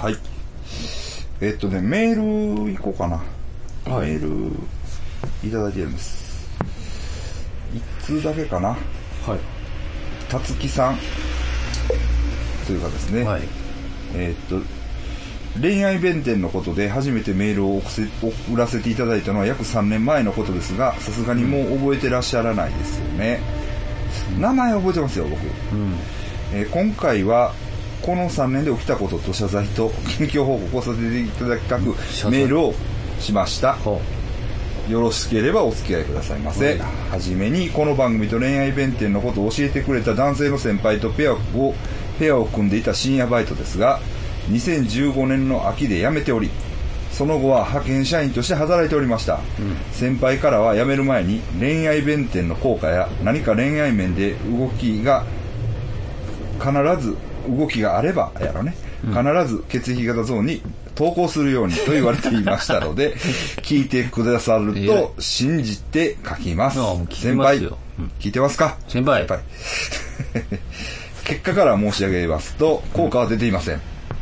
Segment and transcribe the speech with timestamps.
[0.00, 0.16] はい。
[1.40, 2.14] えっとね、メー
[2.66, 3.16] ル行こうかな。
[3.92, 4.52] はいメール
[5.48, 6.48] いただいてるんです。
[7.74, 8.68] 一通だけかな。
[8.68, 8.78] はい。
[10.30, 10.98] たつきさん
[12.66, 13.24] というかですね。
[13.24, 13.42] はい。
[14.14, 14.64] えーっと、
[15.60, 23.40] 恋愛弁天のことで初めてメールを送らせていただいたのは約3年前のことですが、さすがにもう覚えてらっしゃらないですよね。
[24.38, 25.42] 名前覚えてますよ、僕。
[25.42, 25.94] うん。
[26.52, 27.52] えー今回は、
[28.02, 31.84] この3年で起きたことと謝罪と近況報告をさせていただきたく
[32.30, 32.74] メールを
[33.20, 33.74] しました。
[33.74, 34.00] ほ
[34.88, 36.78] よろしければお付き合いくださいませ。
[36.78, 41.74] はじめに、この番組と恋愛弁天のことを教えてくれた男性の先輩とペアを、
[42.18, 44.00] ペアを組んでいた深夜バイトですが、
[44.50, 46.48] 2015年の秋で辞めており、
[47.12, 49.40] その後は派遣社員として働いておりました。
[49.92, 55.26] 先輩からは辞める前に恋愛弁天の効果や何か恋愛面で動きが
[56.58, 56.72] 必
[57.04, 57.16] ず
[57.48, 60.62] 動きがあればやろね、必ず血液型ゾーンに
[60.94, 63.14] 投稿するようにと言われていましたので
[63.62, 66.78] 聞いてくださると信じて書きます。
[67.10, 67.58] 先輩
[68.18, 68.76] 聞いてますか？
[68.88, 69.26] 先輩。
[69.26, 69.40] 先輩。
[71.24, 73.80] 結果から申し上げますと効果は出ていません、う。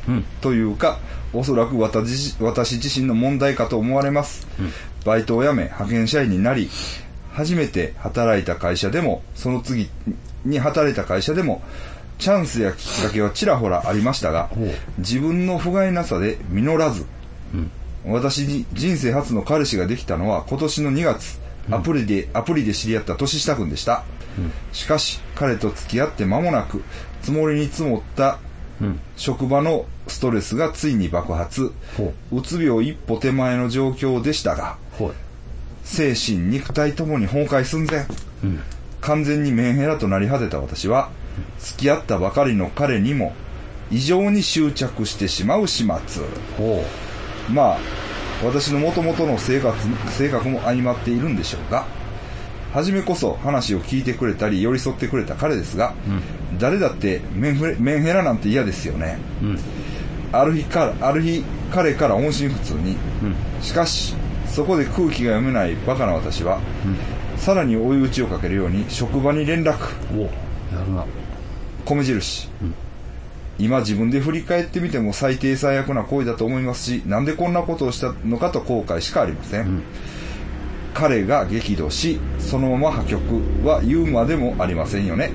[0.09, 0.25] うん。
[0.41, 0.99] というか
[1.33, 4.47] おそらく私私自身の問題かと思われます、
[5.05, 6.69] バイトを辞め派遣社員になり
[7.33, 9.89] 初めて働いた会社でもその次
[10.45, 11.63] に働いた会社でも
[12.19, 14.49] チャンスやきっかけはちらほらありましたが
[14.99, 17.05] 自分の不甲斐なさで実らず
[17.55, 17.71] うん。
[18.13, 24.05] 私に人生初の彼氏ができたのは今年の2月アプリで、アプリで知り合った年下君でした、
[24.73, 26.85] しかし彼と付き合って間もなく
[27.23, 28.39] 積もりに積もった
[28.81, 29.01] うん。
[29.17, 34.77] 職場のストレスがついに爆発ほうつ病一歩手前の状況でしたが。
[35.83, 38.07] 精神肉体ともに崩壊寸前
[38.45, 38.61] うん。
[39.01, 41.11] 完全にメンヘラとなり果てた私は
[41.59, 43.35] 付き合ったばかりの彼にも
[43.91, 46.25] 異常に執着してしまう始末
[46.59, 46.85] ほ
[47.51, 47.79] まあ
[48.45, 49.77] 私の元々の生活
[50.11, 51.87] 性格も相まっているんでしょうが
[52.73, 55.95] 初めこそ話を聞いてくれたり寄り添ってくれた彼ですが、
[56.59, 59.47] 誰だってメンフレメンヘラなんて嫌ですよねう。
[59.47, 59.59] うん。
[60.31, 63.63] ある日からある日彼から音信不通に、うん。
[63.63, 64.15] しかし
[64.47, 66.61] そこで空気が読めないバカな私は、
[67.39, 69.77] さらに追い打ちをかけるように職場に連絡
[71.87, 72.49] 米印、
[73.59, 79.83] 今自分で振り返ってみても最低最悪な行為だと思いますしなんでこんなことをしたのかと後悔しかありません、
[80.93, 85.31] 彼が激怒しそのまま破局は言うまでもありませんよね。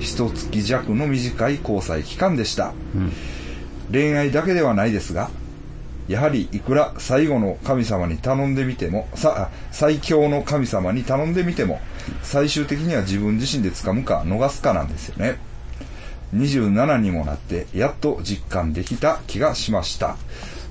[0.00, 3.12] 一月弱の短い交際期間でした、うん。
[3.92, 5.28] 恋愛だけではないですが
[6.06, 11.80] やはりいくら最後の神様に頼んでみてもさ最強の神様に頼んでみても
[12.22, 15.38] 最終的には自分自身で掴むか逃すかなんですよね
[16.34, 20.16] 27にもなってやっと実感できた気がしました。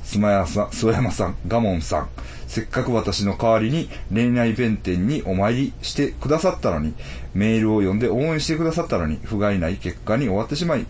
[0.04, 2.10] 須山さん須山さんガモンさん。
[2.48, 6.94] せっかく私の代わりに恋愛弁天にお参りしてくださったのに
[7.34, 10.86] メールを読んで応援してくださったのに不甲斐ない結果に終わってしまい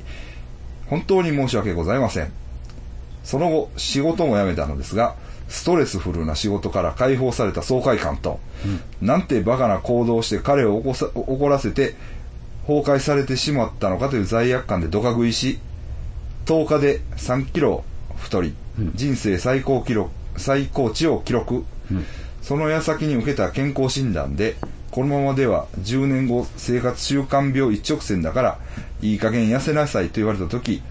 [0.85, 2.31] 本当に申し訳ございません。
[3.23, 5.16] その後仕事も辞めたのですが
[5.50, 8.39] ストレスフルな仕事から解放された爽快感と、
[9.01, 11.95] なんてバカな行動をして彼を怒さ怒らせて
[12.67, 15.59] 崩壊されてしまったのかという罪悪感でドカ食いし
[16.45, 17.85] 10日で3キロ
[18.17, 18.53] 太り、
[18.95, 21.63] 人生最高記録最高値を記録、
[22.41, 24.56] その矢先に受けた健康診断で
[24.91, 28.59] このままでは10年後生活習慣病一直線だから
[29.01, 30.81] いい加減痩せなさいと言われた時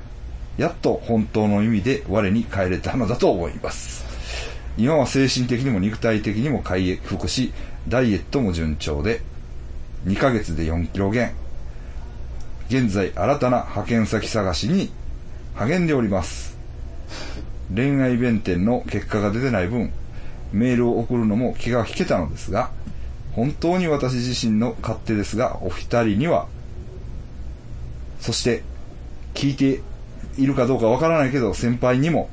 [0.56, 4.06] やっと本当の意味で我に帰れたのだと思います。
[4.78, 7.52] 今は精神的にも肉体的にも回復し
[7.88, 9.20] ダイエットも順調で
[10.06, 11.34] 2ヶ月で4キロ減
[12.68, 14.90] 現在新たな派遣先探しに
[15.54, 16.56] 励んでおります
[17.74, 19.92] 恋愛弁天の結果が出てない分
[20.52, 22.70] メールを送るのも気が引けたのですが
[23.32, 26.48] 本当に私自身の勝手ですがお二人には
[28.20, 28.62] そして
[29.34, 29.82] 聞いて
[30.38, 32.30] いるかどうかわからないけど先輩にも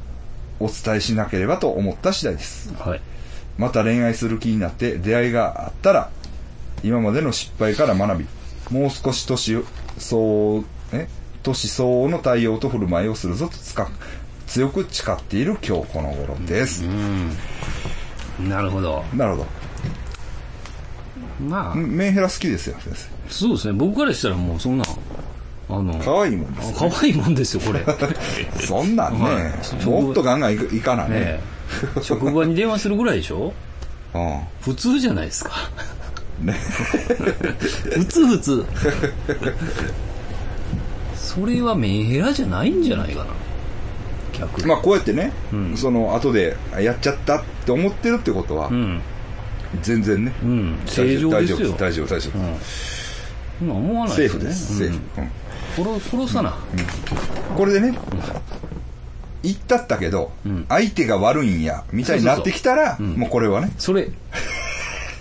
[0.60, 3.02] お伝えしなければと思った次第ですはい。
[3.58, 6.10] また恋愛する気になって出会いがあったら
[6.84, 8.28] 今までの失敗から学び
[8.72, 9.64] もう少し年
[9.98, 11.08] 相応え
[11.44, 13.90] 年相応の対応と振る舞いをするぞとつか
[14.48, 18.50] 強く誓っている今日この頃です、うん。
[18.50, 19.04] なるほど。
[19.16, 19.46] なるほ
[21.48, 23.74] まあど、メンヘラ好きですよ先生そうですね。
[23.74, 24.84] 僕からしたらもうそんな、
[25.70, 27.80] あの、可愛いもんです、ね、可愛いもんですよ、これ。
[27.80, 27.86] ね
[28.60, 29.32] そんなんね、は
[29.82, 31.42] いもっとガンガンいかいかなねえ
[32.02, 33.54] 職場に電話するぐらいでしょ？
[34.14, 35.52] うん普通じゃないですか。
[36.42, 36.54] ね
[37.96, 38.66] 普通普通。
[41.16, 43.32] それはメンヘラじゃないんじゃないかな。
[44.34, 44.68] 客。
[44.68, 49.02] まあこうやってね、うんその後でやっちゃったって思ってるってことは、うん。
[49.82, 50.80] 全然ね、うん。
[50.86, 51.72] 正常ですよ。
[51.72, 52.56] 大丈夫大丈夫、うん。
[53.62, 54.40] 今思わないセーですね。
[54.40, 56.00] フです、セーフ、うんうん。
[56.00, 56.58] 殺殺さな。
[57.56, 57.98] これでね、
[59.42, 64.10] 言ったったけど、うん相手が悪いんや、みたいになってきたら、もうこれはね、それ、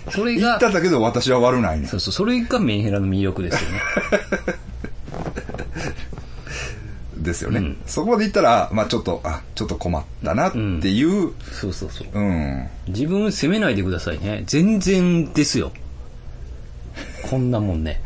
[0.09, 3.81] それが言った、ったけど私は悪ないねそうそう、それがメンヘラの魅力ですよね。
[7.23, 10.57] ですよね、うんそこまで言ったら、まあちょっと、あ、ちょっと困ったなって
[10.91, 12.07] いう、そうそうそう。
[12.13, 14.43] うん、自分責めないでくださいね。
[14.45, 15.71] 全然ですよ。
[17.29, 18.01] こんなもんね。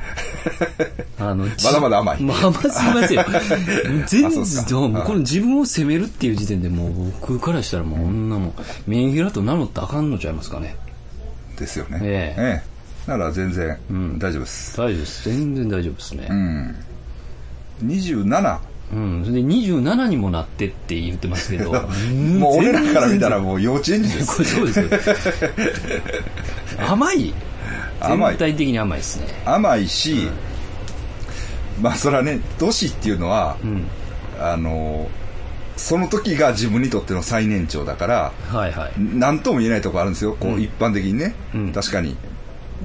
[1.19, 3.25] あの、じまだまだ甘いまあまあすいませんよ。
[4.07, 8.53] 全然、もうこの自分を責めるっていう時点でもう僕からしたらもうこんなもん、
[8.85, 10.75] メンヘラと名乗ったらあかんのちゃいますかね。
[11.57, 11.99] ですよね。
[12.03, 12.77] えええ
[13.17, 14.77] ら全然ん大丈夫です。
[14.77, 15.29] 大丈夫です。
[15.29, 16.27] 全然大丈夫ですね。
[16.29, 16.75] うん。
[17.85, 18.59] 27。
[18.93, 19.21] うん。
[19.25, 21.71] それで27にもなってって言ってますけど。
[22.37, 23.41] もう俺らから見たらう。
[23.43, 24.39] もう幼稚園児でこす。
[24.43, 24.87] れそうですよ。
[26.87, 27.33] 甘い
[28.01, 29.27] 全体的に甘いですね。
[29.45, 30.27] 甘いし、
[31.81, 33.83] まあそれはね、年っていうのは、うん。
[34.39, 35.07] あの、
[35.77, 38.93] その時が自分にとっての最年長だから、はいはい。
[38.97, 40.35] 何とも言えないとこあるんですよ。
[40.39, 41.35] こううん一般的にね。
[41.53, 42.17] うん確かに。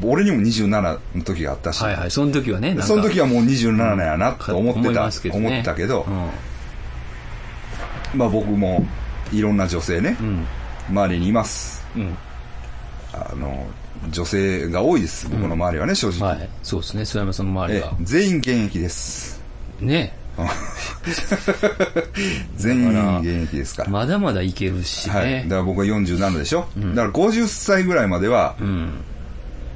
[0.02, 2.10] 俺にも27の時があったし、はいはい。
[2.10, 2.76] その時はね。
[2.80, 6.10] その時はもう27やなと思ってた、ますけどね思ったけど、う
[8.16, 8.86] まあ僕も
[9.32, 10.16] いろんな女性ね、ん。
[10.18, 10.46] うん。
[10.90, 11.86] 周りにいます。
[11.96, 12.16] うん。
[13.12, 13.66] あの、
[14.10, 16.28] 女性が多いです、僕の周りはね、正直。
[16.28, 16.48] はい。
[16.62, 17.02] そうですね。
[17.02, 17.86] 諏訪山さんの周りが。
[17.86, 19.42] ええ全員現役です。
[19.80, 20.16] ね。
[22.56, 23.90] 全員現役ですから。
[23.90, 25.26] まだまだいけるしはい。
[25.26, 25.50] ねだ。
[25.50, 29.05] から僕は47でしょ、だから50歳ぐらいまでは、うん。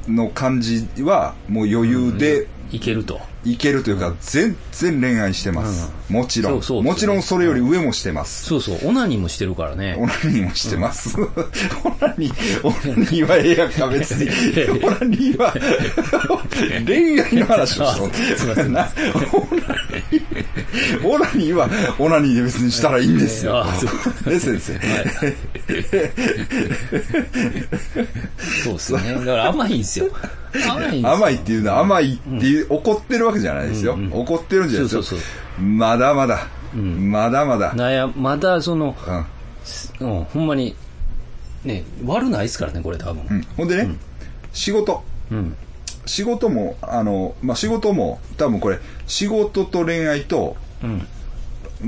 [0.08, 3.20] の感じは、もう余裕でいけると。
[3.46, 5.92] いけるというか、全然恋愛してます。
[6.08, 8.44] もちろんもちろんそれより上もしてます。
[8.44, 8.78] そうそう。
[8.88, 9.96] オナニーもしてるからね。
[9.98, 11.16] オナニーもしてます。
[11.20, 14.28] オナニー、オナニーはええやんか、別に。
[14.82, 15.54] オナニーは、
[16.86, 18.88] 恋愛の話をしとんすいませんな
[21.04, 23.64] オナニーは、オナニーで別にしたらいいんですよ。
[24.26, 24.80] ね、先生。
[28.64, 29.14] そうですね。
[29.14, 30.06] だから甘いんですよ。
[30.68, 31.04] 甘い。
[31.04, 33.98] 甘いっていうのは甘いっていう、怒ってるわけじゃないですよ。
[34.10, 35.20] 怒ってるんじゃないですよ。
[35.60, 37.72] まだまだ、まだまだ。
[37.72, 38.94] 悩まだその、
[40.00, 40.76] うんうん、ほんまに、
[41.64, 43.26] ね、悪ないですからね、これ多分。
[43.28, 43.94] うんほんでね、
[44.52, 45.02] 仕事。
[45.30, 45.56] うん。
[46.06, 51.08] 仕事も、あの、まあ、仕事も、多分これ、仕事と恋愛と、うん。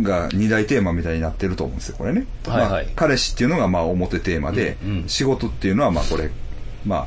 [0.03, 2.27] が二大テーマみたいになってると思うんですよ、これね。
[2.47, 6.31] はいはいまあ、彼氏っていうのがまあ表テーマで、うんうん仕事っていうのはまあこれ、
[6.85, 7.07] まあ、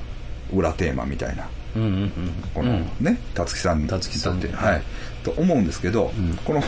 [0.51, 1.47] 裏テーマみたいな。
[1.75, 2.12] うんうんうん。
[2.53, 4.81] このね、たつきさんにたつきさんとってはい。
[5.23, 6.12] と思うんですけど、
[6.45, 6.62] この、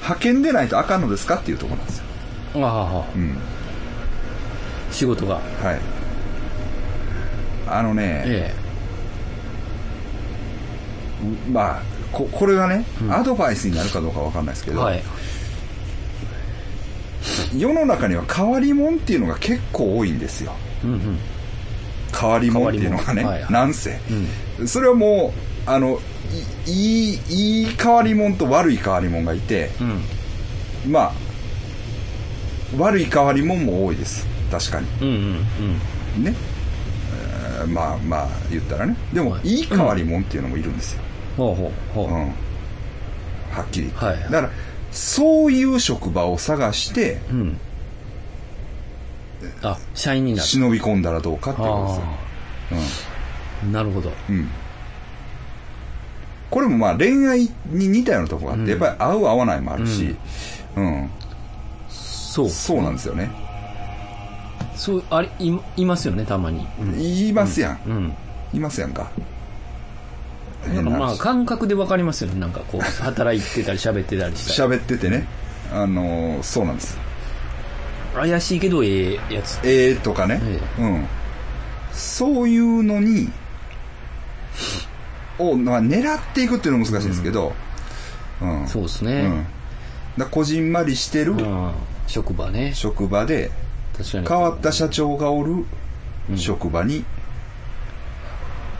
[0.00, 2.04] 派遣でないとあかんのですかっていうところなんですよ。
[2.56, 2.64] うん。
[2.64, 3.36] ああ、うん。
[4.90, 5.34] 仕事が。
[5.34, 5.42] はい。
[7.68, 8.54] あのね、え
[11.50, 15.02] まあ、ここれがね、んアドバイスになるかどうかわかんないですけど、えはい。
[17.56, 20.52] 世の中には変わり者っていうのが結構多いんですよ。
[20.84, 21.18] うんうん。
[22.18, 23.52] 変わり者っていうのがね、はいはい。
[23.52, 23.98] なんせ、
[24.60, 24.68] うん。
[24.68, 25.32] それはも
[25.66, 25.98] うあの
[26.66, 30.92] いいいいい変わり者と悪い変わり者がいてうん。
[30.92, 31.12] まあ
[32.76, 34.26] 悪い変わり者も多いです。
[34.50, 34.86] 確かに。
[35.00, 35.46] うんうん
[36.16, 36.24] うん。
[36.24, 36.34] ね、
[37.60, 38.96] えーまあまあ言ったらね。
[39.12, 39.48] でも、はい。
[39.48, 41.02] い、い変わり者っていうのもいるんですよ、
[41.36, 42.06] ほうほうほう。
[42.08, 42.26] うん。
[43.50, 44.20] はっきり言って、はい。
[44.22, 44.50] だから
[44.90, 47.60] そういう職場を探してうん。
[49.62, 50.48] あ、社員になる。
[50.48, 51.66] 忍び込んだらどうかってこ
[52.70, 54.12] とですよなるほど。
[54.28, 54.48] うん。
[56.50, 60.14] これもまあ恋愛に似たようなとこがあって、うんやっぱり合う合わないもあるし、
[60.76, 61.10] うん、
[61.88, 62.48] そう。
[62.48, 63.30] そうなんですよね。
[64.74, 66.66] そう、あれ、い、いますよね、たまに。
[67.28, 67.80] いますやん。
[67.86, 68.12] うん。
[68.52, 69.10] いますやんか。
[70.66, 72.40] なんかまあ、話感覚でわかりますよね。
[72.40, 74.74] なんかこう、働いてたり喋ってたりしたら。
[74.76, 75.26] 喋っててね、
[75.72, 76.98] あのーそうなんです。
[78.14, 79.58] 怪しいけど、ええやつ。
[79.64, 81.06] ええとかね、えうん。
[81.92, 83.30] そういうのに、
[85.38, 87.54] を、まあ、狙っていくっていうのは難しいんですけど、
[88.40, 88.66] うん。
[88.68, 89.12] そうですね。
[89.22, 89.46] うん。
[90.18, 91.72] だこじんまりしてるうん。
[92.06, 92.72] 職場ね。
[92.74, 93.50] 職場で、
[93.96, 94.26] 確かに。
[94.26, 95.64] 変わった社長がおる
[96.36, 97.04] 職場に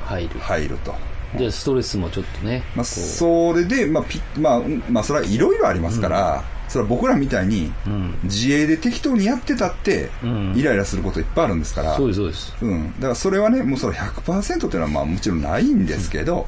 [0.04, 0.40] 入る。
[0.40, 0.94] 入ると。
[1.38, 2.62] で、ストレスもちょっとね。
[2.76, 7.90] まあ、こそれで、まあ、ピまあ、うんまあ、それはいろいろありますから、それは僕らみたいに、う。
[7.90, 8.18] うん。
[8.24, 12.54] 自営で適当にやってたって、うんイライラすることいっぱいあるんですから、そうです、そうです。
[12.62, 12.94] うん。
[12.94, 16.46] だからそれはね、もうそれ100%っていうのはまあもちろんないんですけど、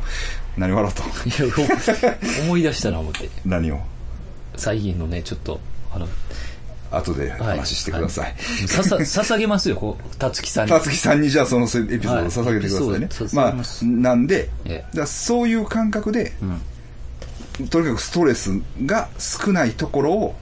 [0.57, 1.03] 何笑うと。
[1.45, 1.55] いや、
[2.45, 3.29] 思い出したな、思って。
[3.45, 3.81] 何を？
[4.57, 5.61] 最近のね、ちょっと、
[5.93, 6.09] あの、
[6.91, 8.35] 後で話してください。
[8.69, 10.71] ささ、捧げますよ、こう、たつきさんに。
[10.71, 13.43] たつきさんにじゃあそのエピソードを捧げてくださいね。
[13.43, 16.33] はいまあ、なんで、ええだそういう感覚で、
[17.71, 18.51] とにかくストレス
[18.85, 20.35] が少ないところを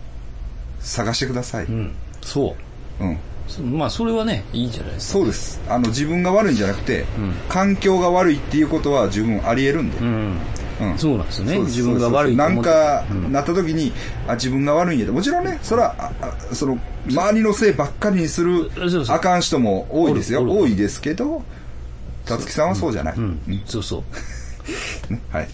[0.81, 1.67] 探してください。
[1.67, 1.95] うん。
[2.23, 2.57] そ
[3.01, 3.05] う。
[3.05, 3.19] うん。
[3.49, 5.19] そまあ、それはね、いいじゃないですか。
[5.19, 5.61] そうです。
[5.69, 7.05] あの、自分が悪いんじゃなくて、
[7.49, 9.99] 環境が悪いっていうことは十分あり得るんで。
[9.99, 10.39] うん。
[10.81, 11.59] うんそうなんですよね。
[11.61, 13.93] 自分が悪いとなんか、なった時に、
[14.27, 15.13] あ、自分が悪いんやで。
[15.13, 16.13] もちろんね、それは、
[16.53, 16.79] その、
[17.09, 18.71] 周りのせいばっかりにする
[19.09, 20.43] あかん人も多いですよ。
[20.43, 21.45] 多いですけど、
[22.25, 23.15] たつきさんはそうじゃない。
[23.17, 23.41] うん。
[23.67, 24.03] そうそ
[25.11, 25.49] ねはい。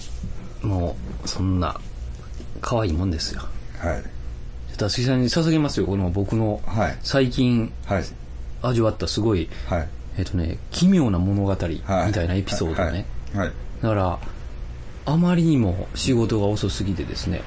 [0.62, 0.67] う。
[0.67, 1.79] もう、そんな、
[2.61, 3.43] 可愛いもんですよ。
[3.79, 4.03] はい。
[4.77, 8.05] たつきさんに捧げますよ、この僕のはい、最近はい。
[8.63, 9.89] 味わったすごい、はい。
[10.17, 12.13] えっとね、奇妙な物語みはい。
[12.13, 13.07] たいなエピソードね。
[13.35, 13.47] はい。
[13.47, 13.53] はい。
[13.83, 14.19] だから、
[15.07, 17.43] あまりにも仕事が遅すぎてですね、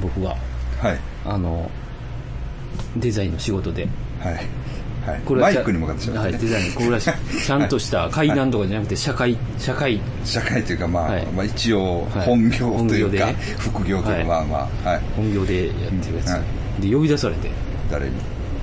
[0.00, 0.36] 僕が、
[0.80, 0.98] はい。
[1.24, 1.70] あの、
[2.96, 3.88] デザインの仕事で、
[4.20, 4.46] はい。
[5.06, 5.20] はい。
[5.24, 6.72] これはちゃマイクに向かってしまはい、デザイン。
[6.74, 7.10] これはし
[7.44, 15.00] ちゃんとした 階段とかじゃなくて、社会、社会、社会というか、まあ、はいまあ一応、はい本業というか、副業というか、はいまあまあ、はい。
[15.16, 16.28] 本業でやってるやつ。
[16.30, 16.40] は
[16.80, 17.50] で、呼び出されて、
[17.90, 18.12] 誰に？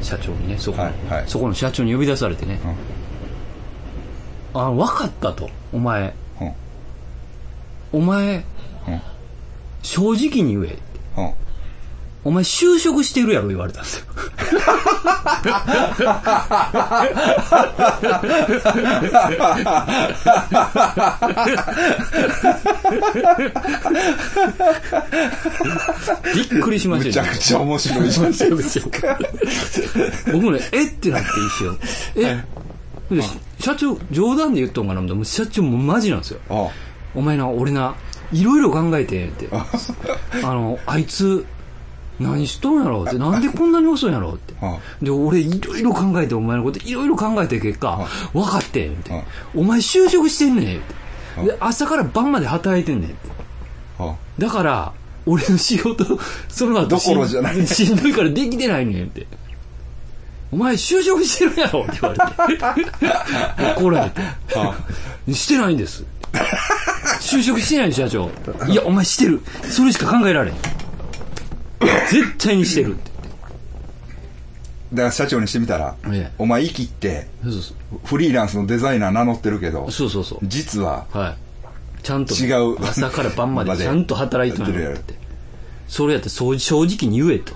[0.02, 2.60] 社長にね、そこの、はいはいそこの社長に呼び出されてね、
[4.54, 6.48] あ、分かったと、お前、うん。
[6.48, 6.54] うん。
[7.92, 8.44] お前、うん。
[9.84, 10.78] 正直に言え。
[11.18, 11.34] うん。
[12.26, 14.06] お前就職してるやろ言われたんですよ。
[26.36, 29.20] びっくりしまむちゃくちゃ面白いじゃないですか。
[30.32, 31.78] 僕ね、えってなって一瞬。
[32.16, 32.44] え、
[33.16, 33.22] で
[33.60, 36.40] 社長、冗談で言っとんかな思ったらもう社長もうマジなんですよ。
[36.50, 36.70] あ
[37.16, 37.96] お前な、俺な、
[38.32, 39.50] いろいろ考えてんって。
[39.52, 39.66] あ
[40.54, 41.46] の、あいつ、
[42.20, 43.18] 何しとんやろって。
[43.18, 44.54] なんでこんなに遅いんやろって。
[44.62, 49.24] あで、俺いろいろ考えて、お前のこといろいろ考えて結果、分かってんってあ。
[49.56, 50.82] お前就職してんねんっ
[51.38, 51.46] て。
[51.46, 53.30] で、朝から晩まで働いてんねんって。
[54.00, 54.94] あだから、
[55.26, 56.06] 俺の仕事、
[56.50, 59.28] その後どころじゃないしんどいからできてないねんって。
[60.52, 62.66] お前就職してるやろって言われて。
[63.80, 65.34] 怒られて。
[65.34, 66.04] してないんです。
[67.22, 68.30] 就職してないん社長。
[68.68, 69.42] いや、お前してる。
[69.64, 70.56] それしか考えられん。
[72.10, 73.12] 絶対にしてるって。
[74.94, 77.28] だから社長にしてみたら、ええお前生きって、
[78.06, 80.40] フリーランスのデザイナー名乗ってるけど、そうそうそう。
[80.44, 81.38] 実は、は
[82.00, 82.04] い。
[82.04, 85.14] ちゃんと、違う朝から晩までちゃんと働いてるやって。
[85.88, 87.54] それやって正直に言えと。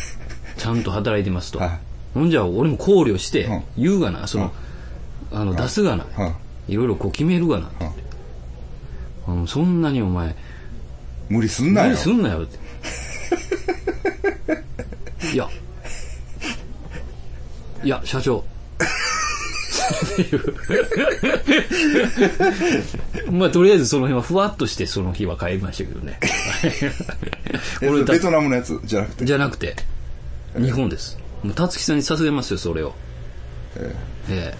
[0.58, 1.58] ちゃんと働いてますと。
[1.58, 1.78] はい
[2.16, 4.50] ほんじゃ俺も考慮してうん、言うがな、その、
[5.30, 6.34] あの、出すがなうん。
[6.66, 7.84] いろいろこう決めるがなって。
[9.26, 10.34] あのそんなにお前、
[11.28, 11.88] 無理すんなよ。
[11.88, 12.58] 何すんなよって。
[15.32, 15.48] いや、
[17.82, 18.44] いや、社長。
[23.30, 26.18] まあ、とりあえずその辺はふわっとしてその日は帰りましたけどね。
[27.82, 28.78] え俺たベトナムのやつ？
[28.84, 29.24] じゃなくて？
[29.24, 29.76] じゃなくて、
[30.58, 31.18] 日本です。
[31.42, 32.94] もう、たつきさんに捧げますよ、それを。
[33.76, 33.94] え
[34.30, 34.56] ええ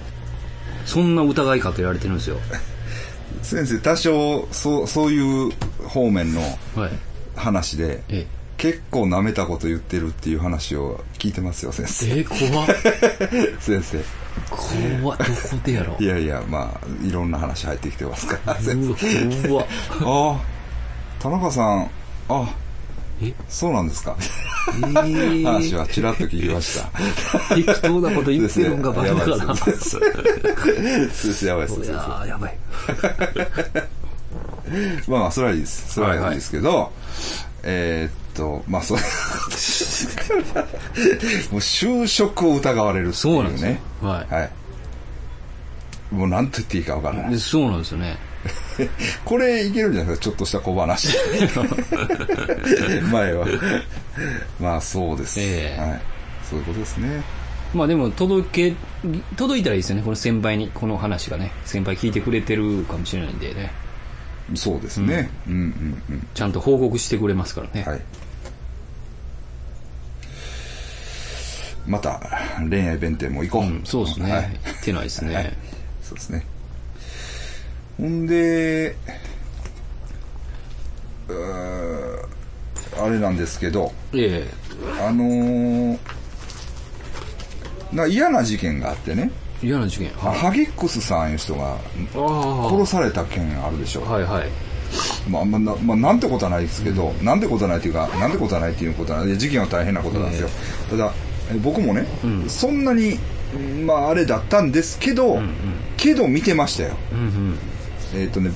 [0.85, 2.39] そんな疑いかけられてるんですよ。
[2.53, 2.57] え
[3.43, 5.53] 先生、多少、そう、そういう
[5.89, 6.41] 方面の
[6.77, 6.91] はい。
[7.35, 12.07] 話で、え結構舐めたこと言ってるっていう話を聞いてますよ、先生。
[12.17, 12.21] え。
[12.21, 12.67] え怖っ。
[13.61, 13.99] 先生。
[15.01, 15.19] 怖っ。
[15.19, 15.31] どこ
[15.65, 16.03] でやろう。
[16.03, 19.65] いやいや、まあ、いろんな話入ってきてますから、先うわ。
[20.01, 20.41] あ あ、
[21.23, 21.91] 田中さん、
[22.29, 22.49] あ、
[23.23, 23.33] え？
[23.49, 24.17] そうなんですか。
[24.69, 26.91] ええ話はちらっと聞きました。
[27.55, 29.57] 適当なこと言ってるんがバレやばるかな。
[29.57, 29.75] 先
[31.33, 31.81] 生、やばいです。
[31.83, 32.59] いやばい。
[35.09, 35.95] まあまあ、それはいいです。
[35.95, 36.93] それはいいですけど、
[37.63, 39.07] えーっと、まあ、そう、 もう
[41.61, 43.37] 就職を疑われるっていうね。
[43.37, 44.51] そうなんですよはいはい。
[46.11, 47.39] もう何と言っていいか分からないで。
[47.39, 48.17] そうなんですよね。
[49.25, 51.09] これいけるんじゃないですか、ちょっとした小話。
[53.11, 53.47] 前は。
[54.61, 55.41] まあ、そうです。
[55.41, 56.01] ええはい。
[56.49, 57.23] そういうことですね。
[57.75, 58.77] まあでも届け、
[59.37, 60.03] 届いたらいいですよね。
[60.03, 61.51] この先輩に、この話がね。
[61.65, 63.73] 先輩聞いてくれてるかもしれないんでね。
[64.55, 65.29] そうですね。
[65.49, 66.27] うん、うん、うん。
[66.33, 67.83] ちゃんと報告してくれますからね。
[67.85, 68.01] はい。
[71.87, 72.21] また、
[72.69, 73.63] 恋愛弁天も行こう。
[73.63, 74.33] うん、そうですね。
[74.33, 75.35] はい行ってないですね。
[75.35, 75.53] はい
[76.03, 76.47] そうですね。
[77.99, 78.95] ほんで、
[83.01, 84.47] あれなんですけど、え
[85.01, 85.99] あのー
[87.93, 89.31] な嫌な事件があってね、
[89.63, 90.11] え嫌な事件。
[90.11, 90.39] はい。
[90.39, 91.77] ハギックスさんいう人が
[92.15, 94.05] あ殺された件あるでしょ。
[94.07, 94.13] あ。
[94.13, 94.49] はいはい。
[95.29, 100.49] まあ、まあ、なまあ、なんてことはないですけど、なんてことはないっていうか、なんてことはないっていうことは事件は大変なことなんですよ。
[100.91, 101.26] ただ、え
[101.63, 102.49] 僕もね、うん。
[102.49, 103.19] そんなに
[103.85, 105.53] まああれだったんですけど、うんうん。
[105.97, 106.97] けど見てましたよ。
[107.13, 107.59] うんうん。
[108.15, 108.51] えっ、とね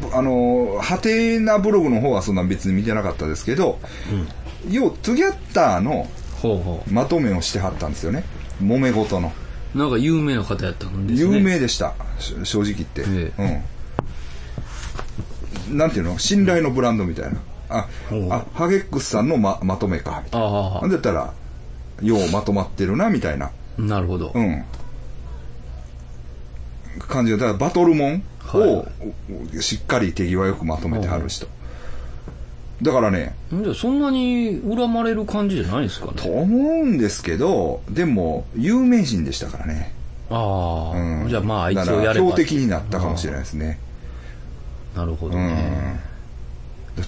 [0.00, 3.78] ぶあのハテナブログの方はそんな別に見てなかったですけど、
[4.68, 6.08] 要トゥギャッターの
[6.90, 8.24] まとめをしてはったんですよね。
[8.62, 9.32] 揉め事の。
[9.74, 11.36] うなんか有名な方やったんですね。
[11.36, 13.62] 有名でした、し正直言って、え
[15.68, 15.78] うん。
[15.78, 16.18] なんていうの？
[16.18, 17.38] 信頼のブランドみたいな。
[17.70, 17.86] あ
[18.30, 20.22] あハゲックスさんのままとめか。
[20.24, 21.34] みたいななんだったら
[22.02, 23.50] ようまとまってるなみたいな。
[23.78, 24.64] なるほど、うん。
[27.00, 28.24] 感じでだからバトルモン
[28.54, 28.86] を
[29.60, 31.46] しっかり手際よくまとめてはる人。
[32.82, 39.92] だからねじゃあそんなに恨まれる感じじゃないですかとね思うんですけどでも有名人でしたからね。
[40.30, 41.28] ああ、うん。
[41.28, 42.26] じゃあまああいつだからをやれば。
[42.26, 43.78] 標的になったかもしれないですね。
[44.94, 45.46] なるほどうん。
[45.46, 46.00] ね、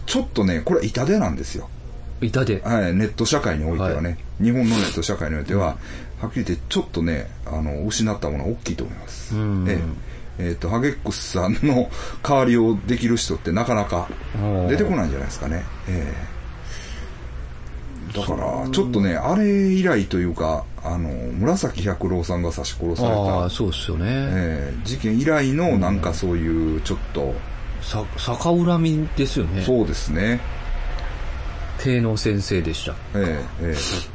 [0.06, 1.68] ちょっとねこれは痛手なんですよ。
[2.20, 5.76] 板ではい、ネット社会においてはね、は日本のネット社会においては、
[6.20, 9.68] はっきり言ってちょっとねあの失ったものは大きいと思います、うん。
[9.68, 9.78] ええ。
[10.38, 11.90] えーとハゲックスさんの
[12.22, 14.08] 代わりをできる人ってなかなか
[14.68, 16.14] 出てこないんじゃないですかね、え
[18.14, 18.16] え。
[18.18, 27.34] だからちょっとねあれ以来というかあの紫百郎さんが刺し殺された、そうですよね、ええ事件以来のなんかそういうちょっと、
[27.82, 29.62] さ逆恨みですよね。
[29.62, 30.40] そうですね。
[31.78, 32.92] 帝能先生でした。
[33.14, 34.09] ええええ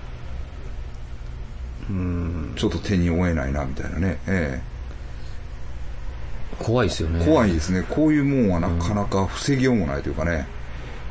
[2.55, 4.61] ちょっと手に負えないなみたいなね、え
[6.59, 7.19] 怖いですよね。
[7.21, 7.83] え怖いですね。
[7.83, 10.47] こういうもんはなかなか防ぎようもないというかね、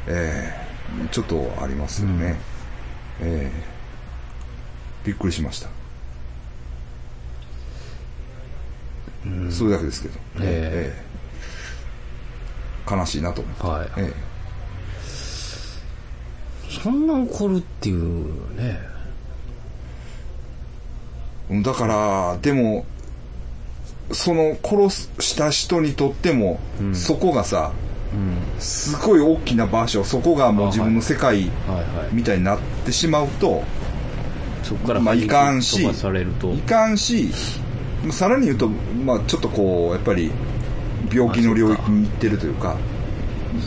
[0.08, 0.52] え
[1.04, 1.08] え。
[1.10, 2.36] ちょっとありますよね、
[3.20, 5.06] ええ。
[5.06, 5.68] びっくりしました、
[9.50, 11.04] それだけですけど、ええ。
[12.90, 13.88] え悲しいなと思って、はい。
[13.98, 14.12] え
[16.82, 18.78] そんな怒るっていうね。
[18.90, 18.93] え
[21.50, 22.86] だからでも
[24.12, 26.60] その殺した人にとっても、
[26.92, 27.72] そこがさ
[28.12, 28.60] うん。
[28.60, 31.50] すごい大きな場所そこがもう自分の世界
[32.12, 33.62] みたいになってしまうと、
[34.62, 37.30] そこからまあいかんしいかんし
[38.10, 40.30] さらに言うと、まあ、ちょっとこうやっぱり
[41.12, 42.76] 病気の領域に行ってるというか、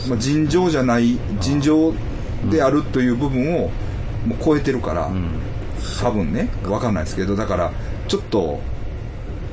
[0.08, 1.92] まあ、尋常じゃない尋常
[2.50, 3.70] であるという部分を
[4.26, 5.47] もう超えてるから、うん
[6.00, 7.72] 多分ね分かんないですけどだから
[8.08, 8.60] ちょっと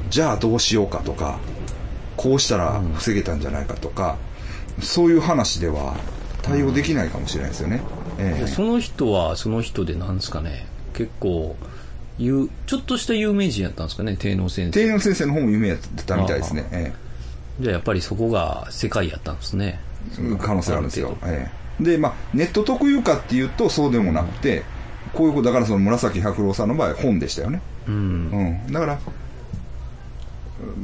[0.10, 1.40] じゃあどうしようかとか
[2.16, 4.18] こうしたら防げたんじゃないかとか、
[4.82, 5.96] そういう話では
[6.42, 7.82] 対応できないかもしれないですよね。
[8.18, 8.48] ええ。
[8.48, 10.66] その人はその人でなんですかね。
[10.94, 11.56] 結構
[12.18, 14.72] 有ちょっとした有名人やったんですかね帝能先生。
[14.72, 16.66] 定年先生の方も夢やってたみたいですね。
[16.72, 16.94] え
[17.60, 19.82] じゃあやっぱりそこが世界やったんですね。
[20.18, 21.18] え可能性あるんですよ。
[21.24, 21.50] え
[21.82, 21.84] え。
[21.84, 24.64] で、まあ、ネット特有かっていうとそうでもなくて、
[25.14, 27.62] こういうこと、だからその紫百郎さんの場合は本でしたよね。
[27.88, 28.74] うんうん。
[28.74, 29.00] だから、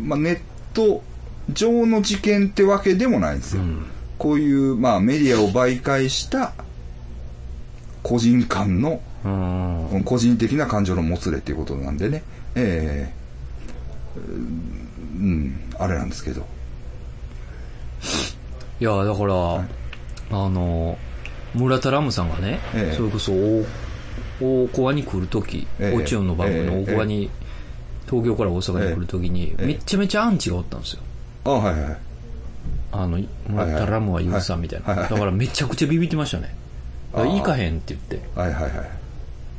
[0.06, 0.40] まあ、ネッ
[0.74, 1.04] ト
[1.52, 3.62] 上の事件ってわけでもないんですよ。
[3.62, 3.86] うん
[4.22, 6.54] こういう、まあ、メディアを媒介した
[8.04, 9.02] 個人間の、
[10.06, 12.22] 個人的な感情のもつれっていうことなんでね、
[12.54, 13.14] ええ
[14.16, 16.46] うん、あれなんですけど。
[18.80, 21.00] いやだから、あの
[21.56, 23.32] 村田ラムさんがね、ええそれこそ
[24.42, 25.96] 大大小に来る時、ええ。
[25.96, 27.30] オチオンの番組の大小に、
[28.10, 29.66] 東京から大阪に来る時に、ええ。
[29.66, 31.02] めっちゃめちゃアンチがおったんですよ。
[31.46, 31.98] あはいはいはい。
[32.94, 36.56] あの村田ラムは許さんみたいな、だからめちゃくちゃビビってましたね。
[37.14, 38.22] 行かへんって言って。
[38.36, 38.74] はいはいはい。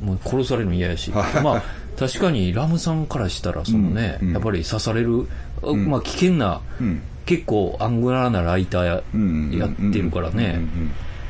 [0.03, 1.63] もう殺されるの嫌やし、はいまあ
[1.97, 5.27] 確かにラムさんからしたらそのね、やっぱり刺される、
[5.61, 7.01] あまあ危険な、うん。
[7.25, 8.97] 結構アングラーなライターや,、
[9.67, 10.59] ってるからね、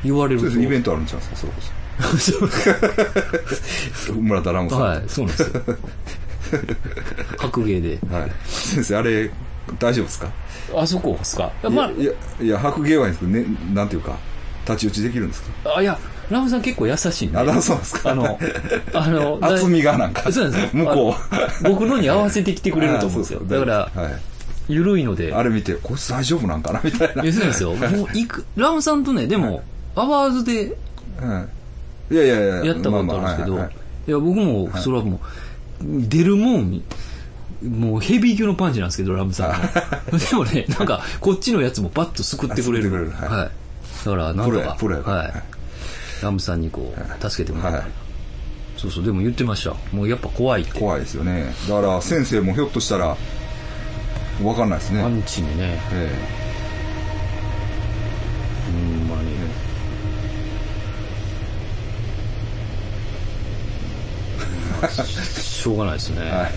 [0.02, 1.83] 言われるイベントあるんちゃうんですかそれこそ
[4.20, 5.62] 村田ラムさんはいそうなんですよ。
[7.38, 7.98] 白芸で。
[8.10, 9.30] はい、先生あれ
[9.78, 10.28] 大丈夫ですか？
[10.76, 11.50] あそこですか？
[11.70, 14.12] まいやいやいや白芸はいいんですけど、ね、なんていうか
[14.62, 15.70] 太刀打ちできるんですか？
[15.70, 15.98] ああいや
[16.30, 17.38] ラムさん結構優しいんで。
[17.38, 18.10] あだそうですか？
[18.10, 18.38] あの
[18.94, 20.30] あの 厚みがなんか。
[20.32, 20.84] そうなんですよ。
[20.84, 23.40] 向こあの僕のに合わせてきてくれると思うんですよ。
[23.44, 25.32] だからはい、緩いので。
[25.34, 26.80] あれ見てこいつ大丈夫なんかな？
[26.84, 27.72] みたいな、そうなんですよ。
[27.74, 29.62] もういくラムさんとねでも
[29.96, 30.76] アワーズで
[31.20, 31.46] はい、
[32.10, 36.82] いやいやいややったことあるんですけど、まあまあはいはいいや、僕も、それはもう、出るもん、
[37.62, 40.18] もうヘビー級のパンチなんですけど、ラムさんの。
[40.18, 42.84] でもね、なんか、こっちのやつもバッと救ってくれる。
[42.84, 43.50] 救ってくれるはいはい。
[44.04, 45.32] だから、なんとか、プロやからはい。
[46.22, 47.78] ラムさんにこう、助けてもらった。
[47.80, 47.90] はい
[48.76, 49.74] そうそう、でも言ってました。
[49.96, 50.78] もうやっぱ怖いって。
[50.78, 53.16] 怖いですよねだから先生もひょっとしたら
[54.42, 56.10] 分かんないですね、アンチにね、え
[58.66, 59.34] ほんまに。
[65.42, 66.30] しょうがないですね。
[66.30, 66.52] はい。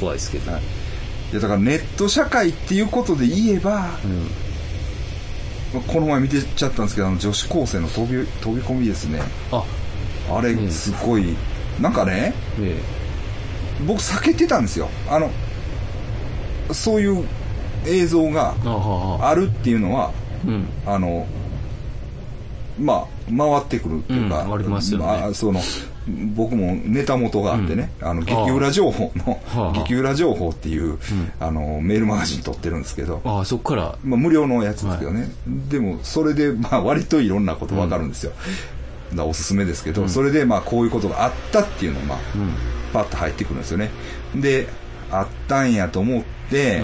[0.00, 0.52] 怖いですけど。
[0.52, 0.62] はい
[1.32, 4.30] いやだからネット社会っていうことで言えば、うん。
[5.72, 9.22] まあこの前見てちゃったんですけど、あの女子高生の飛び飛び込みですね。
[9.50, 9.64] あ、
[10.30, 11.34] あれうんすごい、
[11.80, 12.76] なんかね、え
[13.86, 14.90] 僕避けてたんですよ。
[15.08, 15.30] あの、
[16.70, 17.24] そういう
[17.86, 18.68] 映像がえ。
[19.22, 20.12] あるっていうのは、
[20.46, 20.68] うん。
[20.84, 21.26] あの、
[22.82, 25.06] まあ、回ってくるっていうか、うんありますよね。
[25.06, 25.60] あその、
[26.34, 30.98] 僕もネタ元があってね、あの、激裏情報のはあ、激裏情報っていう、
[31.38, 33.96] あの、メールマガジン撮ってるんですけど、ああ、そっから。
[34.04, 35.30] まあ、無料のやつですけどね、
[35.68, 38.32] でもそれで、まあ、割といろんなことわかるんですよ、
[39.10, 42.50] だからおすすめですけど、それでまあこういうことがあったっていうのが、まあうん。
[42.92, 43.90] パッと入ってくるんですよね。
[44.34, 44.68] で
[45.10, 46.82] あったんやと思って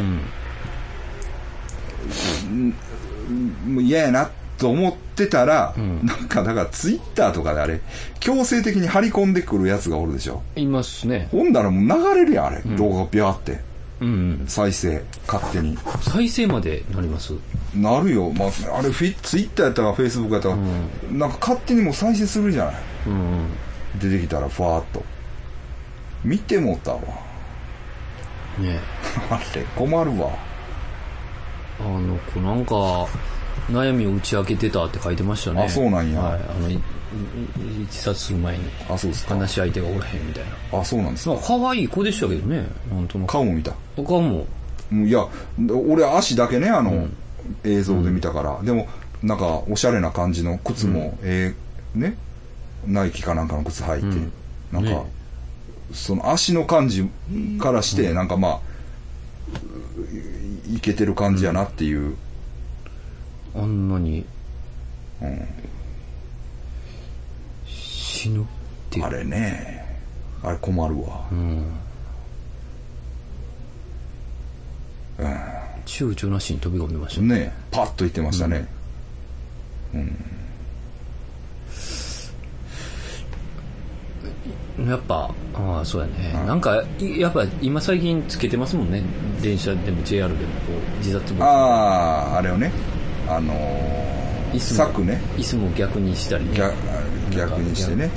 [3.79, 6.05] 嫌やなと思ってたら、ん。
[6.05, 7.81] なんかだからツイッターとかであれ
[8.21, 10.42] 強制的に張り込んでくるやつがおるでしょ。
[10.57, 11.29] いますね。
[11.31, 13.61] ほんだらもう流れるやんあれ、動画がビャーって。
[14.01, 14.11] うんう
[14.44, 14.44] ん。
[14.47, 15.77] 再生勝手に。
[16.03, 17.33] 再生までなります？
[17.75, 20.57] なるよ、まあ、あれフィツイッターやったかフェイスブックやったか、
[21.11, 22.75] なんか勝手にもう再生するじゃない。
[23.07, 23.47] うんうん。
[24.01, 25.03] 出てきたらファーっと。
[26.25, 27.01] 見てもったわ。
[28.59, 28.79] ね。
[29.31, 30.31] あれ困るわ。
[31.81, 33.07] あの子なんか、
[33.70, 35.62] 悩みを打ち明けてたって書いてましたね。
[35.62, 36.40] あそうなんやはい。
[36.40, 38.64] あの、自殺する前に。
[38.88, 40.78] あそうですか話し相手がおらへんみたいな。
[40.81, 42.66] あそうなんですかまあ、可愛い子でしたけどね。
[42.90, 43.31] なんとなく。
[43.31, 44.46] 顔も見た顔も。
[44.92, 45.26] うんいや
[45.70, 47.09] 俺足だけねあの、
[47.64, 48.88] 映像で見たから、でも
[49.22, 51.54] なんかおしゃれな感じの靴も、え
[51.94, 52.16] えね
[52.87, 54.33] ナイキかなんかの靴履いて、うん
[54.72, 55.18] なんか、ね
[55.92, 57.09] その足の感じ
[57.59, 58.61] からして、なんかまあ
[60.68, 62.16] いいけてる感じやなっていう、
[63.59, 64.25] あんなに
[65.23, 65.49] うん
[67.66, 68.44] 死ぬっ
[68.90, 69.05] ていう。
[69.05, 69.85] あれね
[70.42, 71.59] あれ困るわうん。
[75.18, 75.23] う
[75.85, 77.27] 躊躇なしに飛び込んでましたね。
[77.27, 78.68] んねパッと言ってましたね、
[84.87, 86.33] やっぱ、ああ、そうやね。
[86.47, 89.03] なんか、いやっぱ今最近つけてますもんね。
[89.42, 91.44] 電車でも JR でもこう、自殺あ
[92.35, 92.71] ああれをね
[93.29, 95.21] あのー、柵ね。
[95.37, 96.57] 椅子も逆にしたりね。
[96.57, 96.75] 逆
[97.31, 98.11] 逆にしてね。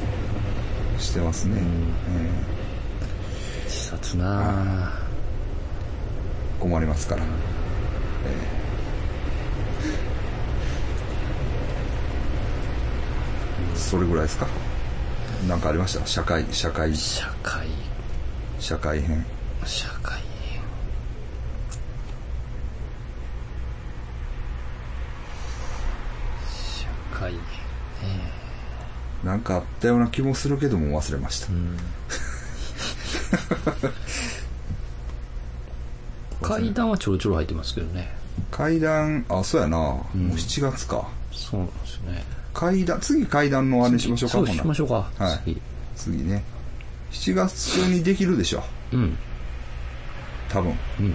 [0.97, 1.59] してますね、
[3.65, 5.01] 自殺なあ。
[6.59, 7.25] 困りますから、え
[13.75, 13.77] え。
[13.77, 14.45] それぐらいですか？
[15.47, 16.05] 何かありました？
[16.05, 16.95] 社会社会。
[16.95, 17.65] 社会、
[18.59, 19.25] 社会編。
[19.65, 20.19] 社会。
[27.35, 28.07] 社
[29.23, 29.25] 会。
[29.25, 31.47] なんかあったような気もするけども忘れました、
[36.41, 38.11] 階段はちょろちょろ入ってますけどね。
[38.49, 42.23] 階段あそうやな、もう7月かそうなんですよね。
[42.53, 45.09] 階段次階段のあれにしましょうかそうしましょうか。
[45.17, 45.61] はい次。
[45.95, 46.43] 次ね
[47.11, 49.15] 7月中にできるでしょうん。
[50.49, 51.13] 多分うん。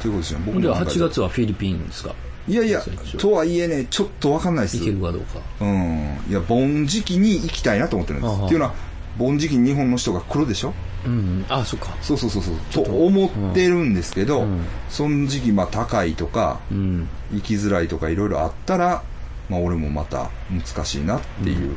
[0.00, 2.14] ということですよ僕ではの中で8月はフィリピンですか？
[2.48, 2.82] いやいや
[3.18, 4.78] とはいえねちょっとわかんないです。
[4.78, 5.40] 行けるかどうか。
[5.60, 6.18] うん。
[6.28, 8.34] いや盆時期に行きたいなと思ってるんです。
[8.34, 8.74] っていうのは
[9.16, 10.74] 盆時期に日本の人が来るでしょ？
[11.06, 11.44] うん。
[11.48, 11.96] あ、そっか。
[12.00, 12.84] そうそうそうそう。
[12.84, 12.90] と。
[12.90, 14.64] 思ってるんですけど、うん。
[14.88, 17.08] その時期まあ高いとかうん。
[17.32, 19.04] 行きづらいとかいろいろあったら
[19.48, 21.76] まあ俺もまた難しいなっていう、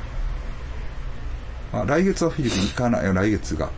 [1.72, 3.14] まあ、来月はフィリピン行かない。
[3.14, 3.70] 来月が。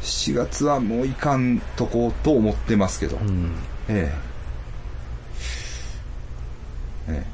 [0.00, 3.52] 7月はもう行かんとこと思ってますけど、うん。
[3.88, 4.32] ええ
[7.08, 7.26] ええ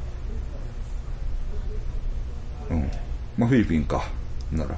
[2.71, 2.91] うん。
[3.37, 4.05] まあフィリピンか。
[4.53, 4.71] なら、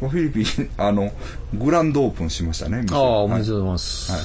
[0.00, 1.12] まあ、フィリピン あの
[1.54, 2.94] グランドオープンしましたね店。
[2.94, 4.12] ああ、おめはいでとうございます。
[4.12, 4.20] はい。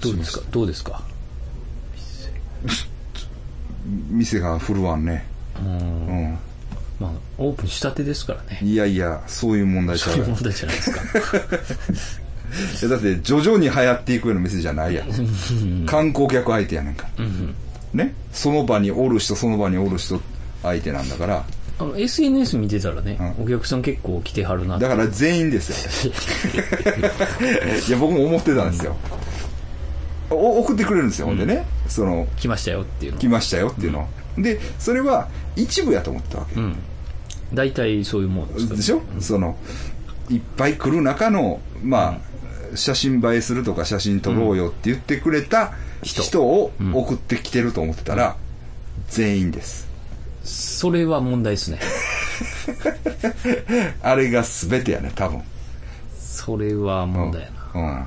[0.00, 0.40] どうですか？
[0.50, 1.02] どうですか？
[4.10, 5.24] 店が振るわんね。
[5.58, 5.72] うん。
[5.72, 5.78] う
[6.28, 6.38] ん。
[7.00, 8.60] まあ、オープンしたてですからね。
[8.62, 11.00] いやいやそういう問題ちゃうやんそういう問題じゃないですか。
[12.86, 15.86] いやだって徐々に流行っていくような店じゃないやん。
[15.86, 17.24] 観光客相手やねんから。
[17.24, 17.54] うん。
[17.94, 18.14] ね？
[18.32, 20.20] その場におる人その場におる人
[20.62, 21.44] 相手なんだから。
[21.78, 24.76] あの、SNS 見てたらね、うお客さん結構来てはるな。
[24.76, 26.12] ってだから全員ですよ。
[27.88, 28.96] いや僕も思ってたんですよ、
[30.28, 31.64] お送ってくれるんですよ、ほんでね。
[31.88, 33.18] その来ましたよっていうの。
[33.18, 36.76] 来ましたよっていうの、でそれは一部やと思ったわけ、うん。
[37.54, 39.56] 大体そういうもんですからでしょ、その
[40.28, 42.20] いっぱい来る中のま
[42.72, 46.22] あ、写真映えするとか写真撮ろうよって言ってくれた人。
[46.22, 48.36] 人を送ってきてると思ってたら、
[49.08, 49.89] 全員です
[50.44, 51.80] それは問題ですね。
[54.02, 55.42] あれが全てやね、多分。
[56.18, 57.80] それは問題やな。
[57.80, 58.06] うん。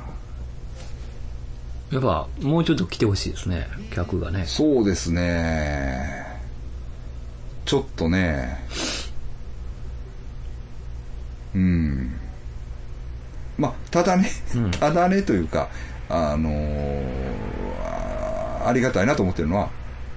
[1.93, 4.45] やっぱ、もうちょっと来てほしいですね、客がね。
[4.47, 6.25] そうですね。
[7.65, 8.57] ちょっとね。
[11.53, 12.13] うん。
[13.57, 15.69] まあ、ただね、うんただねというか、
[16.09, 17.03] あのー
[18.63, 19.69] あありがたいなと思ってるのは、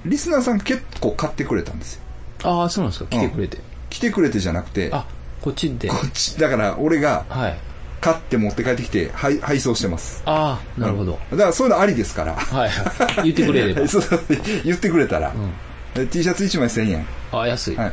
[0.04, 2.02] リスナーさん結構買ってくれたんですよ。
[2.42, 3.58] ああ、そうなんですか、来てくれて。
[3.90, 5.06] 来てくれてじゃなくて、あ、
[5.40, 5.88] こっちで。
[5.88, 7.58] こっち、だから俺がはい。
[8.00, 10.22] 買って持って帰ってきて、配配送してます。
[10.26, 11.18] ああ、なるほど。
[11.30, 12.34] だからそういうのありですから。
[12.36, 13.32] はいはい。
[13.32, 13.86] 言ってくれれば。
[13.88, 14.20] そうそう
[14.64, 15.52] 言ってくれたら、うん。
[15.94, 17.06] で T シャツ1枚1000円。
[17.32, 17.76] あ、安い。
[17.76, 17.92] はい。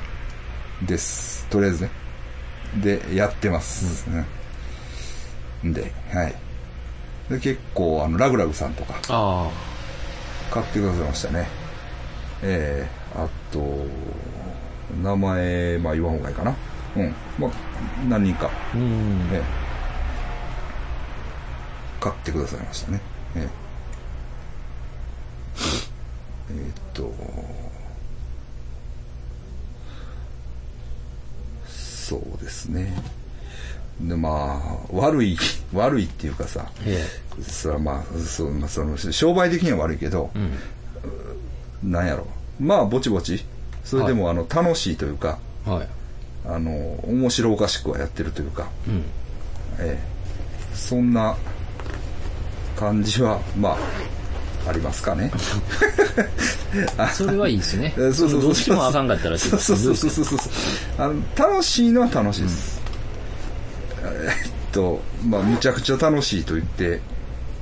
[0.86, 1.48] です。
[1.50, 1.90] とりあえずね。
[2.76, 4.06] で、やってます。
[5.64, 5.74] うん。
[5.74, 6.36] で、はい。
[7.30, 9.50] で、結構、あの、ラグラグさんとか、あ
[10.52, 11.48] 買ってくださいましたね。
[12.44, 13.60] ええあと、
[15.02, 16.56] 名前、まあ言わんほうがいいかな。
[16.96, 17.14] うん。
[17.40, 17.52] まあ、
[18.08, 18.78] 何人か、あ。
[18.78, 19.30] うん。
[19.32, 19.64] ええ
[22.00, 23.02] 買ってくださいましたね。
[23.38, 23.64] ええ
[26.50, 27.14] えーっと、
[31.66, 32.94] そうですね。
[34.02, 35.38] で、まあ、悪い、
[35.74, 37.08] 悪いっていうかさ、え
[37.42, 40.40] それはまあ、そうまあ、その、商売的には悪いけどえ。、
[41.84, 41.92] うん。
[41.92, 42.28] なんやろ。
[42.60, 43.46] まあ、ぼちぼち、
[43.84, 45.88] それでも、あの、楽しいというか、はい。
[46.46, 46.72] あの、
[47.04, 49.04] 面白おかしくはやってるというか、うん。
[49.80, 50.14] ええ
[50.74, 51.36] そんな
[52.76, 53.78] 感じは、ま
[54.66, 55.32] あ、ありますかね。
[57.14, 57.94] それはいいですね。
[57.98, 60.40] え そうそうそうどっちもあかんかったらそうっとそうそうそうそう
[60.98, 62.82] あの楽しいのは楽しいです、
[64.04, 67.02] えっとまあむちゃくちゃ楽しいと言って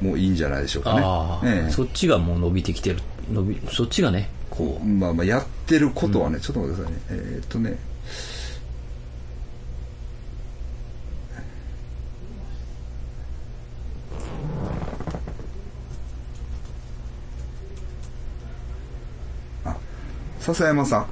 [0.02, 3.00] もういいんじゃないでしょうかねええそっちがもう伸びてきてる。
[3.32, 4.86] 伸び、そっちがね、こう。
[4.86, 7.02] まあまあやってることはね、ちょっと待ってくださいね。
[7.10, 7.78] えーっとね。
[19.66, 19.76] あ
[20.40, 21.06] 笹山さん。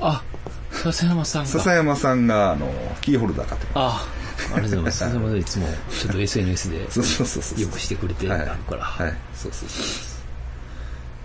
[0.00, 0.22] あ、
[0.70, 1.48] 笹山さんが。
[1.48, 2.70] 笹山さんがあの
[3.00, 4.06] キーホルダー買ってあ
[4.52, 4.98] あ、ありがとうございます。
[4.98, 8.84] 笹山さんいつもちょっと SNS で そうそうそうそうよくしてくれてるはいから。
[8.84, 9.14] はい。
[9.34, 10.20] そうそうそうそう。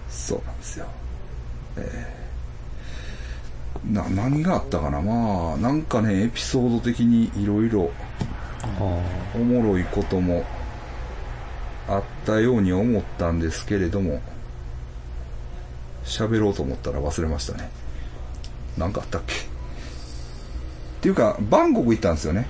[0.10, 0.86] そうなんですよ
[1.78, 2.08] え
[3.92, 5.02] えな何があったかな？
[5.02, 7.92] まあなんかねエピソード的にいろいろ
[8.64, 8.68] あ
[9.36, 10.44] おもろいことも
[11.88, 14.22] あったように思ったんですけれども
[16.04, 17.70] 喋ろうと思ったら忘れましたね。
[18.78, 19.34] なんかあったっけ？
[19.34, 19.38] っ
[21.02, 22.48] ていうかバンコク行ったんですよね。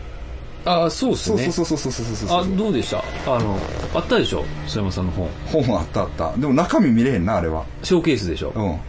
[0.63, 1.51] ああ、そうっすね。
[1.51, 3.03] そうそうそうそうそうそうそうあ、どうでした？
[3.35, 3.59] あの、
[3.93, 4.43] あったでしょ？
[4.65, 5.29] 笹山さんの本。
[5.63, 6.35] 本あったあった。
[6.38, 7.65] でも中身見れへんなあれは。
[7.83, 8.53] ショーケースでしょ？
[8.55, 8.79] うん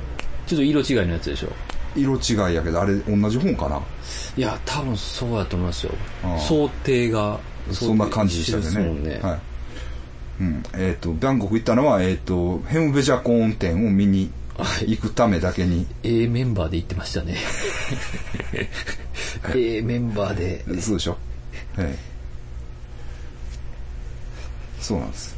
[0.47, 1.49] ちょっと色違いのやつでしょ
[1.97, 3.81] 色違いやけどあれ同じ本かな？
[4.37, 5.93] いや、多分そうだと思いますよ。
[6.39, 7.39] 想定が。
[7.73, 8.87] そんな感じでしたね。
[8.87, 9.41] よねはい
[10.39, 17.37] うん、えっ、とバンコク行ったのは、えっとヘムベジャコーン店を見にはい行くためだけに、ええメンバーで行ってましたね。
[19.57, 20.81] ええメンバーで。
[20.81, 21.17] そうでしょ、
[21.79, 22.17] ええ
[24.81, 25.35] そうなんです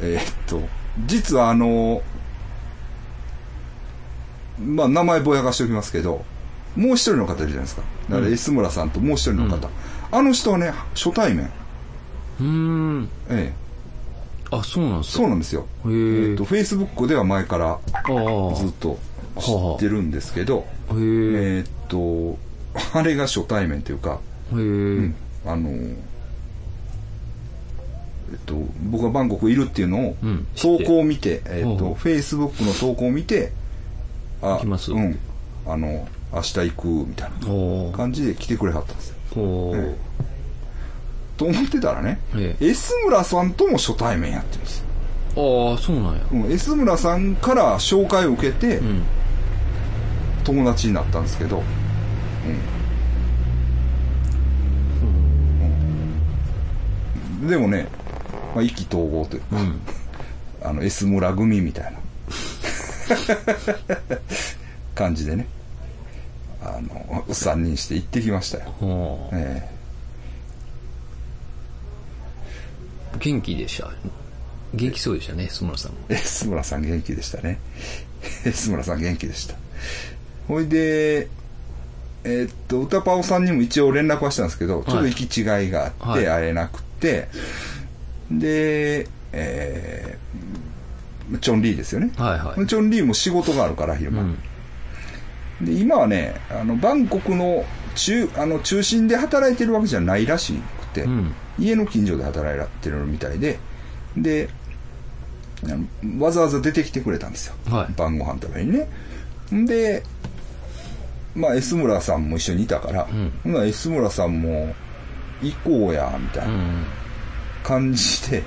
[0.00, 0.62] えっと
[1.06, 2.00] 実はあの
[4.60, 6.24] まあ名前ぼやかしておきますけど
[6.76, 7.82] もう一人の方いるじゃないですか。
[8.08, 8.32] だからうん。
[8.32, 9.68] S 村さんともう一人の方、
[10.10, 11.50] あの人はね初対面。
[12.40, 13.08] うーん。
[13.30, 13.64] ええ。
[14.50, 15.18] あ、そうなんですか。
[15.18, 15.66] そうなんですよ。
[15.86, 17.78] へええっと、フェイスブックでは前から。
[18.56, 18.98] ずっと
[19.38, 20.64] 知ってるんですけど、へえ。
[20.94, 22.38] えーっと、
[22.98, 24.20] あれが初対面というか、
[24.52, 24.58] へえ。
[24.58, 25.14] うん。
[25.46, 25.96] あの、え
[28.34, 28.54] っと、
[28.90, 31.94] 僕がバンコクいるっていうのをうん、投稿を見て、えーっと、ほうほう。
[31.94, 33.63] フェイスブックの投稿を見て、あ
[34.44, 34.92] 行きます？
[34.92, 35.18] うん。
[35.66, 37.36] あの、明日行く、みたいな
[37.96, 39.16] 感じで来てくれはったんですよ。
[39.36, 39.96] おーえ
[41.36, 44.78] と思ってたらね、え S 村さんとも初対面やってるんです
[45.36, 45.70] よ。
[45.70, 46.20] ああ、そうなんや。
[46.32, 49.02] うん S 村さんから紹介を受けて、うん。
[50.44, 51.62] 友達になったんですけど、う
[57.46, 57.88] んでもね、
[58.54, 59.80] まあ、意気投合というか、うん。
[60.62, 61.98] あの S 村組みたいな
[64.94, 65.46] 感じでね。
[66.62, 69.38] あの3人して行ってきましたよ、おー。
[69.38, 69.68] え
[73.20, 73.90] 元気でした？
[74.72, 75.98] 元気そうでしたね、須村さんも。
[76.08, 77.58] え S 村さん元気でしたね。
[78.46, 79.54] S 村さん元気でした。
[80.48, 81.28] ほいで
[82.24, 86.44] えーっと歌パオさんにも一応連絡はしたんですけど、ちょっと行き違いがあってはい。
[86.44, 87.28] 会えなくて、
[88.30, 90.73] で、えー
[91.40, 92.66] チョンリーですよね、はいはい。
[92.66, 94.38] チョンリーも仕事があるから昼間、うん。
[95.64, 101.34] で今はねあのバンコクの中あの中心で働いてるわけじゃないらしくて、うん。
[101.58, 103.58] 家の近所で働いてるみたいで
[104.16, 104.48] で
[106.18, 107.92] わざわざ出てきてくれたんですよ、はい。
[107.96, 108.88] 晩ご飯食べにね。
[109.54, 110.02] んで
[111.34, 113.32] まあ S 村さんも一緒にいたから、ん。
[113.42, 114.74] ほな S 村さんも
[115.42, 116.84] 行こうやみたいなうん。
[117.62, 118.42] 感じで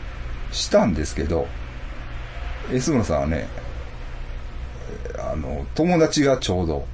[0.51, 1.47] したんですけど
[2.71, 3.47] S 村さんはね
[5.19, 6.85] あの友達がちょうど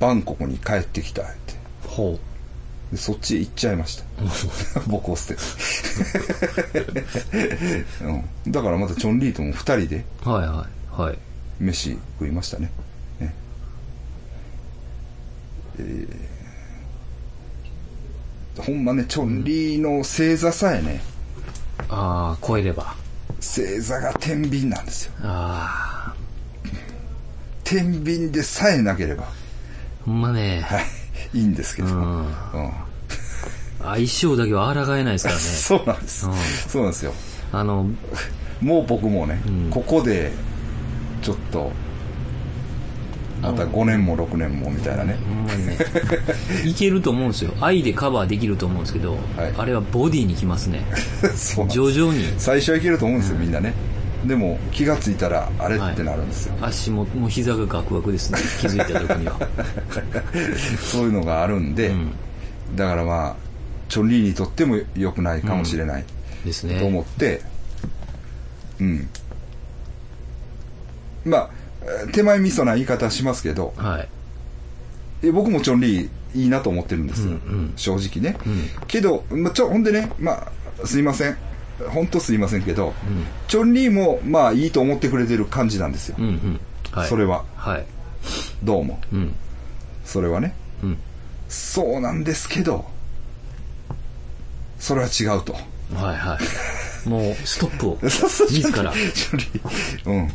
[0.00, 1.54] バンコクに帰ってきたって。
[1.86, 2.18] ほ
[2.90, 4.04] でそっちへ行っちゃいました。
[4.86, 5.40] 僕を捨て
[6.72, 11.18] て、 うん、だからまたチョンリーとも二人でうはいはいはい。
[11.58, 12.70] 飯食いましたね。
[13.20, 13.34] ね。
[15.78, 16.36] えー
[18.62, 21.02] ほんまねチョンリーの星座さえね
[21.88, 22.94] ああ超えれば
[23.46, 25.12] 星座が天秤なんですよ。
[25.22, 26.14] ああ。
[27.64, 29.24] 天秤でさえなければ。
[30.04, 30.60] ほんまね。
[30.60, 30.84] はい。
[31.38, 32.26] いいんですけど、うん。
[32.26, 32.32] うん。
[33.82, 35.40] 相性だけは抗えないですからね。
[35.42, 36.34] そうなんです、うん。
[36.68, 37.14] そうなんですよ。
[37.52, 37.86] あの
[38.60, 39.70] もう僕もね、うん。
[39.70, 40.32] ここで
[41.22, 41.72] ちょっと
[43.42, 45.18] また5年も6年もみたいなね。
[46.64, 47.52] いけると思うんですよ。
[47.60, 49.20] 愛でカバーできると思うんですけど、はい。
[49.56, 50.82] あれはボディにきますね。
[51.68, 52.34] 徐々に。
[52.38, 53.74] 最初はいけると思うんですよみんなね。
[54.26, 55.92] でも気がついたらあれはい。
[55.92, 58.38] ってなるんですよ、足ももう膝がガクガクですね。
[58.60, 59.38] 気づいた時には。
[60.80, 62.12] そういうのがあるんで、うん。
[62.74, 63.36] だからまあ
[63.88, 66.04] チョンリーにとっても良くないかもしれない、
[66.44, 66.80] ですね。
[66.80, 67.40] と思って、
[68.80, 69.08] うん。
[71.24, 71.65] まあ、えー
[72.12, 74.08] 手前味噌な言い方しますけど、はい。
[75.22, 77.72] え僕もチョンリーいいなと思ってるんです、うんうん。
[77.76, 78.38] 正直ね。
[78.46, 78.68] うん。
[78.86, 80.32] けど、まあ、ちょ、ほんでね、ま
[80.82, 81.36] あ、すいません。
[81.88, 83.26] 本当すいませんけど、うん。
[83.48, 86.16] チョンリーも、まあ、いいと思ってくれてる感じなんですよ。
[86.18, 86.60] うんうん。
[86.90, 87.08] はい。
[87.08, 87.86] それは、はい。
[88.62, 89.00] どうも。
[89.12, 89.34] うん。
[90.04, 90.54] それはね。
[90.82, 90.98] うん。
[91.48, 92.84] そうなんですけど、
[94.78, 95.54] それは違うと。
[95.94, 96.38] はいは
[97.06, 97.08] い。
[97.08, 97.98] もうストップを。
[98.02, 98.92] 自ら。
[98.92, 100.32] チョンリーうん。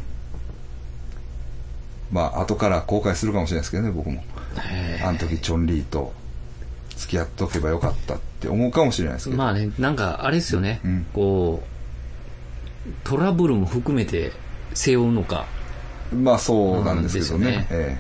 [2.12, 4.24] まあ、後から後悔するかもしれないですけどね、僕も。
[4.60, 6.14] へあの時、チョンリーと
[6.98, 9.36] 付き合っとけばよかったって思うかもしれないですけど。
[9.36, 11.72] えまあねなんかあれですよね、うんこう
[13.04, 14.32] トラブルも含めて
[14.74, 15.46] 背負うのか
[16.12, 17.48] まあ、そうなんですけどね。
[17.48, 17.98] うんですえ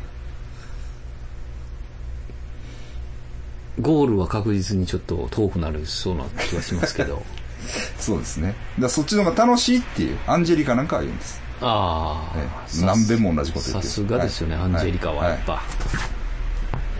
[3.79, 7.41] ゴールは確実にちょっと遠くなるそうな気がしますけどえ
[8.01, 8.47] そうですね。
[8.47, 11.41] だからそっちの方が楽しいっていう、アンジェリカなんかは言うんです。
[11.61, 15.61] あえあ、え何遍も同じこと言ってるさすがですよね、はいアンジェリカはやっぱ、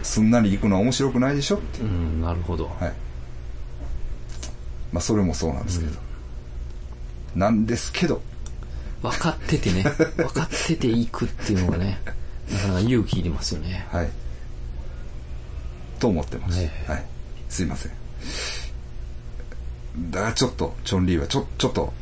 [0.03, 1.85] すんなり行くのは面白くないでしょっていう。
[1.85, 2.93] うんなるほど、はい。
[4.91, 5.99] まあ、それもそうなんですけど。
[7.35, 8.21] なんですけど、
[9.01, 9.83] 分かっててね
[10.17, 11.99] 分かってていくっていうのがね
[12.51, 14.09] なかなか勇気いりますよねはい。
[15.99, 16.59] と思ってます。
[16.59, 17.05] ええはい。
[17.49, 17.91] すいません。
[20.09, 21.93] だからちょっと、チョンリーはちょ、ちょっと、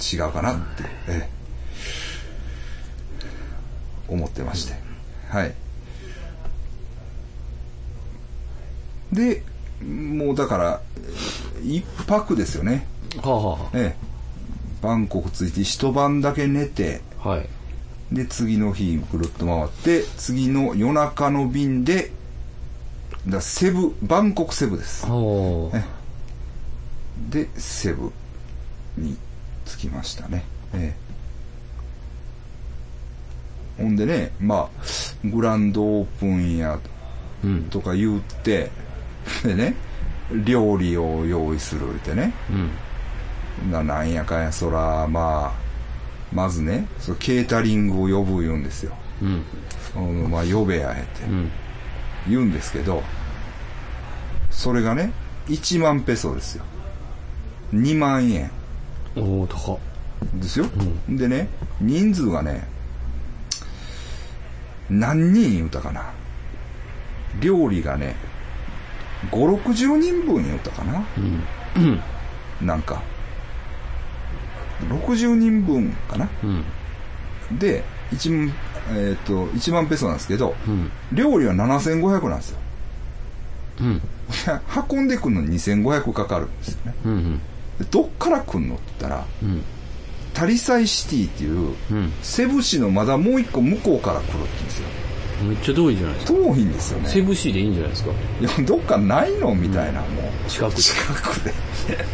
[0.00, 0.62] 違うかなって、
[1.08, 1.36] ええ
[4.08, 4.74] 思ってまして。
[5.28, 5.54] はい。
[9.12, 9.42] で、
[9.82, 10.80] もうだから、
[11.62, 12.86] 一泊ですよね。
[13.22, 14.06] はあ、はええ。
[14.82, 17.48] バンコク着いて一晩だけ寝て、あ、はい
[18.12, 22.12] で、次の日ぐるっと回って、次の夜中の便で、
[23.26, 25.04] だセブ、バンコクセブです。
[25.10, 25.84] おーえ
[27.30, 28.12] で、セブ
[28.96, 29.16] に
[29.66, 30.44] 着きましたね。
[30.74, 30.94] え
[33.78, 36.78] えほんでね、まあ、グランドオープンや
[37.44, 38.70] うんとか言って、
[39.44, 39.74] でね、
[40.44, 42.32] 料理を用意するってね。
[42.50, 42.70] うん
[43.70, 45.52] ななんやかんや、そら、まあ、
[46.32, 48.94] まずね、そのケータリングを呼ぶ言うんですよ。
[49.22, 49.44] うん
[49.96, 51.50] うんまあ、呼べやえってうん
[52.28, 53.02] 言うんですけど、
[54.50, 55.12] それがね、
[55.48, 56.64] 1万ペソですよ。
[57.72, 58.50] 2万円
[59.16, 59.78] おお高っ
[60.34, 60.66] ですよ。
[61.08, 61.48] でね、
[61.80, 62.66] 人数がね、
[64.88, 66.12] 何人言うたかな。
[67.40, 68.16] 料理がね、
[69.30, 71.06] 5、60人分言うたかな。
[71.18, 71.86] うんう
[72.62, 73.02] んなんか。
[74.88, 76.28] 60人分かな。
[76.42, 76.64] うん
[77.58, 78.52] で、1万、
[78.90, 82.58] えっ、と、1万ペソなんですけど、うん料理は7500なんですよ。
[83.80, 84.02] うん
[84.90, 86.94] 運んでくるのに2500かかるんですよね。
[87.04, 87.40] うんで
[87.90, 89.62] どっから来んのって言ったら、うん。
[90.34, 92.12] タリサイシティっていう、うん。
[92.22, 94.88] セブ市のまだもう一個向こうから来るって言うんですよ。
[95.44, 96.32] めっちゃ遠いじゃないですか。
[96.32, 97.08] 遠いんですよね。
[97.08, 98.10] セブシーでいいんじゃないですか。
[98.40, 100.06] いや、どっかないのみたいな、も
[100.46, 100.50] う。
[100.50, 100.82] 近くで。
[100.82, 101.54] 近くで。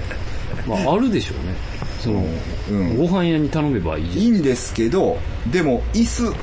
[0.67, 1.55] まああるでしょうね。
[2.01, 2.25] その、
[2.71, 2.97] うん。
[2.97, 5.19] ご飯屋に頼めばいいじいいんですけど、
[5.51, 6.35] でも、椅子、うん。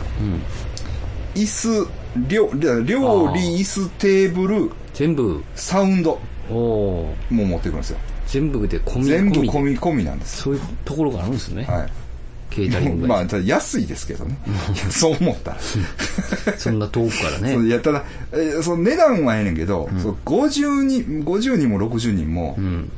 [1.36, 1.88] 椅子、
[2.28, 7.98] 料料理、椅子、テーブル、全部、サウンドも持ってくるんですよ。
[8.32, 10.44] 全部で込み全部込み込み込みなんです。
[10.44, 11.64] そういうところがあるんですね。
[11.64, 11.92] はい。
[12.50, 13.22] ケータリングまが。
[13.22, 14.38] あ、ただ安いですけどね。
[14.90, 15.58] そう思ったら。
[16.58, 17.54] そんな遠くからね。
[17.54, 22.92] そういや、ただ、えーその値段はええねんけど、そう50人、50人も60人もう、ん。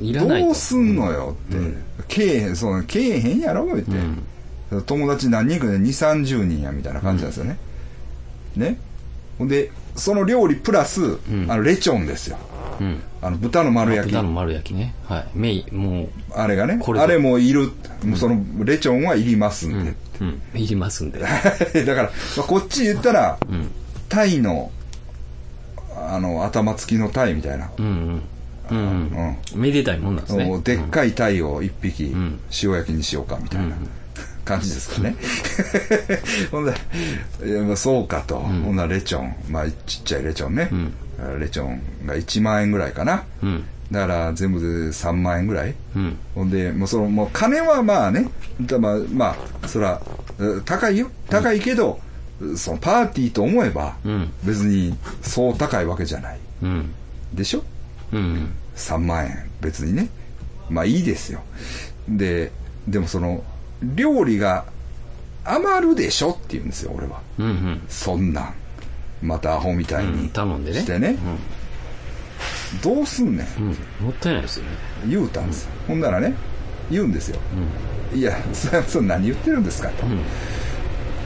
[0.00, 0.46] いらないと。
[0.46, 1.58] どうすんのよって。
[2.08, 3.90] けえへん、その、けえへんやろ言って。
[4.86, 7.58] 友達何人かで2、30人や、みたいな感じなんですよね。
[8.56, 8.78] ね。
[9.38, 12.38] ほんで、その料理プラス、あの、レチョンですよ。
[12.80, 13.02] うん。
[13.22, 14.12] あの、豚の丸焼き。
[14.12, 14.94] 豚の丸焼きね。
[15.04, 15.26] はい。
[15.34, 17.70] メイン、もあれがねあれもいる。
[18.04, 19.90] もうその、レチョンはいりますんで。
[19.90, 20.40] う、うん。
[20.54, 21.18] いりますんで。
[21.20, 21.32] だか
[21.74, 22.08] ら、ま
[22.38, 23.38] あ、こっち言ったら、
[24.08, 24.70] タイの、
[25.96, 27.70] あの、頭付きのタイみたいな。
[27.76, 28.22] うんうん。
[28.70, 29.60] うんうん。
[29.60, 30.60] めでたいもんなんですね。
[30.64, 33.76] でっかいタイを一匹ん塩焼きにしようかみたいな
[34.46, 35.14] 感じですかね。
[36.50, 36.72] ほんで、
[37.44, 38.38] いやまあそうかと。
[38.38, 40.70] ほんならレチョン、まあちっちゃいレチョンね。
[41.38, 43.24] レチョンが1万円ぐらいかな。
[43.42, 43.64] うん。
[43.92, 45.74] だから全部で3万円ぐらい。
[45.94, 46.16] うん。
[46.34, 48.28] ほんで、もうその、もう金はまあね、
[48.62, 50.00] だまあ、まあ、そら、
[50.40, 51.10] え高いよ。
[51.28, 52.00] 高いけど、
[52.56, 56.38] そのパーティーと思えば、うん別にそう高いわけじゃない。
[56.62, 56.90] うん。
[57.32, 57.62] でしょ？
[58.12, 58.48] うん。
[58.76, 60.08] 3万円別にね
[60.68, 61.40] まあいいですよ
[62.06, 62.52] で
[62.86, 63.42] でもその
[63.82, 64.64] 料理が
[65.44, 67.20] 余るでしょって言うんですよ俺は。
[67.38, 67.82] うんうん。
[67.88, 68.54] そんなん。
[69.22, 70.80] またアホみたいうんに頼んでね。
[70.80, 71.16] してね、
[72.82, 73.62] どうすんねん。
[73.62, 73.68] うん。
[74.06, 74.70] もったいないですよね。
[75.08, 75.64] 言うたんです。
[75.64, 76.34] よ、ほんならね
[76.90, 77.38] 言うんですよ、
[78.14, 80.04] いやそれそれ何言ってるんですかと、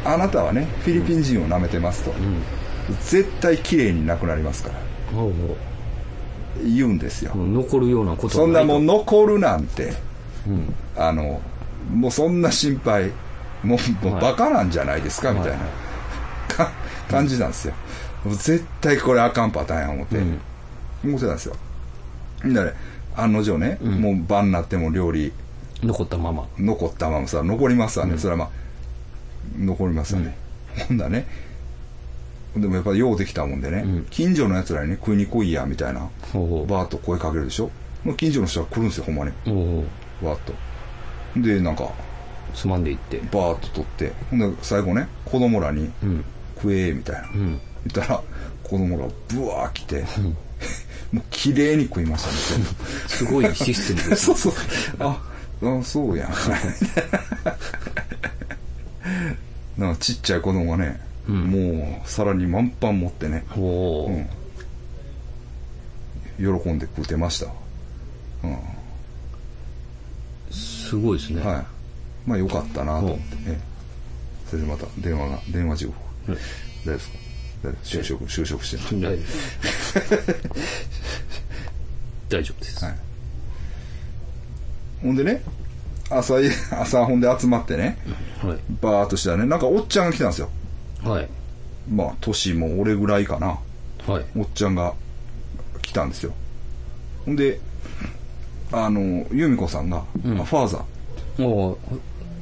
[0.04, 2.14] あなたはねフィリピン人を舐めてますと、
[3.02, 4.74] 絶対綺麗になくなりますから。
[6.64, 8.84] 言うんですよ、残るようなことそんなもん。
[8.84, 9.92] ん残るなんて。
[10.46, 10.74] うん。
[10.96, 11.40] あの、
[11.92, 13.10] もうそんな心配、
[13.62, 15.58] もうもうはいバカなんじゃないですか、みたいな、
[16.48, 16.72] か
[17.08, 17.74] 感じなんですよ。
[18.24, 20.18] もう絶対これあかんパターンや思って、
[21.04, 21.56] 思ってたんですよ。
[22.44, 22.72] だね、
[23.16, 25.32] 案の定ね、もう晩になっても料理
[25.82, 26.46] 残ったまま。
[26.58, 28.18] 残ったままさ、残りますわね。
[28.18, 28.48] それはまあ、
[29.58, 30.36] 残りますわね。
[30.88, 31.26] ほんだらね、
[32.56, 36.00] でもやっぱりようできたもんでね、ん近所の奴らにね、食いに来いや、みたいな、
[36.32, 37.70] ほうほうバーッと声かけるでしょ。
[38.16, 39.32] 近所の人は来るんですよ、ほんまに。
[39.46, 39.84] おうおう
[40.22, 40.52] バーッと。
[41.36, 41.90] で、なんか、
[42.54, 43.18] つまんでいって。
[43.32, 44.12] バーッと取って。
[44.30, 46.24] ほんで最後ね子供らにうん。
[46.56, 47.48] 「食え」みたいな、うん。
[47.48, 48.22] 言ったら
[48.62, 50.04] 子供がブワー来て、
[51.12, 52.64] もう綺麗に食いましたね
[53.08, 54.26] すごいシステムです。
[54.26, 54.52] そうそう。
[55.00, 55.20] あ
[55.62, 56.30] あそうやん。
[59.80, 64.10] なんかちっちゃい子供がね、もう皿に満帆持ってね、おお、う
[66.42, 67.46] ん、喜んで食うてました。
[68.44, 68.79] うん
[70.90, 71.40] すごいですね。
[71.42, 71.66] はい。
[72.26, 73.24] まあよかったなと思って。
[73.46, 73.70] ええ
[74.50, 75.94] それでまた電話が、電話情報。
[76.28, 76.42] うん大丈
[76.84, 77.18] 夫ですか？
[77.84, 79.00] 就職、就職してる。
[79.00, 79.26] 大丈夫
[82.30, 82.84] 大丈夫です。
[82.84, 82.94] はい。
[85.02, 85.42] ほんでね、
[86.10, 86.34] 朝、
[86.72, 87.98] 朝ほんで集まってね、
[88.42, 88.58] はい。
[88.80, 90.48] バーっとしたらね、なんかおっちゃんが来たんですよ。
[91.02, 91.28] はい。
[91.88, 93.58] まあ、年も俺ぐらいかな。
[94.12, 94.24] はい。
[94.36, 94.94] おっちゃんが
[95.82, 96.32] 来たんですよ。
[97.24, 97.60] ほんで、
[98.72, 101.44] あの、由美子さんが、あファーザー。
[101.44, 101.78] お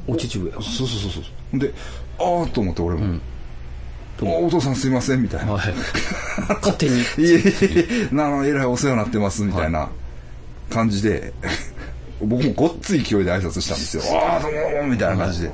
[0.06, 0.50] お父上。
[0.52, 1.58] そうそうそうそう。
[1.58, 1.72] で、
[2.18, 3.18] ああと思って俺も、
[4.20, 5.52] あお父さんすいません、みたいな。
[5.52, 5.74] はい。
[6.60, 7.00] 勝手に。
[7.00, 7.42] いえい
[8.12, 9.88] えなの、えらいお世話になってます、みたいな
[10.70, 11.32] 感じで、
[12.20, 14.02] 僕もごっつい勢いで挨拶したんですよ。
[14.20, 15.50] ああ、どうもみたいな感じで。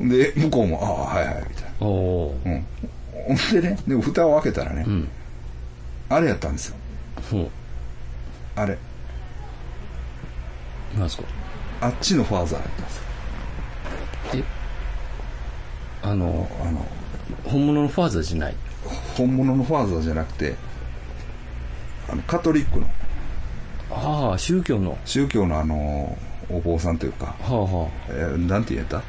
[0.00, 0.80] で、向こうも、
[1.10, 2.52] ああ、はいはい、みたいおおな。
[2.52, 2.66] うん。
[3.26, 5.08] ほんでね、でも蓋を開けたらね、ん
[6.08, 6.76] あれやったんですよ。
[7.30, 7.50] ほ
[8.56, 8.78] あれ。
[10.98, 11.00] う。
[11.00, 11.24] なんすか？
[11.80, 13.02] あっちのファーザーやったんですよ。
[14.34, 14.44] え？
[16.02, 16.86] あの、あの、
[17.44, 18.54] 本物のファーザーじゃない？
[19.16, 20.54] 本物のファーザーじゃなくて、
[22.10, 22.88] あの、カトリックの、
[23.90, 24.98] ああ、宗教の。
[25.04, 26.16] 宗教のあの、
[26.50, 29.02] お坊さんというか、はあはえーなんて言えた？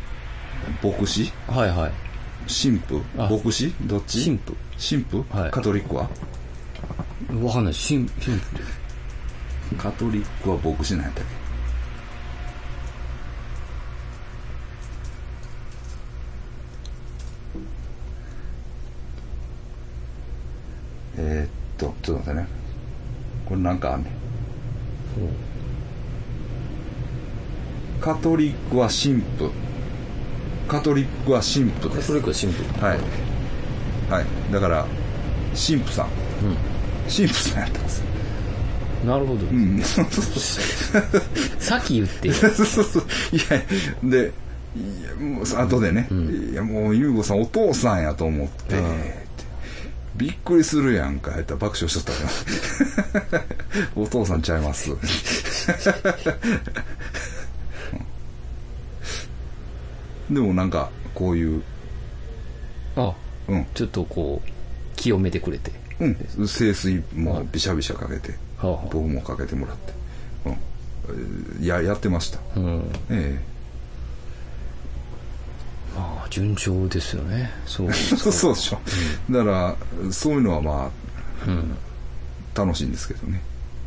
[0.83, 1.31] 牧師？
[1.47, 1.51] あ。
[1.53, 1.91] はいはい。
[2.47, 3.01] 神父？
[3.17, 3.73] あ牧師？
[3.81, 4.25] どっち？
[4.25, 4.53] 神父
[4.95, 6.09] 神父、はいカトリックは？
[7.43, 7.73] わかんない。
[7.73, 9.75] 神、神父って。
[9.77, 11.38] カトリックは牧師なんやったっけ？
[21.21, 22.47] えー、っとちょっと待ってね。
[23.45, 24.13] これなんかあんねん。
[27.99, 29.51] カトリックは神父。
[30.69, 32.07] カトリックは神父です。
[32.07, 32.63] カトリックは神父。
[32.85, 32.99] はい。
[34.09, 34.53] はい。
[34.53, 34.85] だから
[35.49, 36.07] 神父さん。
[37.09, 38.03] 神父さんやったんです。
[39.05, 39.45] なるほど。
[39.45, 39.81] うん。
[39.81, 41.03] そうそうそう。
[41.59, 42.33] さっき言ってよ。
[42.33, 43.03] そうそうそう。
[43.33, 44.31] いやで
[44.75, 46.07] いやもう後でね、
[46.51, 49.28] いやもう優吾さんお父さんやと思って、うん
[50.19, 51.31] びっくりするやんか。
[51.31, 52.21] やったら爆笑しとった
[53.37, 53.45] よ。
[53.95, 54.91] お父さんちゃいます。
[54.91, 54.95] う
[60.31, 61.63] んでもなんかこういう
[62.97, 63.13] あ
[63.47, 63.65] うん。
[63.73, 64.49] ちょっとこう
[64.97, 65.71] 清めてくれて。
[66.01, 66.15] うん。
[66.15, 69.93] 清水もびしゃびしゃかけて僕もかけてもらって。
[70.45, 70.51] うん。
[70.51, 72.39] えーややってました。
[72.57, 72.91] うん。
[73.09, 73.39] え
[75.95, 77.51] まあ順調ですよね。
[77.65, 77.89] そう。
[77.89, 78.79] えそうそうでしょ、
[79.29, 79.75] だか
[80.05, 80.91] らそういうのはま
[81.45, 81.77] あうん。
[82.55, 83.41] 楽しいんですけどね。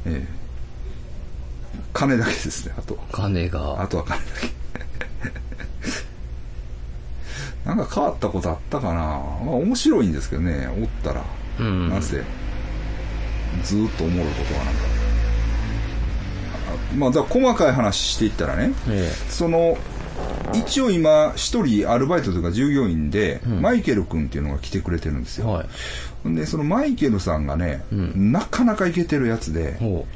[0.07, 0.42] ええ。
[1.92, 2.98] 金だけですねあと。
[3.12, 3.82] 金が。
[3.82, 4.50] あとは金だけ。
[7.68, 8.94] なんか変わったことあったかな。
[8.94, 9.20] まあ
[9.57, 11.22] 面白いんですけどねおったら、
[11.61, 11.90] うん。
[11.90, 12.24] なぜ
[13.62, 14.80] ずーっと思うことはなんか。
[16.72, 19.12] あまあだ細かい話していったらねえ。
[19.28, 19.76] その
[20.55, 26.36] 一応今一人アルバイトというか従業員で、マイケル君っていうのが来てくれてるんですよ、えはい。
[26.36, 28.32] でそのマイケルさんがね、うん。
[28.32, 30.07] なかなかいけてるやつでほ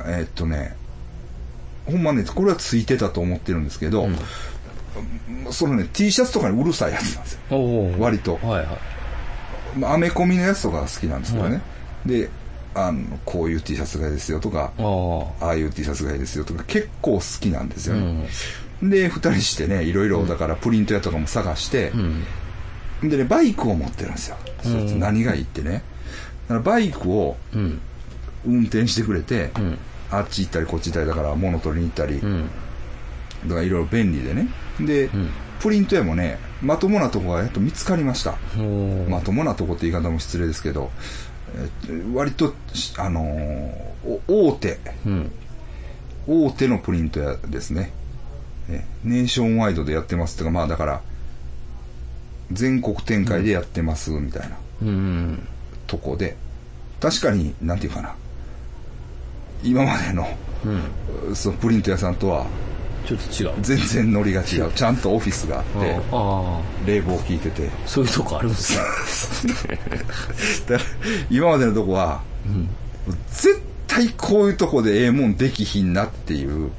[0.00, 0.76] えーっとね
[1.86, 4.08] ほんまねこれはついてたと思ってるんですけど、
[5.50, 7.98] そのね T シャツとかにうるさいやつなんですよ。
[7.98, 8.34] 割と。
[8.36, 8.66] はいはい。
[9.78, 11.60] まあアメコミのやつとかが好きなんですけどね、
[12.04, 12.28] で
[12.74, 14.72] あのこういう T シャツがいいですよとか
[15.40, 18.26] ああいう T シャツがいいですよとか結構好きなんですようね、ん
[18.82, 21.90] で二人してねいろいろだからプリント屋とかも探して
[23.02, 23.10] う、ん。
[23.10, 25.82] でねバイクを持ってるんですよ、そいつ何がいいってね。
[26.48, 27.80] だからバイクをうん。
[28.46, 29.78] 運転してくれて、うん。
[30.10, 32.48] あっち行ったりこっち行ったりだから物取りに行ったり、うん。
[33.44, 34.48] だからいろいろ便利でね。
[34.80, 35.28] で、ん。
[35.60, 38.38] プリント屋もねまともなとこがやっと見つかりました。
[39.10, 40.90] まともなとこって言い方も失礼ですけど、
[41.54, 44.78] えー割としあのーお大手。
[45.04, 45.30] うん。
[46.26, 47.92] 大手のプリント屋ですね
[48.70, 51.00] えネーションワイドでやってますっていうかまあだから
[52.52, 55.46] 全国展開でやってますみたいなうん。
[55.86, 56.36] とこで
[57.00, 58.14] 確かになんていうかな
[59.62, 60.26] 今までの
[60.64, 61.34] うん。
[61.34, 62.46] そのプリント屋さんとは
[63.06, 63.62] ちょっと違う。
[63.62, 64.70] 全然ノリが違う。
[64.72, 66.60] ちゃんとオフィスがあってああ。
[66.86, 67.68] 冷房効いてて。
[67.86, 69.54] そういうとこあるんですね。
[70.68, 70.90] だから
[71.30, 72.20] 今までのとこは、
[73.30, 76.70] 絶対こういうとこでええもんできひんなっていう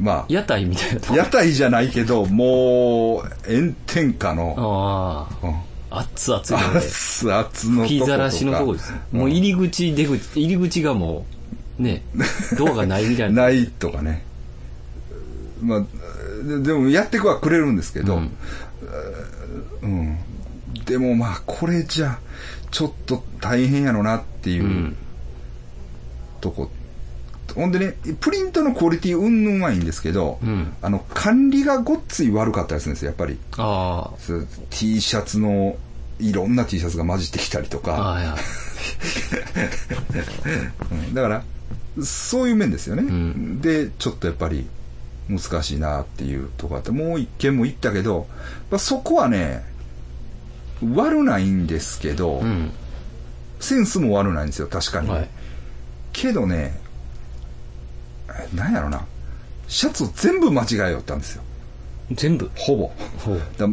[0.00, 5.50] ま屋台みたいな屋台じゃないけどもう炎天下の、あうん。
[5.50, 5.64] あ
[6.00, 6.80] 熱々のね。
[6.80, 8.92] 熱々の吹きざらしのとこです。
[8.92, 11.24] ねもう入り口出口入り口がも
[11.78, 12.02] うね
[12.58, 13.44] ドアがないみたいな。
[13.44, 14.24] ないとかね。
[15.62, 15.84] まあ
[16.44, 18.30] ででもやってくはくれるんですけど、うん。
[19.82, 20.18] うん。
[20.84, 22.18] でもまあこれじゃ
[22.70, 24.96] ちょっと大変やろなっていううん。
[26.40, 26.70] とこ、
[27.54, 30.74] ほんでねプリントのクオリティうんぬんはいいんですけど、うん。
[30.82, 33.38] あの管理がごっつい悪かったりするんですよやっぱり。
[33.58, 35.76] あそう T シャツの
[36.18, 38.36] いろんな T シャツが混じってきたりとあか、
[41.12, 41.44] だから
[42.02, 43.60] そういう面ですよね、ん。
[43.60, 44.66] でちょっとやっぱり
[45.28, 48.26] 難しいなっていうとこあってもう一件も行ったけど、
[48.70, 49.64] まあ、そこはね
[50.82, 52.70] 悪ないんですけど、うん。
[53.60, 55.28] センスも悪ないんですよ確かに、はい。
[56.12, 56.83] けどねえ
[58.54, 59.04] なんやろな。
[59.68, 61.42] シャツを全部間違えよったんですよ。
[62.12, 62.50] 全部？
[62.54, 62.92] ほぼ。
[63.18, 63.42] ほう。
[63.56, 63.68] だ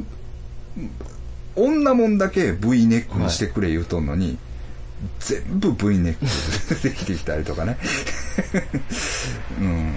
[1.55, 4.37] 女もんだけ V ネックにしてくれ言うとんのに、
[5.19, 7.77] 全部 V ネックできてきたりとかね。
[9.59, 9.95] うん。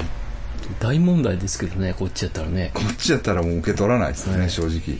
[0.81, 2.71] 大問題ですけどねこっちやったらね。
[2.75, 4.51] こっちやったらもう受け取らないですね、はい。
[4.51, 4.99] 正直。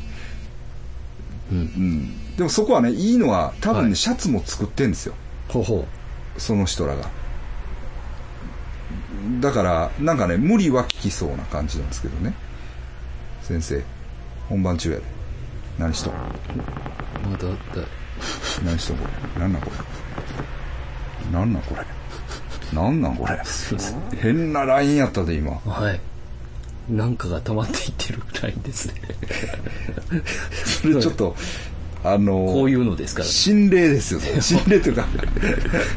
[1.51, 1.59] うん。
[1.59, 2.37] うん。
[2.37, 3.97] でもそこはねいいのは多分ね、はい。
[3.97, 5.15] シャツも作ってんですよ。
[5.49, 5.87] ほうほ
[6.39, 7.11] その人らが
[9.41, 12.35] だからなんかね無理は効きそうな感じなんですけどね。
[13.43, 13.83] 先生
[14.49, 15.03] 本番中やで。
[15.79, 16.13] 何しとん？
[16.13, 16.17] う
[17.31, 17.55] まだだ
[18.65, 19.41] 何しとんこれ？
[19.41, 19.77] 何なんこれ？
[21.33, 21.85] 何なんこれ？
[22.73, 23.39] 何なんこれ？
[24.21, 25.53] 変なラインやったで今。
[25.53, 26.01] はい。
[26.89, 28.95] なんかが溜まっていってるラインですね。
[30.83, 31.35] それちょっと
[32.07, 34.21] あのこういうのですか心霊ですよ。
[34.41, 35.07] 心霊というか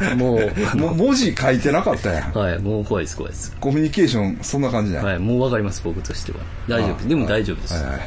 [0.01, 2.31] らもうも文字書いてなかったやん。
[2.31, 3.53] はいもう怖いです怖いです。
[3.59, 6.37] コミュニケーションそんな感じじゃない、はいもうわかります僕としては。
[6.67, 7.05] 大丈夫。
[7.05, 7.73] あでも大丈夫です。
[7.73, 7.99] はいはい。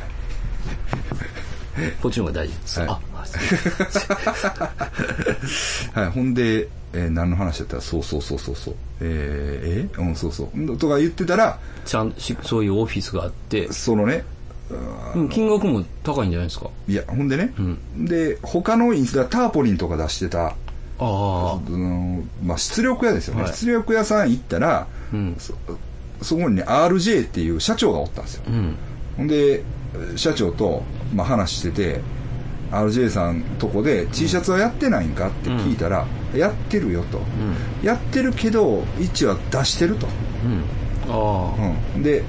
[2.03, 2.81] こっちの方が大丈夫です。
[2.81, 2.89] はい。
[2.89, 3.01] あ
[6.01, 7.77] はい、ほんで、えー何の話だった？
[7.77, 8.75] ら、そうそうそうそうそう。
[9.01, 10.03] えー、え？
[10.09, 10.77] うん、そうそう。
[10.79, 13.73] とか言ってたら、ちゃんしそういうオフィスがあって。
[13.73, 14.25] そのね、
[15.31, 16.71] 金額も高いんじゃないですか？
[16.87, 18.07] いや、ほんでね、ん。
[18.07, 20.55] で、他のインスタ、ターポリンとか出してた、あ
[20.99, 23.43] あうん、まあ、出力屋ですよね。
[23.43, 23.53] はい。
[23.53, 25.37] 出力屋さん行ったら、うん。
[25.39, 25.55] そ
[26.23, 28.43] そこにね、RJ っていう社長がおったんですよ。
[28.47, 28.77] うん。
[29.17, 29.63] ほんで
[30.17, 30.83] 社長と、
[31.15, 32.01] まあ、話してて
[32.71, 37.21] RJ さんとこで T シャツはやってないんかって聞いたら、やってるよと、う
[37.83, 37.87] ん。
[37.87, 40.07] やってるけど一は出してると、
[40.45, 40.63] うん。
[41.13, 42.23] ああうん、で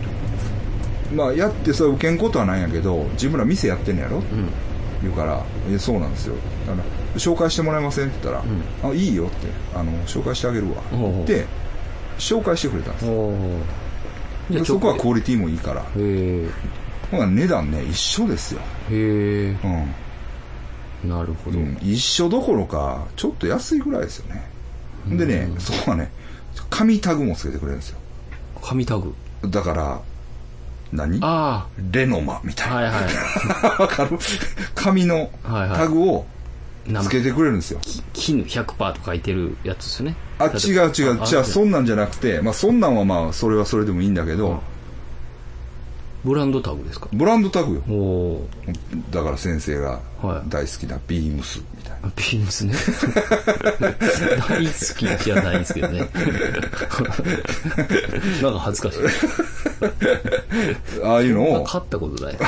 [1.14, 4.24] まあやってそれ受けんことはないんやけど自分ら店やってんねやろ、うん。
[5.02, 6.36] 言うから「えそうなんですよ。
[6.68, 8.46] だから紹介してもらえません?」って言ったら
[8.90, 11.26] 「あいいよ」ってあの「紹介してあげるわ」ほうほう。
[11.26, 11.46] で
[12.18, 13.06] 紹介してくれたんです。
[13.08, 13.32] よ
[14.50, 15.86] であそこはクオリティもいいから。
[17.12, 19.58] ほな値段ね一緒ですよ、へえ
[21.04, 21.10] うん。
[21.10, 24.50] なるほど、うん、一緒どころかちょっと安いぐらいですよね。
[25.18, 26.12] でね、そこはね
[26.70, 27.98] 紙タグもつけてくれるんですよ。
[28.62, 29.14] 紙タグ。
[29.48, 30.00] だから
[30.94, 31.20] 何？
[31.22, 32.76] あレノマみたいな。
[32.78, 33.82] あはいはい。
[33.82, 34.18] わかる？
[34.76, 36.26] 紙のタグを
[36.88, 37.80] なつけてくれるんですよ。
[38.14, 40.16] 絹100%と書いてるやつですよね。
[40.40, 41.26] あ、違う違う。
[41.26, 44.62] じゃあ、そんんなんじゃなくて、まあ、そんなんはまあ、それはそれでもいいんだけど、
[46.24, 47.08] ブランドタグですか？
[47.14, 47.84] ブランドタグよ。
[47.90, 48.48] おお
[49.10, 50.50] だから先生がはい。
[50.50, 52.12] 大好きなビームスみたいな。
[52.16, 52.74] ビームスね。
[54.48, 56.00] 大好きじゃないんですけどね。
[58.42, 59.00] なんか恥ずかしい。
[61.04, 62.48] ああいうのを、買ったことない、は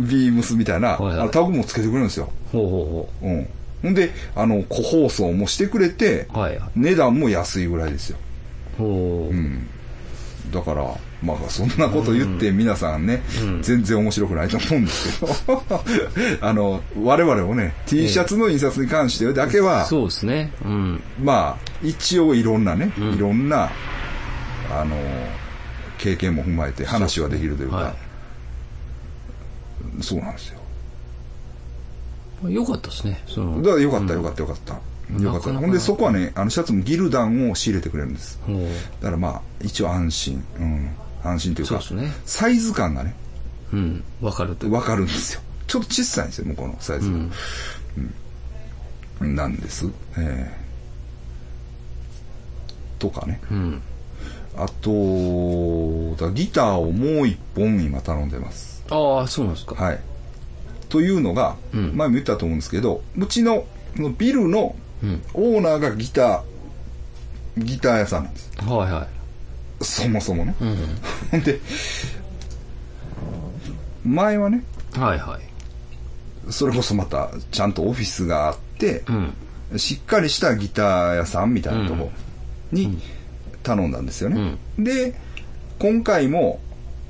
[0.00, 1.30] ビームスみたいな、はいはい。
[1.30, 2.30] タグもつけてくれるんですよ。
[2.52, 3.30] ほうほうう。
[3.30, 3.48] ん。
[3.82, 6.58] ほんで、あの、個包装もしてくれて、ほうはい。
[6.74, 8.16] 値段も安いぐらいですよ。
[8.78, 9.68] ほう、うん。
[10.50, 10.82] だから、
[11.26, 13.22] まあ、そんなこと言って皆さんね、
[13.60, 15.62] 全然面白くないと思うんですけど、
[16.40, 20.52] あの、我々もね、T シャツの印刷に関してだけは、そうですね。
[20.64, 21.02] うん。
[21.22, 23.14] まあ、一応いろんなね、ん。
[23.14, 23.70] いろんな、
[24.70, 24.96] あの、
[25.98, 27.94] 経験も踏まえて話はできるというか、は
[30.00, 30.60] そうなんですよ。
[32.48, 33.22] いよかったですね。
[33.26, 33.62] その。
[33.62, 34.74] だからよかったよかったよかった。
[35.22, 35.52] よかった。
[35.54, 38.38] ほんで、そこはね、あの、シャツもギルダンを仕入れてくれるんです。
[39.00, 40.44] だからまあ、一応安心。
[40.58, 40.90] うん。
[41.28, 43.14] 安心というか、ねサイズ感がね、
[43.72, 45.40] うんわかるとわかるんですよ。
[45.66, 47.16] ちょっと小さいんですよ、向こうのサイズが。
[47.16, 47.30] うん
[49.20, 49.86] うんなんです。
[50.18, 53.40] えーとかね。
[53.50, 53.82] うん
[54.58, 54.90] あと、
[56.32, 58.82] ギターをもう一本今頼んでます。
[58.88, 60.00] ああそうなんですかはい。
[60.88, 63.66] というのが、うん前も言ったと思うんですけど、うちの
[63.96, 68.50] のビルのうんオーナーがギター、ギター屋さんなんです。
[68.62, 69.06] はいは
[69.80, 70.54] そもそもね。
[70.60, 70.64] い
[71.34, 71.42] うん。
[71.44, 71.60] で、
[74.04, 76.52] 前はね、はいはい。
[76.52, 79.12] それこそまたちゃんとオフィスがあって、う
[79.74, 79.78] ん。
[79.78, 82.10] しっかりしたギター屋さんみたいなとこ
[82.70, 82.98] に
[83.62, 84.56] 頼んだんですよね。
[84.78, 85.18] で、
[85.78, 86.60] 今回も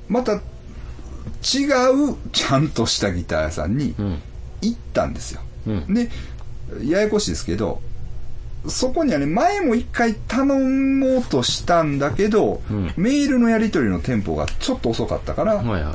[0.08, 4.22] また違うちゃんとしたギター屋さんにうん。
[4.62, 5.40] 行ったんですよ。
[5.66, 5.94] うん。
[5.94, 6.08] で、
[6.82, 7.80] ややこしいですけど、
[8.68, 12.92] そこにはね、前も一回頼もうとしたんだけど、うん。
[12.96, 15.94] メールのやり取りのテンポがちょっと遅かったから、はいはい。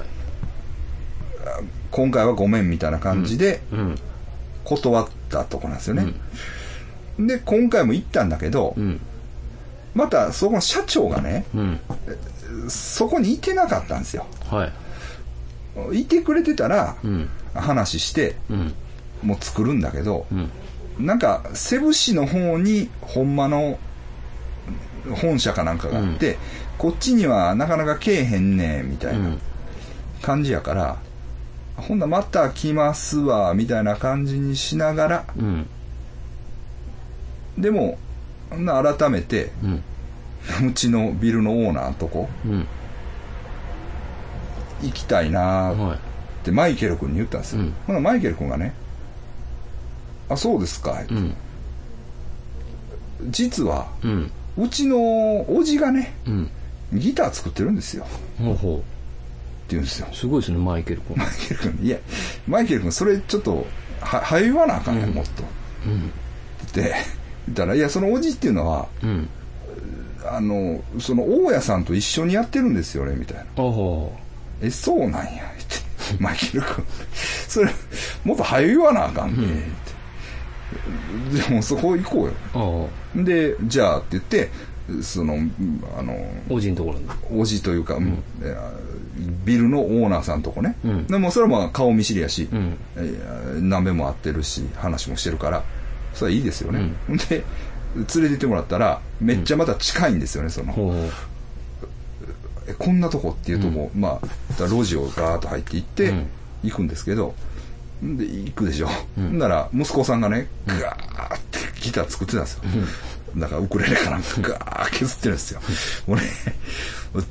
[1.91, 3.95] 今回はごめんみたいな感じでうん。
[4.63, 6.13] 断ったとこなんですよね。
[7.19, 8.99] で、今回も行ったんだけど、うん。
[9.93, 11.79] またそこの社長がね、うん。
[12.69, 14.25] そこにいてなかったんですよ。
[14.49, 14.71] は
[15.91, 16.01] い。
[16.01, 17.29] いてくれてたら、うん。
[17.53, 18.73] 話して、うん。
[19.23, 20.49] もう作るんだけど、うん
[21.01, 23.77] なんか、セブ市の方に、ほんまの、
[25.21, 26.37] 本社かなんかがあって、
[26.77, 29.39] こっちにはなかなかけえへんねみたういなん。
[30.21, 30.97] 感じやから、
[31.75, 35.67] ほんならまた来ますわ、みたいな感じにしながら、うん。
[37.57, 37.97] でも、
[38.51, 39.83] なら改めて、うん。
[40.69, 42.67] うちのビルのオーナーのとこ、うん。
[44.83, 45.99] 行きたいなーっはい。
[46.43, 47.61] てマイケル君に言ったんですよ。
[47.61, 47.73] うん。
[47.87, 48.73] ほなマイケル君がね、
[50.31, 51.01] あ、そうですか。
[51.09, 51.33] うん
[53.29, 54.97] 実は、うんうちの
[55.49, 56.49] おじがね、うん
[56.93, 58.05] ギター作ってるんですよ。
[58.05, 58.83] ってほうほ
[59.69, 60.15] 言うんですよう。
[60.15, 61.97] すごいですねマイケル君マイケル君、いや、
[62.47, 63.65] マイケル君、それちょっと、
[64.01, 65.43] は、は言わなあかんねん、もっと。
[65.85, 66.11] うん
[66.67, 66.91] って言
[67.53, 69.29] ったら、いや、そのおじっていうのは、うん
[70.25, 73.43] あの、その大家さんと一緒にやってるんですよね、みたいな。
[73.43, 74.13] あほ
[74.61, 75.31] え、そうなんや、って。
[76.19, 76.85] マイケル君。
[77.47, 77.71] それ、
[78.25, 79.90] もっと早言わなあかんね、って。
[81.33, 82.33] でも、そこ行こうよ。
[82.55, 83.23] うああ。
[83.23, 84.49] で、じゃあって言って、
[85.01, 85.37] その、
[85.97, 86.17] あの、
[86.49, 87.05] おじのところに。
[87.31, 88.23] おじというか、うん。
[88.41, 88.91] えー
[89.45, 90.75] ビルのオーナーさんとこね。
[90.83, 91.07] うん。
[91.07, 92.77] でもそれはまあ顔見知りやし、うん。
[92.95, 95.63] えー何べも会ってるし、話もしてるから、
[96.13, 96.91] それはいいですよね。
[97.07, 97.17] ほん。
[97.17, 97.43] で、
[97.95, 100.73] 連れて行ってもらったら、めっちゃまた近いんですよね、その。
[102.77, 106.27] こんなとこっていうとこ、まあ、だから路地をガーッと入っていって、うん。
[106.63, 107.33] 行くんですけど、ん
[108.01, 108.87] で、行くでしょ。
[109.15, 112.61] ほんなら、息子さんがね、ガーってギター作ってたんですよ。
[113.37, 115.61] だから、ウクレレかなんかガーッ削ってるんですよ。
[116.07, 116.21] 俺、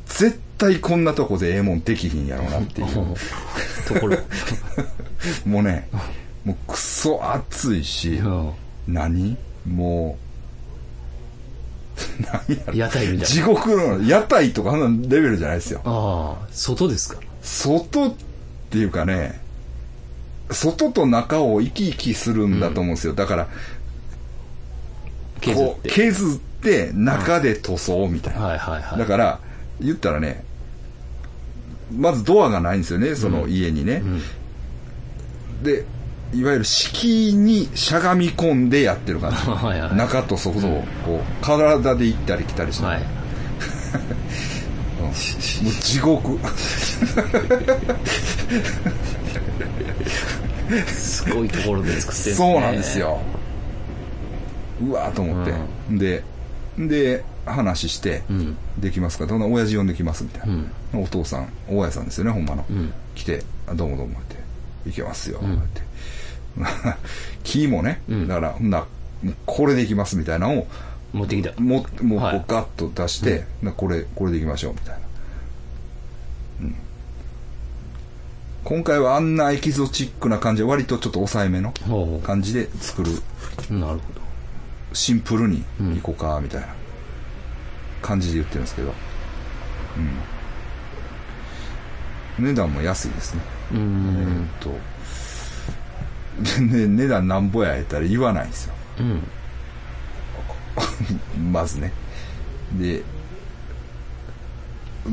[0.06, 2.86] 絶対こんなとこでええもんできひんやろなっていう。
[3.88, 4.16] ところ。
[5.44, 5.88] もうね、
[6.44, 8.50] もうクソ暑いし、うん
[8.88, 9.36] 何？
[9.66, 10.18] も
[12.18, 13.24] う、何やろ屋台みたいな。
[13.26, 15.80] 地獄の屋台とかあんなレベルじゃないですよ。
[15.84, 17.18] ああ、外ですか？
[17.42, 18.14] 外っ
[18.70, 19.40] ていうかね、
[20.52, 23.14] 外と中を生き生きするんだと思うんですよ。
[23.14, 23.48] だから、
[25.40, 25.90] 削こうって。
[25.90, 28.40] 削って中で塗装みたいな。
[28.40, 28.98] はいはいはい。
[28.98, 29.40] だから、
[29.80, 30.44] 言ったらね、
[31.96, 34.02] まずドアがないんですよね、その家にね。
[35.62, 35.84] で、
[36.32, 39.36] いわゆる敷居にしゃがみ込んでやってる感じ。
[39.50, 43.00] はいはい中と外をこう、体で行ったり来たりして、はい。
[45.00, 45.12] もう
[45.80, 46.38] 地獄。
[50.86, 52.36] すごいところで作ってるね。
[52.36, 52.98] そうなんです。
[52.98, 53.20] よ。
[54.82, 55.52] うわーと思って。
[55.90, 56.22] で、
[56.78, 58.56] で、話して、うん。
[58.78, 59.26] できますか？
[59.26, 60.24] どんな親父呼んできます？
[60.24, 60.54] みたいな。
[60.94, 61.02] うん。
[61.02, 62.64] お父さん、大家さんですよね、ほんまの。
[62.70, 62.92] うん。
[63.14, 64.22] 来て、あどうもどうもっ
[64.84, 65.82] て、いけますよ、って。
[67.44, 68.84] 木もね、うんだから、ほんな
[69.46, 70.66] これでいきますみたいなのを、
[71.12, 71.52] 持ってきた。
[71.60, 75.00] もう、もうこはいうガッと出して、なこれ、これでいきましょう、みたいな。
[76.62, 76.74] うん。
[78.64, 83.10] 今回はあんなエキゾチックな感じで、割とちょっと抑えめのほ感じで作る、
[83.70, 83.74] う。
[83.74, 84.20] なるほど。
[84.92, 85.64] シンプルに
[85.96, 86.68] いこうか、みたいな
[88.02, 88.92] 感じで言ってるんですけど、
[92.38, 92.44] うん。
[92.44, 93.40] 値段も安いですね。
[93.72, 93.78] えん。
[93.78, 94.70] ーっと、
[96.60, 98.74] で、ね、値段なんぼや言ったら言わないんですよ。
[98.98, 99.22] うん。
[101.52, 101.92] まずね。
[102.78, 103.02] で、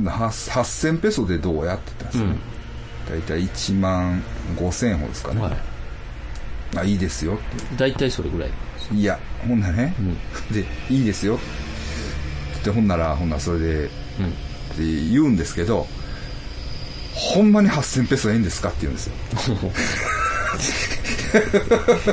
[0.06, 2.34] は8000ペソでどうやって言ったんですよね。
[2.34, 2.57] だい
[3.22, 4.22] たい1万
[4.55, 5.41] 5000歩ですかね。
[5.41, 5.58] はい。
[6.78, 7.39] あ、いいですよ。
[7.78, 8.49] 大体それぐらい。
[8.93, 10.14] いや、ほんならね、うん。
[10.53, 11.39] で、いいですよ
[12.60, 13.86] ってほんなら、ほんならそれで、うん。
[13.86, 13.89] っ
[14.76, 15.88] て言うんですけど、
[17.14, 19.14] ほんまに8000ペソええんですかって言うんですよ。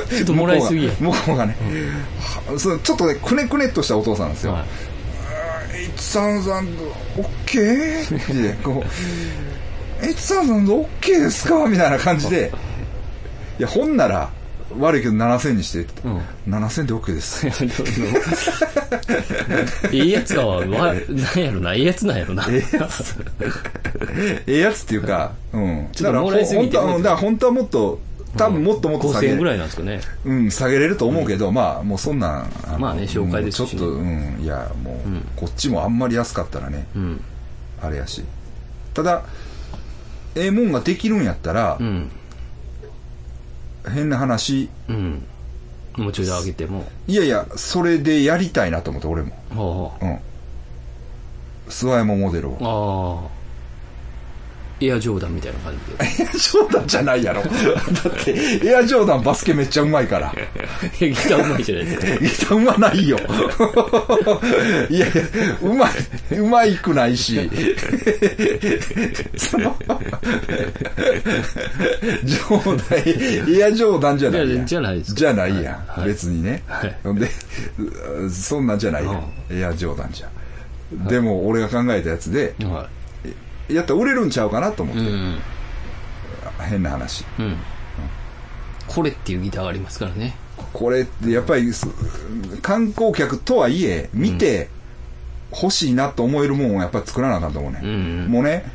[0.09, 0.91] ちょっともらいすぎや。
[0.99, 1.55] 向こうが向こうがね、
[2.51, 4.53] はそうちょっとね、くねくねっとしたお父さんなんですよ。
[4.53, 4.65] はい。
[5.77, 6.89] エイチサウザンド、オ
[7.23, 8.07] ッケーっ
[8.55, 8.89] て、こう、
[10.05, 11.65] エイチサウザンド、オッケーですか？
[11.67, 12.51] みたいな感じで、
[13.59, 14.29] いや、ほんなら、
[14.79, 16.21] 悪いけど7000にして、うん。
[16.53, 17.47] 7000で OK です。
[19.91, 20.95] いいやつは、わ、なん
[21.39, 22.45] やろな、いいやつなんやろな。
[22.49, 23.15] ええやつ。
[24.47, 25.87] ええやつっていうか、うん。
[25.93, 26.31] だから本
[26.71, 27.99] 当は、うんだから本当はもっと、
[28.37, 30.01] 多分もっともっと下5000げ円ぐらいなんですかね。
[30.25, 37.21] うん、下げれると思うけど、まあ、もうそんなん、まあね紹介ですしねちょっと、うん、いや、もう、んこっちもあんまり安かったらね、うん。
[37.81, 38.23] あれやし。
[38.93, 39.23] ただ、
[40.35, 42.11] ええもんができるんやったらう、ん。
[43.87, 45.23] 変な話、うん。
[45.97, 46.85] もうちょい上げても。
[47.07, 49.31] いやいや、それでやりたいなと思って、俺も。
[49.49, 50.19] ほうほうん。
[51.69, 53.29] 諏訪山モデルを。
[54.81, 56.23] エアジョーダンみたいな感じで。
[56.23, 57.41] エアジョーダンじゃないやろ。
[57.41, 57.51] だっ
[58.23, 60.33] て、エアジョーダンバスケめっちゃうまいから。
[60.99, 62.07] ギターうまいじゃないですか。
[62.07, 63.17] ギターうまないよ。
[64.89, 65.23] いやいや、
[65.61, 65.91] うまい、
[66.37, 67.49] うまいくないし。
[69.37, 69.75] その、
[72.23, 74.65] ジョーダン、エアジョーダンじゃないやん。
[74.65, 75.99] じゃないですかじゃないやん。
[75.99, 76.61] はい別にね。
[76.67, 77.29] はいで、
[78.19, 79.23] うそんなんじゃないやん。
[79.49, 80.27] エアジョーダンじゃ。
[81.07, 82.87] でも、俺が考えたやつで、は
[83.69, 84.99] やったら売れるんちゃうかなと思っい。
[84.99, 85.11] うて。
[85.11, 85.39] ん。
[86.69, 87.25] 変な話。
[87.39, 87.57] うん。
[88.87, 90.35] これっていうギターがありますからね。
[90.73, 91.87] これってやっぱりす
[92.61, 94.69] 観光客とはいえ見て
[95.51, 98.69] 欲しいなと思えるもんをやっぱり作らなあかんと思うね、うんもうね、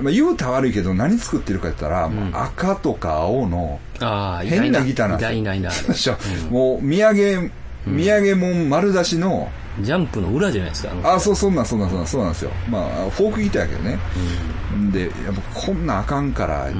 [0.00, 7.50] まあ、言うたら悪いけど何作ってるか言ったら、もう赤とか青のああ、変なギターなんいですよない もう土産
[7.86, 11.14] 土産もん丸出しの、ジャンプの裏じゃないですか。
[11.14, 12.50] あそうそんなんそんなんそんなんそうなんですよ。
[12.70, 13.98] まあフォークギターやけどね、
[14.92, 16.78] でやっぱこんなんあかんからって、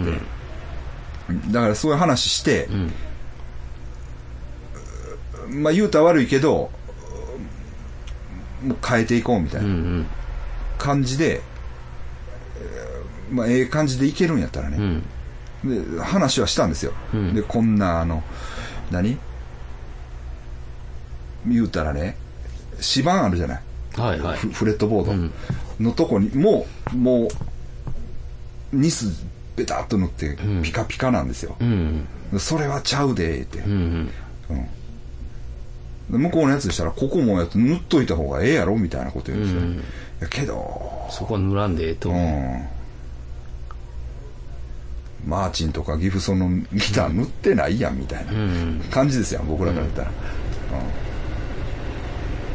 [1.50, 2.92] だからそういう話して、うん。
[5.62, 6.70] まあ言うたら悪いけど
[8.62, 9.70] もう変えていこうみたいうんう。
[9.70, 10.06] なん。
[10.78, 11.40] 感じで、
[12.58, 15.02] えーまあ、ええ感じでいけるんやったらうね、ん。
[15.64, 17.34] で話はしたんですよ、うん。
[17.34, 18.22] でこんなあの
[18.90, 19.16] 何？
[21.46, 22.16] 言うたらね
[22.82, 23.62] 指板あるじゃない、
[23.96, 24.38] はいはい。
[24.38, 25.12] フフレットボード。
[25.12, 25.32] うん。
[25.80, 27.28] のとこにもうも
[28.72, 29.06] うニス
[29.56, 30.62] ベタっと塗ってん。
[30.62, 32.06] ピカピカなんですよ、うん。
[32.38, 34.10] それはちゃうでって、うん
[34.50, 34.66] うん。
[36.10, 39.82] で向こうのやつでしたらここもやって塗っといた方がええやろみたいなこと言うんですよ、うん
[40.30, 42.10] けどそこは塗らんでええと。
[42.10, 42.12] う。
[42.14, 42.68] ん。
[45.26, 48.80] マーチンとかギブソンのギター塗ってないやんみたいなうん。
[48.90, 50.14] 感じですよ僕らから言ったら、うん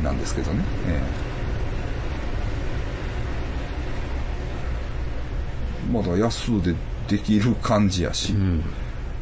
[0.03, 1.01] なんですけどね、え
[5.91, 6.75] まだ安うで
[7.07, 8.63] できる感じやし、うん。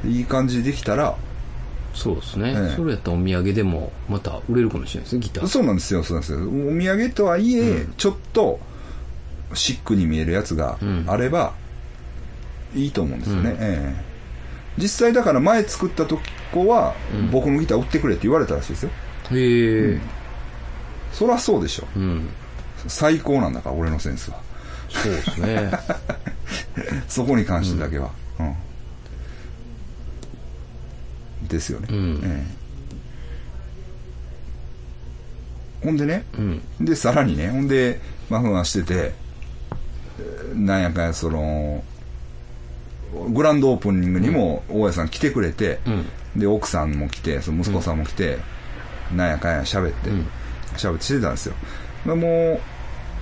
[0.06, 1.16] いい感じでできたら、
[1.94, 2.54] そうですね。
[2.56, 5.48] ええそれやったらお土産でもまた売れるかもしれないですね、ギター。
[5.48, 6.40] そうなんですよ、そうなんですよ。
[6.40, 8.60] お土産とはいえ、うんちょっと
[9.54, 11.54] シックに見えるやつがうんあれば
[12.76, 13.52] いいと思うんですよね。
[13.52, 14.16] うんええ
[14.78, 16.22] 実際だから前作った時
[16.52, 18.90] 子は、うん僕のギター売ってくれって言われたらしいですよ。
[19.32, 20.00] へえ。
[21.16, 21.88] そりゃそうでしょ。
[21.96, 22.28] うん。
[22.88, 24.42] 最高なんだから、俺のセンスは。
[24.90, 25.72] そうですね。
[27.08, 28.12] そこに関してだけは。
[28.40, 28.44] う
[31.46, 31.48] ん。
[31.48, 31.88] ですよね。
[31.90, 32.66] うんええ
[35.86, 36.62] ほんでね、うん。
[36.82, 39.14] で、さらにね、ほんで、マフンはしてて、
[40.20, 41.84] えーなんやかんや、その、
[43.30, 46.06] グランドオープニングにも大家さん来てくれて、うん。
[46.40, 48.40] で、奥さんも来て、その息子さんも来て、
[49.16, 50.28] なんやかんや喋ってうん、
[50.78, 51.56] 喋、ってしてたんですよ。
[52.06, 52.60] でも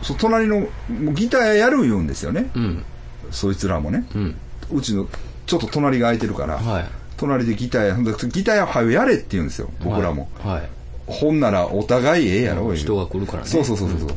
[0.02, 2.50] う、そ隣の、もうギターやる言うんですよね。
[2.56, 2.86] うん。
[3.32, 4.06] そいつらもね。
[4.16, 4.36] うん。
[4.72, 5.08] うちの、
[5.46, 6.86] ちょっと隣が空いてるから、はい。
[7.18, 10.30] 隣でギターや、ギターや、はよやれって言うんですよ、僕らも。
[10.44, 10.54] はい。
[10.56, 10.70] はい。
[11.06, 13.50] ほんならお互いええやろ、言う人が来るからね。
[13.50, 14.10] そうそうそうそう。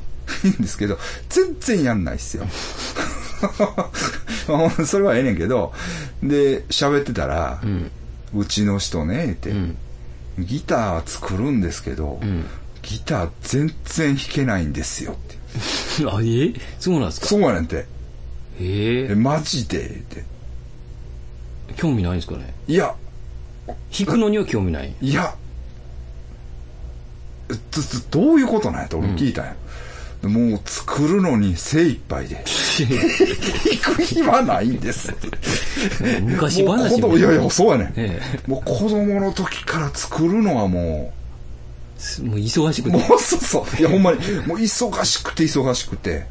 [0.45, 2.47] いいんですけど、全然やんないっすよ。
[4.49, 5.73] まあそれはええねんけど、
[6.23, 7.91] で、喋ってたら、うん。
[8.35, 9.77] うちの人ね、言って、うん。
[10.39, 12.45] ギターは作るんですけど、うん。
[12.89, 15.37] ギター全然弾けないんですよって。
[16.09, 16.53] あ、え？
[16.79, 17.27] そうなんですか？
[17.27, 17.77] そうやねんて。
[17.77, 17.85] へ
[18.61, 19.09] え。
[19.11, 19.87] えマジで？
[19.87, 20.25] って。
[21.77, 22.55] 興味ないんですかね？
[22.69, 22.95] いや、
[23.67, 24.95] 弾くのには興味ない？
[25.01, 25.35] いや、
[28.11, 29.57] どういうことなんやと俺聞いたんや。
[30.23, 32.43] もう作るのに精一杯で。
[33.85, 35.13] 弾く暇ないんです。
[36.23, 37.93] 昔話いやいや、そうやねん。
[37.97, 41.26] えもう子供の時から作るのはもえ。
[42.23, 43.17] もう忙しくう、ても。
[43.17, 43.81] うそうそう。
[43.81, 46.27] いや ほんまに、もう忙しくて忙しくて。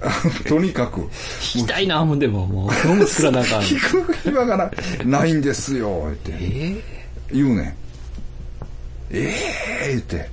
[0.48, 1.08] とにかく、弾
[1.52, 3.60] きたいな、もんでも、もう、今日も作らなあかん。
[3.68, 4.70] 弾く暇がな
[5.04, 6.82] ないんですよ、ってえ
[7.32, 7.74] 言うねん。
[9.10, 9.34] え
[9.82, 10.16] えー、言って。
[10.16, 10.30] え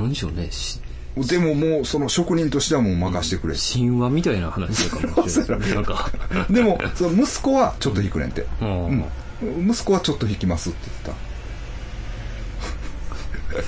[0.00, 0.48] なんでしょうね。
[0.50, 0.80] し
[1.16, 3.54] でももうその職人としてはもう任してくれ。
[3.54, 5.74] 神話みたいな話かもしれない。
[5.74, 6.10] なんか。
[6.48, 8.46] でも、その息子はちょっと弾くねんて。
[8.62, 9.04] うん
[9.42, 9.70] うん。
[9.70, 11.31] 息子はちょっと弾きますって言った。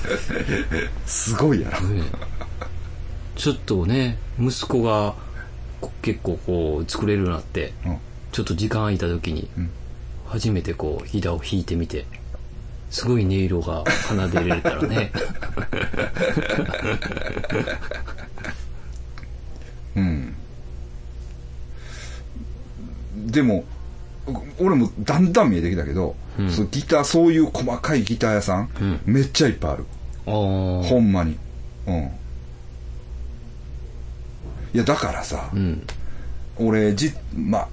[1.05, 1.81] すごいやろ。
[1.87, 2.03] ね
[3.35, 5.13] ちょっとね、息子が
[5.81, 7.97] こ結構こう作れるようになって、うん。
[8.31, 9.69] ちょっと時間空いた時にうん、
[10.27, 12.05] 初めてこう、ギターを弾いてみて、
[12.89, 15.11] すごい音色が奏でれたらね。
[19.95, 20.35] うん。
[23.27, 23.63] でも、
[24.59, 29.85] 俺もだんだん見えてきたけど、うんそのギター、そういう細かいギター屋さん、うんめっちゃいっぱいある。
[30.25, 31.37] ほんまに。
[31.87, 32.11] うん。
[34.73, 35.85] いや、だからさ、うん。
[36.57, 37.67] 俺、じ、ま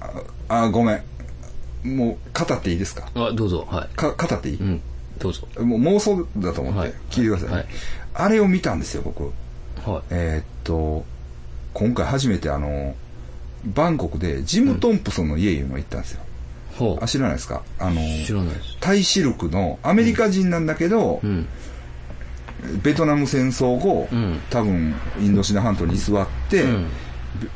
[0.47, 1.95] あ、あ、ごめん。
[1.95, 3.09] もう、語っていいですか？
[3.15, 3.67] あ、どうぞ。
[3.69, 4.59] はか、語っていい、い。
[4.59, 4.81] うん。
[5.19, 5.47] どうぞ。
[5.59, 7.65] もう妄想だと思ってはい、聞いてください、ねはい
[8.15, 9.23] あれを見たんですよ、僕。
[9.89, 10.03] はい。
[10.11, 11.03] えーっと、
[11.73, 12.95] 今回初めてあの、
[13.65, 16.21] バンコクでジム・トンプソンの家いうの行ったんですよ。
[16.77, 17.63] ほあ、知らないですか？
[17.79, 18.25] あの、う。
[18.25, 18.77] 知らないです。
[18.79, 21.47] タイシルクのアメリカ人なんだけど、うん。
[22.81, 24.39] ベトナム戦争後、うん。
[24.49, 26.87] 多分インドシナ半島に居座って、うん。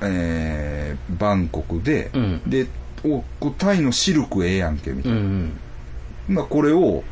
[0.02, 2.42] えーバンコクで、うん。
[2.48, 2.68] で
[3.04, 5.52] おこタイのシルクええやんけみたいうんうな、ん。
[6.36, 7.04] まあこれを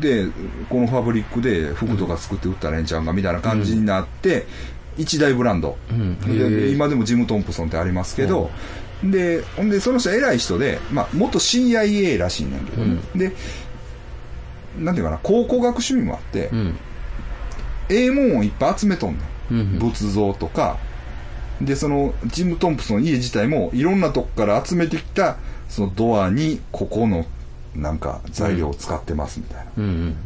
[0.00, 0.26] で
[0.68, 4.46] このファブリックで服とか作って売ったらええんちゃうんかみたいな感じになって、
[4.98, 6.18] 一大ブランド、うん。
[6.20, 8.50] で今でもジム・トンプソンってありますけど、
[9.02, 13.32] でほんでその人偉い人で、まあ、元 CIA らしいねんけどね、で
[14.78, 16.76] なんていうかな考古学趣味もあって、うん。
[17.88, 19.20] ええもんをいっぱい集めとんね
[19.50, 19.54] ん。
[19.54, 19.78] うん。
[19.78, 20.78] 仏像とか。
[21.60, 27.26] でそのジム・トンプソンの家自体もいろんなとこから集めてきたそのドアにここの
[27.74, 30.16] なんか材料を使ってますみたいな、うん。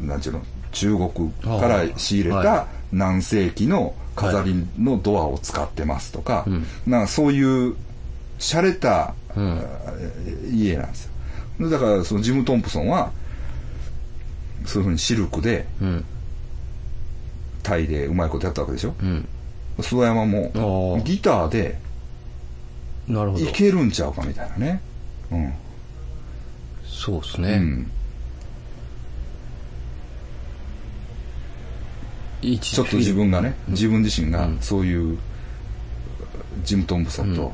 [0.00, 0.06] うん。
[0.06, 0.42] なんちゅうの
[0.72, 6.66] 中国から仕入れた何世紀の飾りのドアを使ってますとか、うん。
[6.86, 7.76] なんかそういう
[8.38, 9.60] 洒落た、うん。
[9.98, 11.10] えー家なんです
[11.58, 11.70] よ。
[11.70, 13.12] だからそのジム・トンプソンは
[14.66, 16.04] そういうふうにシルクでうん。
[17.62, 18.94] タイでうまいことやったわけでしょ？
[19.00, 19.28] うん。
[19.78, 21.78] 諏訪山もギターで
[23.38, 23.52] い。
[23.52, 24.82] けるんちゃうかみたいなね。
[25.32, 25.52] うん、
[26.84, 27.52] そうですね。
[27.52, 27.90] うん、
[32.42, 34.58] 一ちょっと自分がね自分自身がうん。
[34.60, 35.18] そういう
[36.64, 37.52] ジム・トンプソンと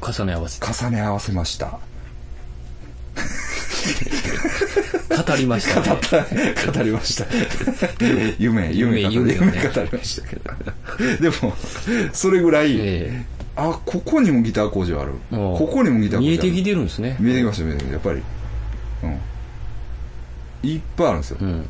[0.00, 0.66] 重ね合わせて。
[0.66, 1.78] 重ね合わせました、
[5.24, 6.54] 語りましたね。
[6.72, 7.26] 語りました。
[8.38, 9.58] 夢夢語り夢夢をね。
[9.58, 10.42] 夢語りましたけど。
[11.20, 11.56] でも
[12.12, 13.24] それぐらい、え
[13.56, 15.12] ああここにもギター工場ある。
[15.30, 16.30] ここにもギター工場ある。
[16.30, 17.16] 見えてきてるんですね。
[17.20, 18.22] 見えてきました見えてきやっぱり。
[19.02, 20.70] うん。
[20.70, 21.38] いっぱいあるんですよ。
[21.40, 21.66] うん。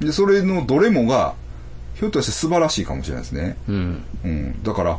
[0.00, 1.34] でそれのどれもが
[1.94, 3.56] ひょっとして素晴らしいかもしれないですね。
[3.68, 4.02] うん。
[4.24, 4.62] うん。
[4.62, 4.98] だから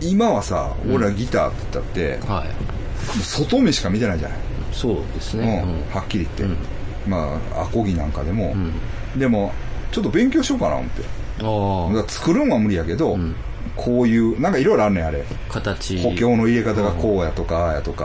[0.00, 4.40] 今はさ俺らギターって言ったって、もはう外目しか見てないじゃない、い。
[4.72, 5.44] そうですうん。
[5.44, 5.64] ね。
[5.92, 6.56] はっきり言って、うん。
[7.10, 8.52] まあアコギなんかでも、
[9.14, 9.18] うん。
[9.18, 9.52] でも
[9.92, 11.02] ちょっと勉強しようかな思って。
[11.40, 12.00] うん。
[12.00, 13.34] あ作るんは無理やけど、うん。
[13.74, 15.24] こういうなんかいろいろあんねんあれ。
[15.50, 15.52] あ。
[15.52, 15.98] 形。
[16.02, 18.04] 補強の入れ方がこうやとかああやとか、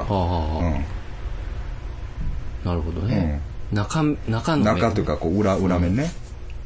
[2.64, 3.42] なるほどね。
[3.72, 4.82] 中、中うん、の面。
[4.82, 6.12] 中というかこう裏裏面ね、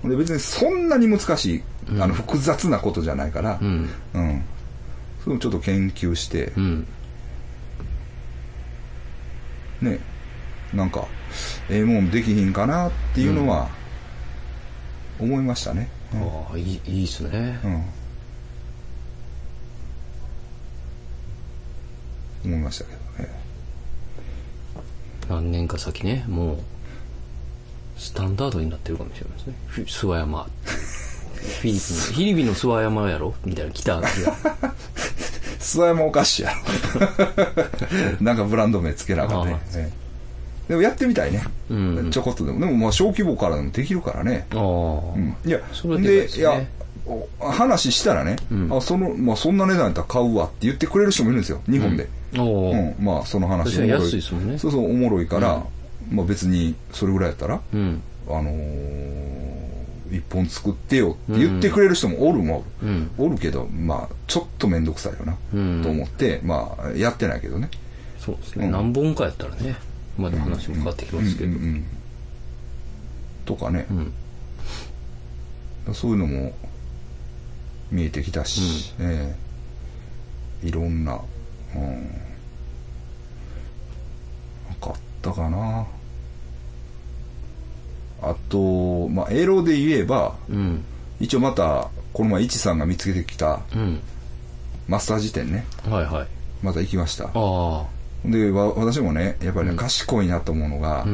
[0.03, 1.63] で別にそんなに難しい、
[1.99, 3.59] あの複雑なことじゃないから。
[3.61, 3.89] う、ん。
[5.25, 6.87] ちょっと研究してう、ん。
[9.81, 9.99] ね
[10.73, 11.05] なんか
[11.69, 13.69] ええもんできひんかなっていうのは
[15.19, 17.67] 思いましたね、ああ、いい、いいっすねう。
[17.67, 17.83] ん
[22.45, 23.45] 思いましたけどね
[25.29, 26.57] 何年か先ね、もう、
[27.97, 29.55] スタンダードになってるかもしれないですね。
[29.85, 30.47] 諏訪山。
[31.45, 33.33] フィリピン、フィリピンの諏訪山やろ？
[33.45, 34.07] みたいな、来たが。
[35.59, 36.57] 諏訪山お菓子やろ。
[38.21, 39.59] なんかブランド名つけなあかんね
[40.67, 42.11] でもやってみたいね、うん。
[42.11, 42.59] ちょこっとでも。
[42.59, 44.59] でもまあ小規模からでもできるからね、ああ。
[44.59, 44.63] う
[45.19, 46.59] ん、いやそれはでかいですいや
[47.39, 48.69] 話したらね、うん。
[48.75, 51.61] あそのまあ、そんな値段やったら買うわって言ってくれる人もいるんですよ。
[51.69, 52.75] 日本で、おう。
[52.75, 52.79] ん。
[52.79, 54.57] ーまあその話もろ安いですもんね。
[54.57, 55.63] そうそうおもろいから、
[56.11, 58.01] まあ、別にそれぐらいやったら、うん。
[58.27, 59.54] あのー
[60.11, 63.11] 一本作ってよって言ってくれる人もおるもおる、うん。
[63.17, 65.81] おるけどまあちょっと面倒くさいよな、うん。
[65.83, 67.69] と思ってまあやってないけどね。
[68.19, 68.65] そうですね。
[68.65, 68.71] うん。
[68.71, 69.75] 何本かやったらね、
[70.17, 71.51] まだ話も変わってきますけど。
[71.51, 71.85] うんうんうん
[73.45, 73.85] とかね。
[75.87, 75.93] う、ん。
[75.93, 76.53] そういうのも
[77.91, 79.35] 見えてきたし、え
[80.63, 80.67] え。
[80.67, 81.19] いろんな、
[81.75, 81.95] うん、なん
[84.81, 85.85] かあったかな
[88.21, 90.83] あと、まあ、エロで言えばうん。
[91.19, 93.99] 一応またこの前イチさんが見つけてきたうん。
[94.87, 96.27] マッサージ店ねはいはい。
[96.63, 97.85] また行きましたあ
[98.25, 101.05] でわ私もねやっぱりね、うん賢いなと思うのが。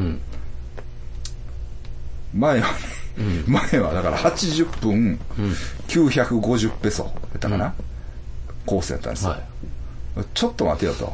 [2.33, 5.51] 前はね、前はだから80分うん。
[5.87, 7.73] 950ペソやったかな、うん
[8.63, 9.39] コースやったんですよ、は
[10.35, 11.05] ちょっと待てよと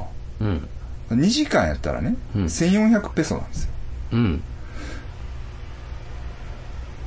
[0.41, 0.43] い。
[0.43, 0.67] うん。
[1.11, 3.69] 2時間やったらね、うん1400ペソなんですよ
[4.11, 4.43] うん。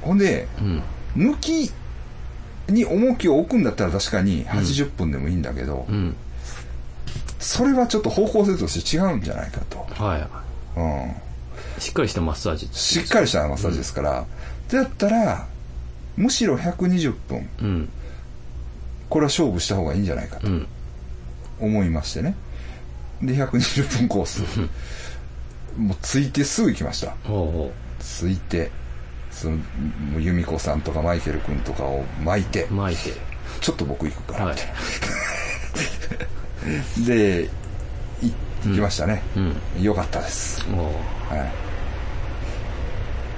[0.02, 0.82] ほんでうん。
[1.16, 1.70] 抜き
[2.68, 6.16] に重きを置くんだったら確かに80分でもいいんだけど、うん。
[7.38, 10.28] それはちょっと方向性として違うんじゃないかと、は
[10.76, 11.10] うん、
[11.78, 11.80] い。
[11.80, 12.68] しっかりしたマッサージ。
[12.72, 14.26] しっかりしたマッサージですから、
[14.70, 15.46] だったら
[16.16, 17.88] むしろ120分うん。
[19.08, 20.66] これは勝負した方がいいんじゃないかとうん。
[21.58, 22.34] 思いましてね
[23.20, 24.42] で120分コース
[25.76, 28.70] もう着いてすぐ行きましたほうほ着いて
[29.40, 29.58] その
[30.18, 32.74] 由美子さんとかマイケル君とかを巻いてう。
[32.74, 33.18] 巻いて。
[33.60, 34.56] ちょっと僕行くからはい
[36.96, 37.44] みたいな、で
[38.22, 38.32] い
[38.66, 39.82] 行きましたね、うん。
[39.82, 40.92] よかったですはいも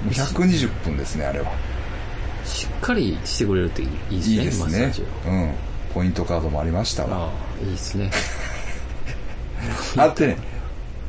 [0.05, 1.49] う120分ですねあれは
[2.45, 5.05] しっかりしてくれるといいいいですね、いいですね。
[5.25, 5.53] うん
[5.93, 7.29] ポイントカードもありましたわあ
[7.61, 8.11] あ、いいですね。
[9.95, 10.37] あってね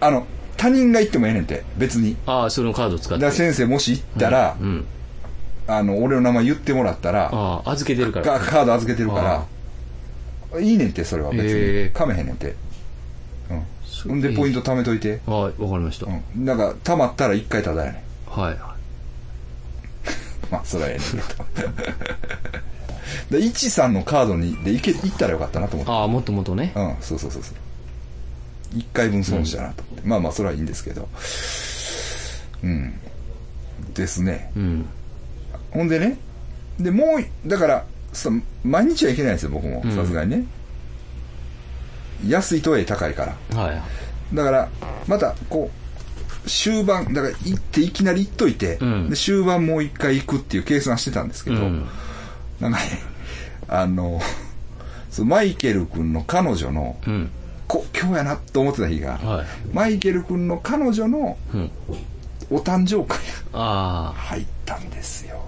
[0.00, 0.26] あの
[0.56, 2.16] 他人が行ってもええねんて別に。
[2.26, 3.14] ああ、そのカード使って。
[3.14, 4.84] だから先生もし行ったら、うん。
[5.66, 8.38] あの俺の名前言ってもらったらああ、預けてるから。
[8.38, 9.46] カカード預けてるか
[10.52, 10.60] ら。
[10.60, 12.54] いいねんてそれは別に、かめへんねんて。
[13.50, 13.62] うん。
[13.84, 15.20] すほんでポイント貯めといて。
[15.26, 16.06] はい、わかりました。
[16.06, 16.44] うん。
[16.44, 18.40] なんか貯まったら一回ただやねん。
[18.40, 18.56] はい。
[20.50, 21.44] まあそれはええねんけど。
[23.38, 25.92] で一さんのカードにで行け行ったらよかったなと思って。
[25.92, 26.72] ああ、もっともっとね。
[26.74, 27.54] うんそうそうそうそう
[28.74, 31.08] 一回分損したなと思って、まあまあそれはいいんですけど。
[32.62, 32.94] うん。
[33.94, 34.50] ですね。
[34.56, 34.86] うん。
[35.70, 36.18] ほんでね。
[36.78, 38.30] でもうだからさ
[38.64, 39.82] 毎日は行けないんですよ僕も。
[39.84, 39.94] うん。
[39.94, 40.44] さすがにね、
[42.26, 43.56] 安いとはいえ高いから。
[43.56, 43.82] はい。
[44.34, 44.68] だから
[45.06, 45.70] またこ
[46.44, 49.10] う終盤だから行っていきなり行っといて、うん。
[49.10, 51.86] で終盤もう一回行くっていう計算してたんですけど、うん。
[52.60, 52.84] なんかね
[53.68, 54.20] あの
[55.10, 57.30] そうマイケル君の彼女のうん。
[57.66, 59.46] こ今日やなと思ってた日が、はい。
[59.72, 61.70] マイケル君の彼女のうん。
[62.50, 63.18] お誕生会
[63.52, 65.40] があ入ったんですよ。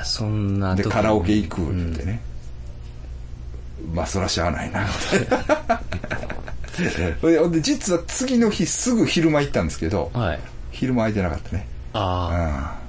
[0.00, 2.20] あ、そんな時でカラオケ行くってね、
[3.92, 4.84] まあそらしゃあないな。
[7.22, 10.40] ほんで実は次の日すぐ昼間行ったんですけどはい。
[10.72, 11.66] 昼間空いてなかったね。
[11.92, 12.83] あうん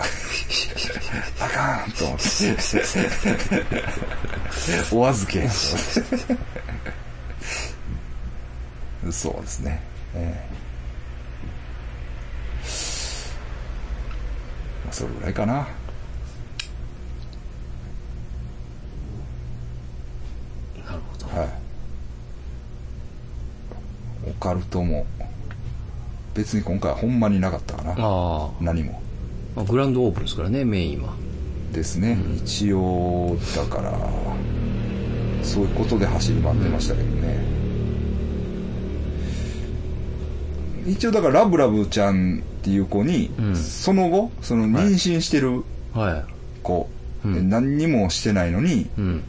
[1.50, 2.24] かんと思って。
[4.92, 5.46] お預け。
[9.10, 9.80] そうですね。
[10.14, 10.50] ええ
[14.84, 15.54] まあ、それぐらいかな。
[15.54, 15.66] なる
[21.12, 21.26] ほど。
[21.40, 21.48] はい。
[24.28, 25.06] オカルトも、
[26.34, 27.94] 別に今回はほんまになかったかな。
[27.98, 29.00] あ何も。
[29.56, 31.14] あ、まあグランドオープンですからね、メインは。
[31.72, 32.18] ですね。
[32.36, 33.92] 一応、だから、
[35.42, 37.60] そういうことで走り回ってましたけどね。
[40.86, 46.24] 一応だからラブラブちゃんっていう子に、うんその後、その妊娠してるは
[46.62, 46.88] 子、
[47.24, 48.86] うんで何にもしてないのに、い。
[48.98, 49.22] うん。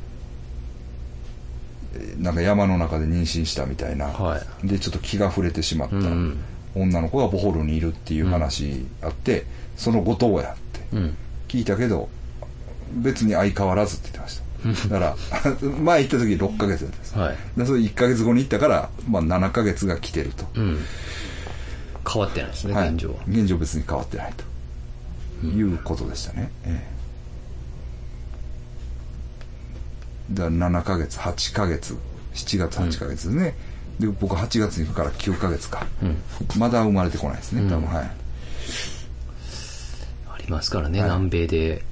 [2.19, 6.37] なんか山の中で妊娠したみたいな、はでちょっと気が触れてしまった、うんうん
[6.75, 9.45] 女の子がボホルにいるっていう話あって、
[9.75, 10.95] その後どうやって。
[10.95, 11.17] うん。
[11.47, 12.07] 聞いたけど
[12.93, 14.89] 別に相変わらずって言ってました。
[14.89, 15.49] だから
[15.83, 17.37] 前行った時6ヶ月だったんです、はい。
[17.57, 20.79] でそれ1ヶ月後に行ったから、まあ、7ヶ月が来てると、うん。
[22.07, 22.89] 変わってないですね、はい。
[22.89, 23.15] 現状は。
[23.27, 25.47] 現状別に変わってないと。
[25.47, 26.87] いうことでしたね、え
[30.31, 30.35] え。
[30.35, 31.97] だから7ヶ月8ヶ月
[32.33, 33.55] 7月8ヶ月ですね、
[34.01, 36.17] で僕8月に行くから9ヶ月か、うん。
[36.59, 38.11] まだ生まれてこないですね多分、はい。
[40.27, 41.09] ありますからね、はい。
[41.09, 41.83] 南米で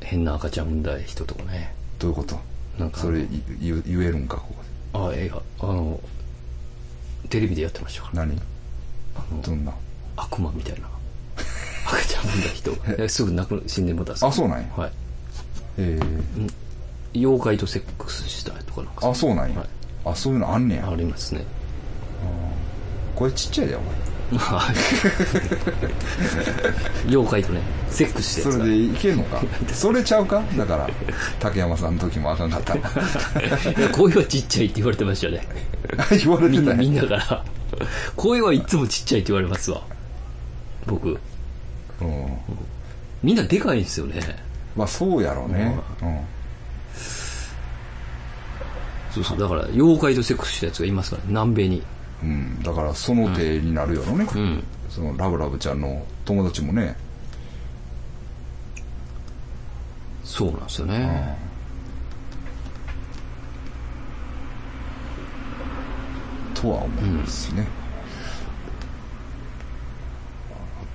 [0.00, 1.74] 変な赤ちゃん産んだ人とかね。
[1.98, 2.40] どういうこと？
[2.78, 3.00] なんか。
[3.00, 3.28] それい
[3.60, 4.54] 言言えるんかこ
[4.92, 5.18] こで。
[5.18, 6.00] あ、映画、あの、
[7.28, 8.26] テレビでやってましたから。
[8.26, 8.40] 何？
[9.14, 9.72] あのどんな？
[10.16, 10.88] 悪魔みたいな。
[11.86, 12.72] 赤ちゃん産んだ人。
[13.02, 14.66] がすぐ亡く死んでもたあそうなんや。
[14.74, 14.92] はい。
[15.76, 16.00] え
[17.14, 19.06] 妖怪とセックスしたとかなんか。
[19.06, 19.68] ー、あそうなんや、はい
[20.04, 20.88] あそういうのあんねや。
[20.90, 21.44] ありますね。
[23.14, 23.88] これちっちゃいでお前。
[24.38, 24.62] は
[27.04, 29.42] い妖怪とねセックスしてそれでいけんのか？
[29.74, 30.40] それちゃうか？
[30.56, 30.88] だから
[31.40, 32.74] 竹山さんの時もあかんかった。
[32.76, 32.80] の
[33.92, 35.46] 声はちっちゃいって言われてましたよね。
[36.22, 37.44] 言われみんなてたみんなから。
[38.16, 39.82] 声はいつもちっちゃいって言われますわ。
[40.86, 41.18] 僕。
[42.00, 42.26] うん。
[43.22, 44.20] みんなでかいんですよね。
[44.76, 46.18] まあそうやろうね、うん
[49.10, 49.38] そうそう。
[49.38, 51.82] だから妖怪とセックスしたやつがいますから南米に。
[52.22, 54.62] うん、だからその手になるよね、うん。
[54.90, 56.94] そのラブラブちゃんの友達もね、
[60.22, 61.38] そうなんですよね。
[66.54, 67.66] とは思いますね、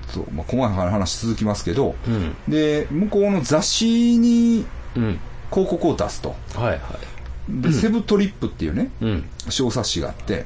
[0.10, 2.36] あと、まあ、細かい話続きますけど、うん。
[2.48, 4.64] で向こうの雑誌に
[4.96, 5.20] うん。
[5.50, 6.36] 広告を出すと。
[6.54, 6.80] はいはい
[7.50, 9.24] で、セブトリップっていうねうん。
[9.50, 10.46] 小冊子があって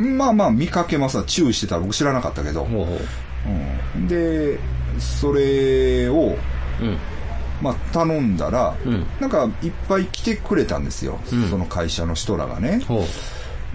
[0.00, 0.16] うん。
[0.18, 1.16] まあまあ見かけます。
[1.16, 2.86] わ注意してたら僕知らなかったけど、ほ
[3.94, 4.08] うん。
[4.08, 4.58] で
[4.98, 6.36] それを
[6.80, 6.98] うん。
[7.60, 9.06] まあ、頼んだら、うん。
[9.20, 11.48] なんかいっぱい来てくれたんですよ、うん。
[11.48, 12.82] その会社の人らがね。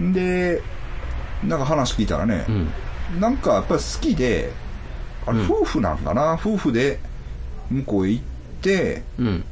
[0.00, 0.60] で
[1.44, 3.20] なんか話聞いたらねう、ん。
[3.20, 4.52] なんかやっぱり好きで
[5.26, 5.50] あれうん。
[5.50, 7.00] 夫婦なんかな、夫婦で
[7.70, 8.24] 向こうへ行っ
[8.60, 9.44] てうん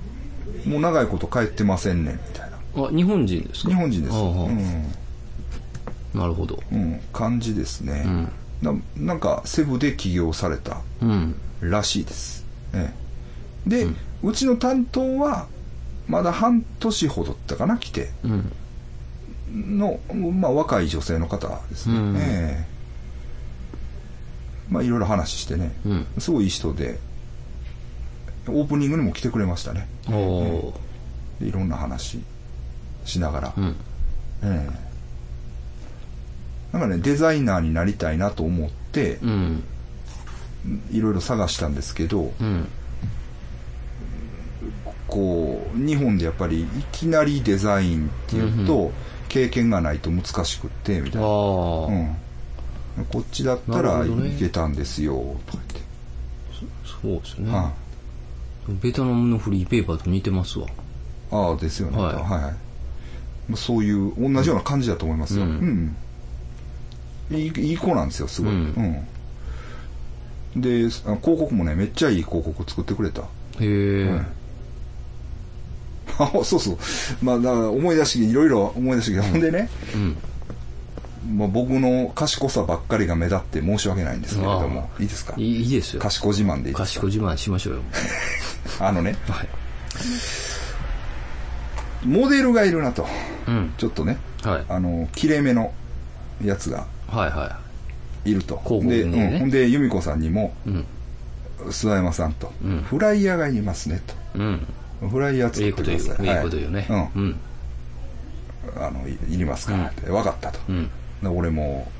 [0.64, 2.56] もう長いこと帰ってませんねんみたいな。
[2.86, 3.68] あ日本人ですか？
[3.70, 6.20] 日本人です、ほうん。
[6.20, 6.62] なるほど。
[6.72, 8.32] うん、感じですね、うん。
[8.62, 11.34] ななんかセブで起業されたうん。
[11.60, 12.44] らしいです、
[12.74, 12.92] え
[13.66, 13.86] え、で、
[14.22, 15.46] うちの担当は
[16.06, 18.10] まだ半年ほどったかな来て。
[18.24, 18.52] うん。
[19.48, 22.16] の、まあ、若い女性の方ですね、うん。
[22.18, 22.76] ええ。
[24.68, 26.06] まあいろいろ話してね、うん。
[26.18, 26.98] すごいいい人で
[28.48, 29.88] オープニングにも来てくれましたね。
[30.08, 30.80] おお
[31.40, 32.20] でいろんな話
[33.04, 33.76] しながら、うん。
[34.42, 34.86] ええ。
[36.72, 39.64] なんかねデザイナーになりたいなと思ってうん。
[40.90, 42.68] いろいろ探したんですけどうん。
[45.06, 48.90] こう日本でやっぱりいきなりデザインっていうと、
[49.28, 52.16] 経験がないと難しくってみたいな、うん、
[53.10, 54.08] こっちだったならい
[54.38, 55.80] けたんですよとか言って、
[57.02, 57.50] そうですね。
[57.54, 57.72] あ
[58.68, 60.66] ベトナムのフリーペーパーと似てますわ。
[61.30, 61.98] ああですよね。
[62.00, 62.14] はい。
[62.14, 62.52] は
[63.50, 65.86] い、そういう同じような感じだと思いますよ、ううん。
[65.86, 65.96] ん
[67.30, 70.60] いいいい子なんですよすごい、ううん。
[70.60, 73.22] んであ広告もねめっちゃいい広告作ってくれた。
[73.22, 73.26] へ
[73.60, 74.10] え。
[74.10, 74.26] はい。
[76.18, 76.78] あそうそう。
[77.22, 80.16] まあだから思い出していろいろ思い出してきて、ほんでね、うん。
[81.36, 85.34] まあ、僕の賢さばっかりが目立って申し訳ないんですけれどもいいですか？
[85.36, 86.00] いいいいですよ。
[86.00, 87.00] 賢自慢でいいですか？
[87.00, 87.80] 賢自慢しましょうよ
[88.80, 89.48] あのねはい
[92.04, 93.06] モデルがいるなと
[93.48, 95.72] うんちょっとねはいあの切れ目の
[96.42, 97.58] やつがはいは
[98.24, 100.86] いいると広告で、にねうん、ほんで由美子さんにもうん
[101.58, 104.00] 諏訪山さんと、うんフライヤーがいりますね
[104.34, 104.66] うん。
[105.00, 105.08] と。
[105.08, 106.16] フライヤー作ええってください。
[106.16, 106.36] こと言う。
[106.36, 106.86] ええこと言うね。
[106.88, 107.22] はいうん。
[108.74, 108.84] うん。
[108.84, 110.02] あの、いいりますからって。
[110.10, 110.58] 分かったと。
[110.68, 110.90] うん。
[111.22, 111.90] で俺も、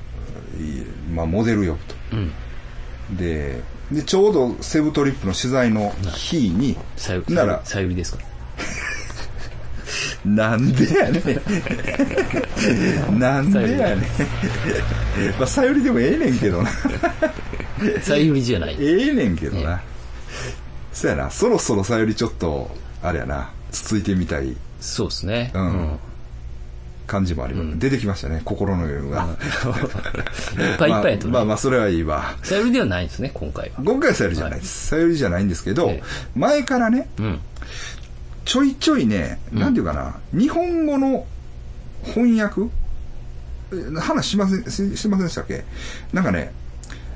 [0.59, 2.17] いいまあ、モデルよと。
[2.17, 3.17] うん。
[3.17, 3.61] で、
[3.91, 8.23] で、ちょうどセブトリップの取材の日に、さゆ、ならさゆりですか？
[10.25, 11.19] なんでやね
[13.09, 13.19] ん。
[13.19, 13.99] なんでやねん。
[15.39, 16.69] まあ、さゆりでもええねんけどな。
[18.01, 18.75] さゆりじゃない。
[18.79, 19.81] ええねんけどな。
[20.91, 25.51] そやな、そろそろさゆりちょっと、あれやな、つついてみたいそうですね。
[25.53, 25.89] うん
[27.07, 27.79] 感じもあります。
[27.79, 29.25] 出てきましたね、心の余裕が。
[30.71, 31.33] いっぱいいっぱいやとね。
[31.33, 32.35] まあまあまあ、それはいいわ。
[32.43, 33.81] さゆりではないんですね、今回は。
[33.83, 34.87] 今回はさゆりじゃないです。
[34.87, 36.03] さゆりじゃないんですけどええ、
[36.35, 37.39] 前からね、うん。
[38.45, 41.25] ちょいちょいね、なんていうかな、日本語の
[42.03, 42.61] 翻訳
[43.73, 45.63] え話しません、ししませんでしたっけ？
[46.13, 46.51] なんかね。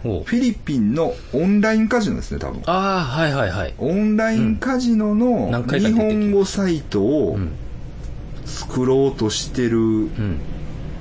[0.04, 2.64] フィリピンのオンラインカジノですね、多分。
[2.66, 3.74] ああ、はいはいはい。
[3.78, 7.52] オンラインカジノの日本語サイトをん
[8.52, 9.78] 作ろうとしてる。
[9.80, 10.38] うん。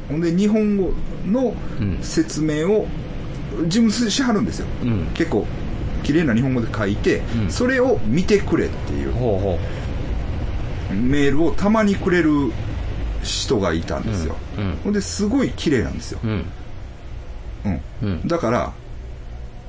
[0.08, 0.92] ほんで、日本語
[1.26, 2.86] のうん説明を
[3.64, 4.66] 自分しはるんですよ。
[4.82, 5.06] うん。
[5.14, 5.46] 結構、
[6.02, 9.12] 綺麗な日本語で書いて、うんそれを見てくれっていう
[10.92, 12.30] メールをたまにくれる
[13.22, 14.36] 人がいたんですよ。
[14.82, 16.20] ほんで、すごい綺麗なんですよ。
[16.24, 16.28] う
[18.06, 18.26] ん。
[18.26, 18.72] だから、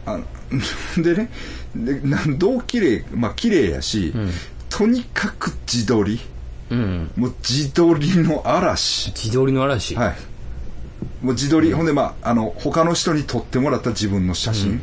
[0.05, 0.19] あ
[0.97, 1.29] でね、
[1.75, 4.29] でなどう綺麗、まあ綺麗やし、うん
[4.69, 6.19] とにかく自撮り。
[6.71, 7.11] うん。
[7.15, 9.09] もう自撮りの嵐。
[9.09, 9.95] 自撮りの嵐？
[9.95, 10.15] はい。
[11.21, 14.81] もう自撮り、ほんでまあ、あの、他の人に撮ってもらった自分の写真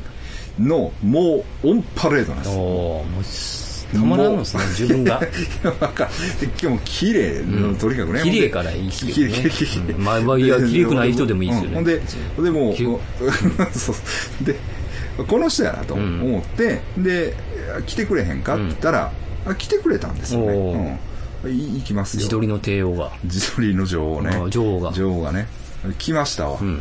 [0.58, 2.56] の、もうオンパレードなんです。
[2.56, 5.20] おーもうす、たまらんのですね、自分が。
[5.80, 6.08] なんか、
[6.42, 8.22] 今日も綺麗、うんとにかくね。
[8.22, 12.02] 綺麗からいいですけどね綺麗綺麗綺麗うんまあまあいや綺麗くない人でもいいですよねうんほんで、
[12.36, 12.76] ほんでもう、
[13.78, 14.44] そう。
[14.44, 14.56] で、
[15.26, 17.34] この人やなと思って、で、
[17.86, 19.12] 来てくれへんかって言ったら、
[19.46, 21.00] あ来てくれたんですよね。
[21.50, 22.18] い行きますよ。
[22.18, 23.12] 自撮りの帝王が。
[23.24, 24.48] 自撮りの女王ねあ。
[24.48, 25.46] 女王が女王がね。
[25.98, 26.58] 来ましたわ。
[26.60, 26.80] うん。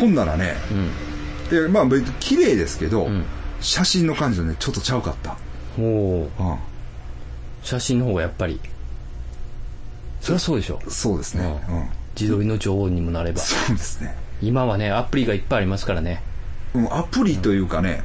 [0.00, 1.48] ほんならね、うん。
[1.48, 1.86] でまあ
[2.20, 3.24] 綺麗ですけど、うん
[3.60, 5.36] 写真の感じとね、ちょっとちゃうかった。
[5.76, 6.58] おーうん
[7.64, 8.60] 写真の方がやっぱり。
[10.20, 10.80] そりゃそうでしょ。
[10.88, 11.60] そうですね。
[11.68, 13.40] ううん自撮りの女王にもなれば。
[13.40, 14.14] そうですね。
[14.40, 16.22] 今はね、アプリがいっぱいありますからね。
[16.74, 18.02] うん、アプリというかね、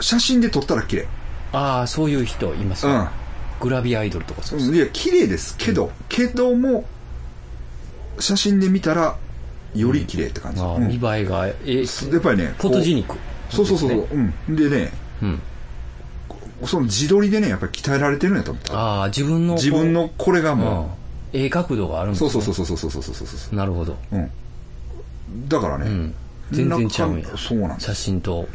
[0.00, 1.08] 写真で撮ったら綺麗。
[1.52, 3.08] ああ、そういう人いますうん。
[3.60, 6.84] グラビアアイドルとかそううんいや、綺麗ですけど、けども、
[8.18, 9.16] 写真で見たら、
[9.74, 10.60] より綺麗って感じ。
[10.62, 11.82] あ見栄えが、え、
[12.12, 13.20] やっぱりね、フォトジニこック。
[13.52, 14.08] うそうそうそうそう、
[14.48, 14.56] うん。
[14.56, 15.40] でね、うん。
[16.64, 18.78] その自撮りでね、やっぱり鍛えられてるんやと思った。
[18.78, 19.54] ああ、自分の。
[19.54, 20.96] 自分のこれがうんも。
[21.32, 23.54] ええ角度があるんう、ですねそうそうそうそうそうそうそうそうそう。
[23.56, 23.96] なるほど。
[24.12, 24.30] うん。
[25.48, 26.14] だからね、うん。
[26.52, 28.48] 全然ちゃうんやそうなんです写真と。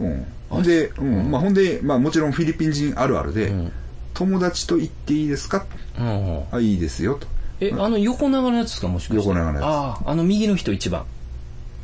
[0.00, 0.62] うん。
[0.62, 3.72] で、うん、まあほんで、まあもちろんフィリピン人あるあるで、うん。
[4.14, 5.66] 友達と行っていいですか？
[5.98, 6.44] うんうん。
[6.52, 7.26] あ、いいですよと。
[7.60, 8.88] え、あの横長のやつですか？
[8.88, 9.16] もしかして。
[9.16, 11.04] 横長のやつああ、あの右の人一番。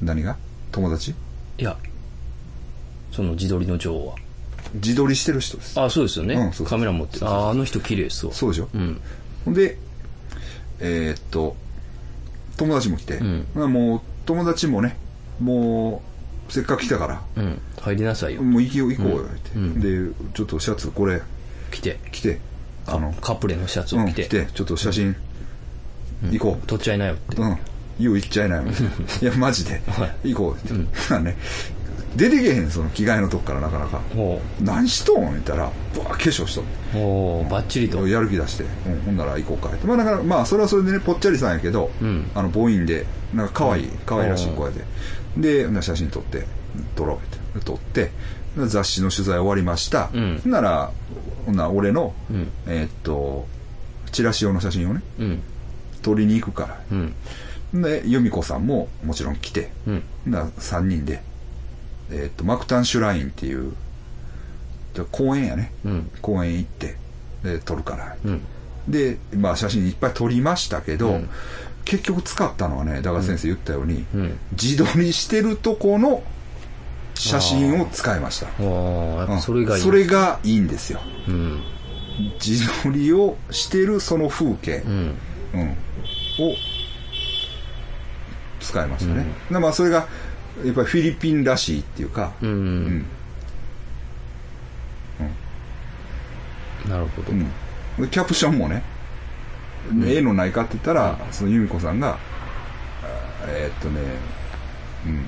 [0.02, 0.36] 何が？
[0.72, 1.14] 友達？
[1.58, 1.76] いや、
[3.12, 4.14] その自撮りの女王は。
[4.74, 5.80] 自撮りしてる人です。
[5.80, 6.34] ああ、そうですよね。
[6.34, 7.26] うんカメラ持ってる。
[7.26, 8.32] ああ、あの人綺麗ですわ。
[8.32, 9.00] そうでしょうん。
[9.46, 9.78] ほんで、
[10.80, 11.56] えーっと、
[12.58, 14.96] 友達も来て、うんまあもう友達もね、
[15.40, 16.02] も
[16.48, 17.60] う、せっかく来たから、うん。
[17.80, 18.42] 入りなさいよ。
[18.42, 21.22] もう行きよ行こうよ、って、うんで、ちょっとシャツこれ
[21.70, 21.98] 来て。
[22.12, 22.40] 着て、
[22.86, 24.24] あの、カプレのシャツうん、を着て。
[24.24, 25.16] 着て、ちょっと写真、
[26.30, 26.66] 行こう。
[26.66, 27.36] 撮っちゃいなよって。
[27.40, 27.58] うん。
[27.98, 28.74] よう行っちゃいないもん。
[28.74, 28.76] い
[29.24, 29.82] や、マジで。
[29.88, 30.74] は行こうって。
[31.10, 31.36] まあね、
[32.16, 34.00] 出てけへん、その着替えのとこからなかなか。
[34.14, 35.22] ほ何しとん？
[35.32, 36.66] 言ったら、ぶわ化粧しとんう。
[36.92, 38.06] ほう、バッチリと。
[38.08, 39.86] やる気出して、うん、ほんなら行こうかって。
[39.86, 43.04] まあだから、まあそれはそれでね、ぽっちゃりさんやけど、うんあの、母音で、
[43.34, 44.72] なんか可愛い、可愛らしい子や
[45.36, 45.66] で。
[45.68, 46.46] で、写真撮って、
[46.96, 47.16] 撮ろう
[47.56, 47.64] って。
[47.64, 48.10] 撮って、
[48.66, 50.10] 雑誌の取材終わりました。
[50.12, 50.90] うんほんなら、
[51.46, 52.48] ほんなら俺の、うん。
[52.66, 53.46] えーっと、
[54.12, 55.42] チラシ用の写真をね、うん。
[56.02, 56.80] 撮りに行くから。
[56.92, 57.82] うん。
[57.82, 60.02] で、由美子さんももちろん来て、うん。
[60.26, 61.22] なら3人で、
[62.10, 63.72] えーっと、マクタンシュラインっていう、
[64.94, 65.72] で公園やね。
[65.84, 66.10] うん。
[66.22, 66.96] 公園行って、
[67.42, 68.16] で、撮るから。
[68.24, 68.40] うん。
[68.88, 71.28] で、まあ写真いっぱい撮りましたけど、うん
[71.84, 74.38] 結局使ったのはね、だから先生言ったように、うん。
[74.52, 76.22] 自撮りしてるとこの
[77.18, 78.46] 写真を使いました。
[79.40, 79.82] それがいい。
[79.82, 81.00] それがいいんですよ。
[81.26, 81.62] うん。
[82.44, 85.14] 自撮りをしてるその風景、うん。
[85.54, 85.76] うん
[86.40, 86.54] を
[88.60, 89.26] 使いましたね。
[89.50, 90.06] でまあそれが、
[90.64, 92.46] やっぱりフィリピンらしいっていうか、う。
[92.46, 93.06] うんん。
[96.88, 97.32] なるほど。
[97.32, 97.46] うん
[97.98, 98.84] でキャプションもね、
[100.06, 102.18] 絵のないかって言ったら、その由美子さんが、あ
[103.48, 104.00] えーっとね、
[105.06, 105.26] うん、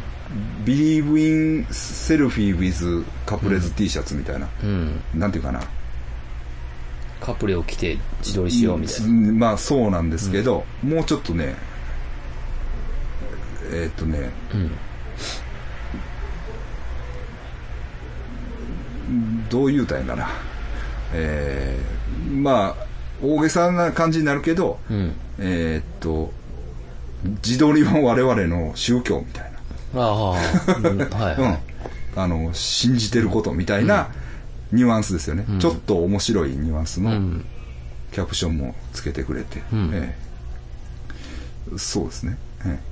[0.64, 5.00] Believe in Selfie with カプレズ T シャツみたいな、うん。
[5.14, 5.60] なんていうかな
[7.20, 9.06] カプレを着て自撮りしようみたいな。
[9.06, 11.54] うんまあそうなんですけど、もうちょっとね
[13.72, 14.70] えーっとねうん。
[19.50, 20.28] どう言うたんかな
[21.12, 22.86] えーまあ
[23.22, 25.14] 大げさな感じになるけど、うん。
[25.38, 26.32] えーっと
[27.44, 29.49] 自撮りは我々の宗教みたいな
[29.94, 30.34] あ
[30.66, 31.44] あ、うん はいうん。
[31.44, 31.60] はい。
[32.16, 34.08] あの信じてることみたいな
[34.72, 37.44] ニュアンスですよね、ちょっと面白いニュアンスのうん。
[38.12, 39.90] キャプションもつけてくれて、うん。
[39.92, 40.16] え
[41.72, 41.78] え。
[41.78, 42.36] そうですね、
[42.66, 42.90] ええ。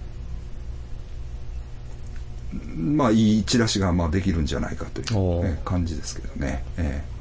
[2.76, 7.17] まあいいチラシがまあできるんじゃないかという、感じですけどね、ええ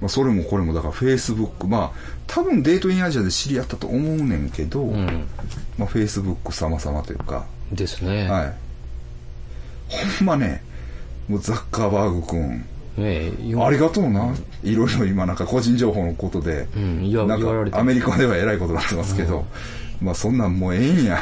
[0.00, 5.26] まあ、それもこれもだからフェイスブックまあ多分デートインアジアで知り合ったと思うねんけど、うん。
[5.78, 8.28] まあ、フェイスブック様々というか、ですね。
[8.28, 8.54] はい。
[10.18, 10.62] ほんまね、
[11.28, 12.64] もうザッカーバーグ君、
[12.96, 13.32] ね
[13.62, 14.34] ありがとうな。
[14.62, 17.40] いろいろ今なんか個人情報のことで、うんなん
[17.70, 19.44] かアメリカでは偉いことになってますけど、
[20.00, 21.18] まあそんなんもうええんや。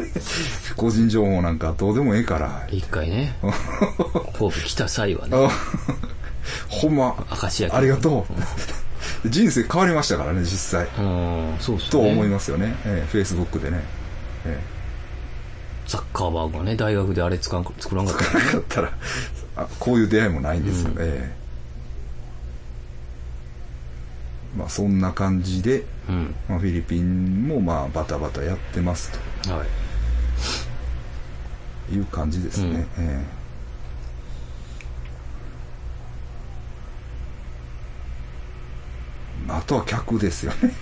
[0.76, 2.66] 個人情報なんかどうでもええから。
[2.70, 3.34] 一回ね、
[4.38, 5.50] 神戸来た際はね、あ
[6.68, 7.14] ほんま。
[7.70, 8.32] ありがとう。
[9.28, 10.88] 人生変わりましたからね、実際。
[10.98, 11.90] うん、そうっすね。
[11.90, 12.74] と思いますよね。
[12.84, 13.82] ええ、Facebook でね。
[14.44, 14.60] え
[15.86, 18.52] ザッカーバーグがね、大学であれ作らん作らんかったらえ。
[18.52, 18.92] だったら、
[19.56, 20.90] あこういう出会いもないんですよ。
[20.98, 21.38] ええ
[24.56, 26.34] まあそんな感じで、うん。
[26.48, 29.12] まあ、フィリピンもまあバタバタやってます
[29.46, 29.66] はい。
[31.90, 32.86] という感じですね。
[32.98, 33.37] うんええ
[39.48, 40.72] あとは客ですよね。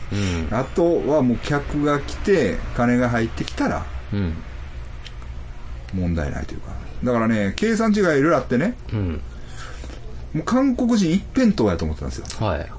[0.51, 0.57] うん。
[0.57, 4.35] あとはもう客が来て、金が入ってきたらうん。
[5.95, 6.73] 問題ないというか。
[7.05, 9.21] だからね、計算違いいろいろあってね、うん。
[10.35, 12.47] もう韓国人一辺倒やと思ってたんですよ。
[12.47, 12.71] はい。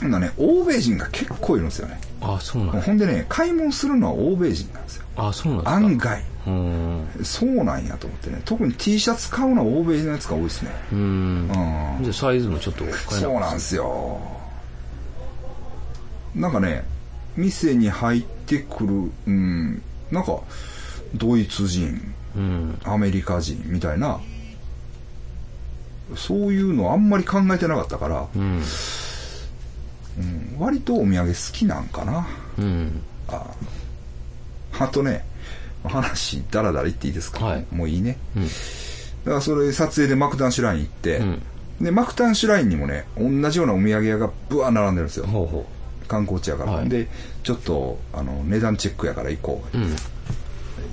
[0.00, 2.00] ほんならね、欧米人が結構いるんですよね。
[2.20, 2.82] あ、そうなんだ。
[2.82, 5.04] ほんでね、買い物するのは欧米人なんですよ。
[5.16, 5.68] あ、そうなん。
[5.68, 6.22] 案外。
[6.46, 7.06] うん。
[7.22, 8.42] そうなんやと思ってね。
[8.44, 10.70] 特に T シャツ買うのは欧米のやつが多いですね。
[10.92, 10.98] うん。
[10.98, 11.48] うん。
[12.02, 14.20] じゃあサイズもちょっとそうなんですよ。
[16.34, 16.84] なんかね、
[17.36, 20.40] 店に入ってくる、うん、なんか、
[21.14, 22.78] ドイツ人、うん。
[22.84, 24.20] アメリカ人みたいな、
[26.16, 28.62] そういうのあんまり考えてなかったから、うん。
[30.16, 32.26] うん割とお土産好きなんかな。
[32.58, 33.02] うん。
[33.28, 33.46] あ
[34.78, 35.24] あとね、
[35.84, 38.18] 話、だらだら言っていいですか、はいもういいね。
[38.36, 38.42] うん。
[38.44, 41.42] だからそれ撮影でマクタンシュライン行って、うん。
[41.80, 45.26] で、マクタンシュラインにもね、同じようなお土産屋がブワー並んでるんですよ。
[45.26, 45.66] ほ
[46.08, 46.72] 観光地やから。
[46.72, 47.08] はいで、
[47.42, 49.78] ちょっと、あの、値段チェックやから行こう。
[49.78, 49.80] う。
[49.80, 49.96] うん。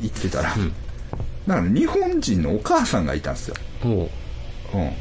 [0.01, 0.71] 行ってたら、ん
[1.47, 3.55] だから日本人のお母さんがいたんですよ。
[3.81, 4.09] ほ
[4.73, 4.91] うん。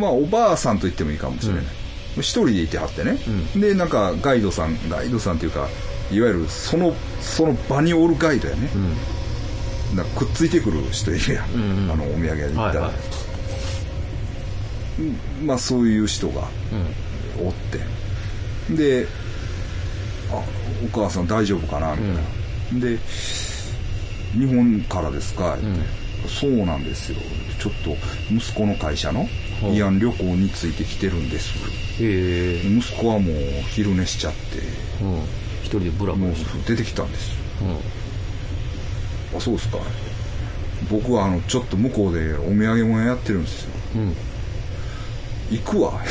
[0.00, 1.64] まあ、おばあさんと言ってもいいかもしれない。
[2.16, 3.18] 一人でいてはってね、
[3.56, 5.68] うで、なんかガイドさん、ガイドさんっていうか、
[6.10, 8.70] いわゆるその、その場におるガイドやね。
[8.74, 8.78] う。
[8.78, 9.96] うん。
[9.96, 11.50] なんかくっついてくる人いるやん。
[11.52, 12.62] うんうんあの、お土産屋に行ったら。
[12.64, 12.94] はいはい。
[15.44, 16.42] まあ、そういう人が
[16.72, 16.86] うん。
[17.40, 17.52] おっ
[18.68, 18.74] て。
[18.74, 19.06] で、
[20.30, 20.42] あ、
[20.84, 22.80] お母さん大丈夫かなみたいな。
[22.80, 22.98] で、
[24.32, 25.66] 日本からですか、って
[26.28, 27.18] そうなんですよ。
[27.58, 27.96] ちょっと
[28.30, 29.28] 息子の会社の
[29.62, 31.54] 慰安旅行についてきてるんです。
[32.02, 32.60] へえ。
[32.76, 33.36] 息子はもう
[33.70, 34.58] 昼寝しちゃって、
[35.02, 35.22] うん。
[35.62, 36.32] 一人でブラブラ
[36.66, 37.36] 出てきたんですよ。
[37.62, 37.64] う
[39.34, 39.38] ん。
[39.38, 39.78] あ、そうですか。
[40.90, 43.70] 僕はあの、ちょっと向こうでお土産物やってるんですよ。
[43.96, 44.16] うん。
[45.50, 46.08] 行くわ、って。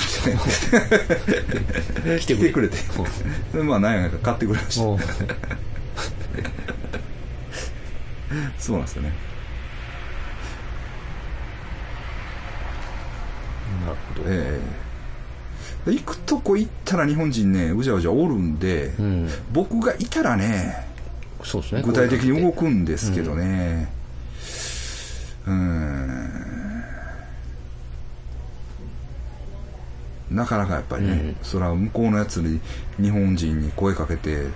[2.20, 2.78] 来て来てくれて。
[3.54, 4.82] でまあ、何やか買ってくれました。
[8.60, 9.14] そうなんですよね。
[13.86, 14.26] なるほど。
[14.28, 14.60] え
[15.88, 19.30] え行くとこ行ったら日本人ね、うじゃうじゃおるんで、うん。
[19.54, 20.86] 僕がいたらね、
[21.44, 21.82] そうですね。
[21.82, 22.58] 具体的に動く。
[22.60, 23.90] くんですけどね。
[25.46, 26.67] うーん。
[30.30, 32.60] なかなかやっぱりね、うんそれは向こうのやつに
[33.02, 34.52] 日本人に声かけて連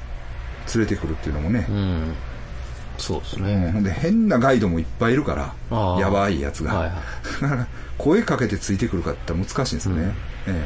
[0.80, 2.14] れてくるっていうのもねう、ん。
[2.98, 3.72] そうですうんね。
[3.72, 6.74] ほんで変なガイドもいっぱいいるからやばいやつが。
[6.74, 6.90] はい
[7.46, 7.68] はい。
[7.98, 10.02] 声かけてついてくるかって難しいんですよね。
[10.02, 10.14] うんえ
[10.48, 10.64] え。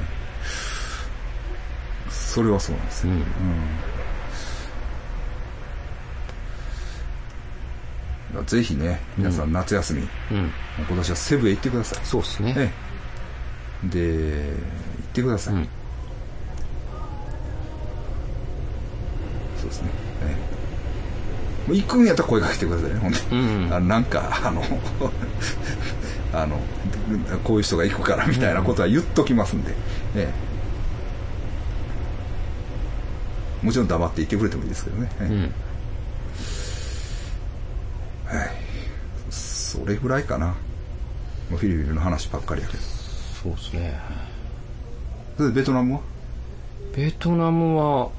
[2.10, 3.14] それはそうなんですよ。
[3.14, 3.18] うん。
[3.18, 3.24] うん
[8.48, 10.52] ぜひね、皆さん夏休み、うん。
[10.78, 12.00] 今年はセブへ行ってください。
[12.04, 12.54] そうですね。
[12.58, 12.72] え
[13.86, 13.88] え。
[13.88, 14.54] で、
[14.95, 15.54] 行ってください。
[15.54, 15.64] うん。
[19.58, 19.90] そうですね。
[21.70, 23.00] え行くんやったら声かけてくださいね。
[23.00, 24.62] ほんで、うんあなんかあの
[26.34, 26.60] あの
[27.44, 29.72] こういう人が行くからみたいなことは言っときますんで、
[30.16, 30.30] え
[33.64, 33.66] え。
[33.66, 35.26] もちろん黙って言ってくれてもいいですけどね、ええ。
[35.28, 35.52] うん。
[39.32, 40.56] それぐらいかな。
[41.50, 42.84] フィリピンの話ばっかりやけど。
[43.44, 44.35] そうですね
[45.38, 46.02] ベトナムは？
[46.96, 48.10] ベトナムは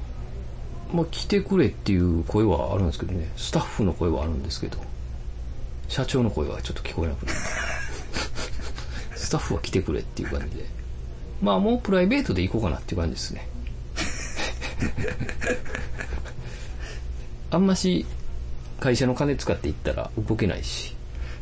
[0.93, 3.31] まあ来てくれっていう声はあるんですけどね。
[3.35, 4.77] スタッフの声はあるんですけど。
[5.87, 7.37] 社長の声はちょっと聞こえなくなる。
[9.15, 10.65] スタッフは来てくれっていう感じで。
[11.41, 13.47] まあもうプライベートで行こうかなっていう感じですね。
[17.49, 18.05] あんまし
[18.79, 20.95] 会社の金使って行ったら動けないし。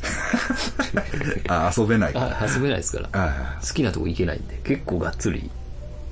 [1.49, 3.09] あ遊べないあ遊べないですから。
[3.11, 4.57] あ好きなとこ行けないんで。
[4.63, 5.49] 結構がっつり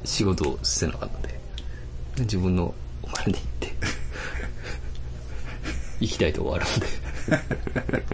[0.03, 1.39] 仕事をせなかったんで
[2.19, 3.73] 自分のお金で行って
[5.99, 6.87] 行きたいとこあるんで。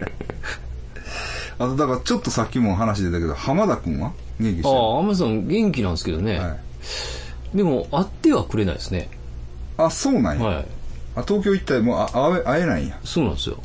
[1.58, 4.12] あとだからちょっとさっきも話出たけど浜田君は？
[4.40, 4.68] 元気してる？
[4.68, 6.56] ああアマゾン元気なんですけどね、は
[7.54, 7.56] い。
[7.56, 9.10] でも会ってはくれないですね。
[9.76, 10.66] あそうなんや、はい。
[11.16, 12.98] あ東京行ったらもうあ会え会えないんや。
[13.04, 13.58] そうなんですよ。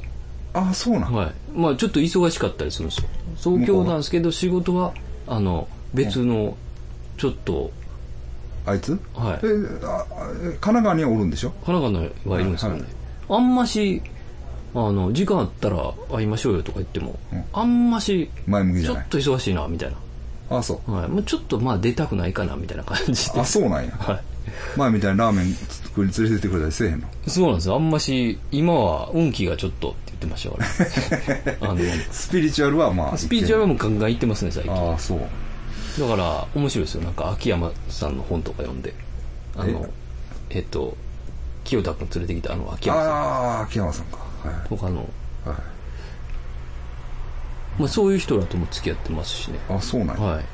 [0.54, 1.34] あそうなん、はい。
[1.56, 3.08] まあちょっと忙しかったりするんですよ。
[3.38, 4.94] 東京なんですけど仕事は
[5.28, 6.58] あの別の
[7.18, 7.72] ちょっと
[8.66, 9.00] あいつ？
[9.14, 9.40] はい。
[9.44, 9.48] え
[9.84, 11.52] ああ神奈川にはおるんでしょ？
[11.66, 12.92] 神奈川のはいるんですけどね、はい
[13.28, 14.02] あんまし
[14.76, 17.44] あの時間あったら会いましょうよとか言っても、うん。
[17.54, 19.04] あんまし前向きじゃない？
[19.04, 19.96] ちょっと忙しいなみたい
[20.50, 20.92] あそう。
[20.92, 23.40] な、はい、もうちょっとまあ出たくないかなみたいな感じで。
[23.40, 23.92] あそうなんや。
[23.98, 24.22] はい。
[24.78, 27.08] 前みたいにラーメン作りに連れてってくれたりせえへんの？
[27.26, 27.76] そうなんですよ。
[27.76, 31.80] あんまし今は運気がちょっとって言ってましたから あの
[32.12, 34.72] スピリチュアルはまあスピーチュアルもガンガン言ってますね最近。
[34.72, 35.20] ああそう
[36.00, 37.04] だから面白いですよ。
[37.04, 38.94] なんか秋山さんの本とか読んで。
[39.56, 39.88] あの
[40.50, 40.60] え？
[40.60, 40.98] っと
[41.64, 43.12] 清田君連れてきたあの秋山さん。
[43.14, 43.16] あ
[43.60, 44.18] あ秋山さんか。
[44.44, 44.70] はい。
[44.70, 45.08] とかの、はい。
[47.80, 49.60] まあ、そういう人らとも付き合ってますしね。
[49.70, 50.46] あそうなんや、はい。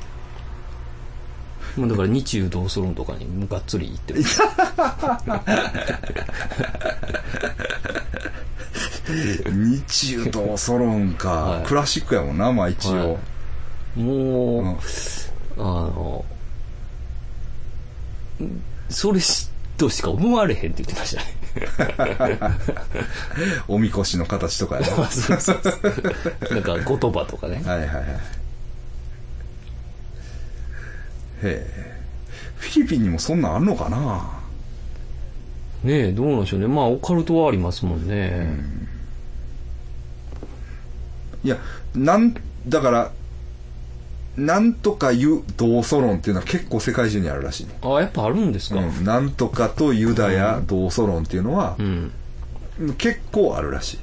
[1.76, 4.40] まあだから日中同ソロンとかにがっつり行ってます。
[9.44, 11.64] 日中とソロンか、はい。
[11.64, 13.18] クラシックやもんなまあ一応、は
[13.96, 14.00] い。
[14.00, 14.76] もう、うん
[15.58, 16.24] あの、
[18.88, 19.20] それ
[19.76, 21.42] としか思われへんって言ってましたね。
[23.68, 27.64] おみこしの形とかやなは そうそうそうなんか言葉とかねい。
[27.68, 27.88] はいはい
[31.42, 31.92] へえ
[32.56, 34.22] フィリピンにもそんなんあんのかな？
[35.82, 36.68] ねえ、どうなんでしょうね。
[36.68, 38.46] まあオカルトはありますもんね。
[41.44, 41.56] いや
[41.94, 42.34] なん
[42.68, 43.10] だから
[44.36, 48.80] なんとかユ同ソロンっていうのは結構世界中にあるらしいね、あ、やっぱあるんですか？
[48.80, 52.12] うん、なんとかとユダヤ同ソロンっていうのはうん。
[52.96, 53.98] 結構あるらしい。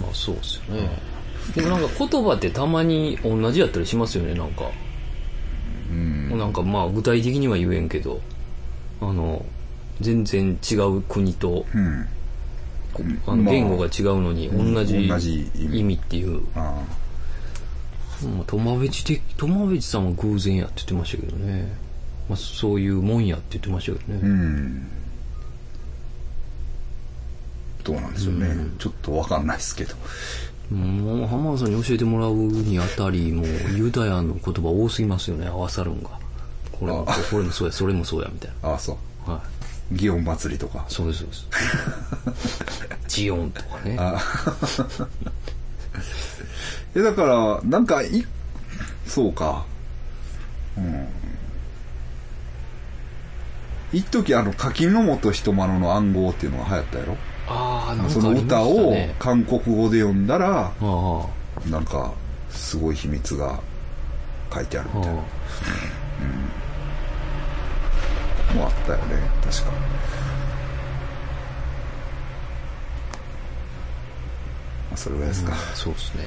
[0.00, 0.88] まあそうですよね。
[1.54, 4.70] でもなんか言葉ってたまに同じやったりしますよね、なんか。
[5.90, 6.38] うん。
[6.38, 8.20] なんかまあ具体的には言えんけど、
[9.00, 9.44] あの、
[10.00, 12.06] 全然違う国と、うん。
[13.26, 13.52] あのまあ。
[13.52, 14.74] 言語が違うのにうん。
[14.74, 15.94] 同じ意味。
[15.94, 16.42] っていう。
[16.54, 16.80] あ
[18.26, 21.68] まあ、友淵的、友淵さんは偶然やって言ってましたけどね。
[22.28, 24.28] まあそういうもんやって言ってましたけどあうね。
[24.28, 24.86] ん
[27.84, 29.94] どうなんでしょうね、ちょっとわかんないですけど
[30.70, 36.10] もう浜田さんに教えてもらうにあたり、もうユダヤの言葉多すぎますよね、合わさるんが。
[36.72, 39.34] これも、あこれもそうや、それもそうや、みたいああそうな。
[39.36, 39.42] は
[39.90, 39.94] い。
[39.94, 41.46] 祇園祭りとかそうです、そうです。
[43.08, 43.96] ジオンとかね。
[46.96, 48.24] あえだからなんかい
[49.06, 49.64] そうか。
[50.76, 51.08] うん。
[53.92, 57.16] 一時あの柿の本人丸の暗号っていうのが流行ったやろ？
[57.48, 58.94] ああ、なんかその歌を。
[59.18, 61.26] 韓国語で読んだらあ
[61.70, 62.12] なんか
[62.50, 63.60] すごい秘密が
[64.52, 65.20] 書いてあるみたいな。
[65.20, 65.24] あ。
[68.54, 69.04] のもあったよね
[69.44, 69.70] 確か。
[69.70, 69.76] ま
[74.94, 76.24] あそれぐらいですか、そうですね。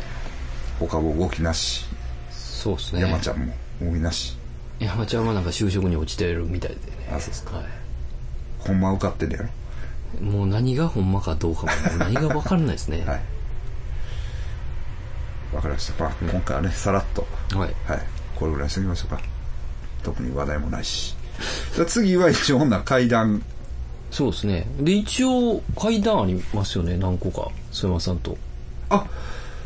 [0.88, 1.86] 他も動きなし
[2.32, 3.02] そうですね。
[3.02, 4.38] 山ちゃんも動きなし
[4.80, 6.82] 山ちゃんはなんか就職に落ちてるみたいでね。
[7.12, 7.64] あそうっすかは
[8.60, 9.50] ほんま受かってんねやろ
[10.20, 10.24] い。
[10.24, 11.68] もう何がほんまかどうかも、
[12.00, 13.04] 何が分かんないですね。
[13.08, 13.22] はい
[15.54, 17.76] わかりました、まあ、今回はねさらっとはい。
[17.86, 18.02] はい
[18.36, 19.22] これぐらいにしておきましょうか
[20.02, 21.16] 特に話題もないし
[21.76, 23.44] じゃあ次は一応ほんなら階段
[24.12, 24.68] そうですね。
[24.80, 27.50] で、一応、階段ありますよね、何個か。
[27.72, 28.38] 須山さんと。
[28.90, 29.06] あ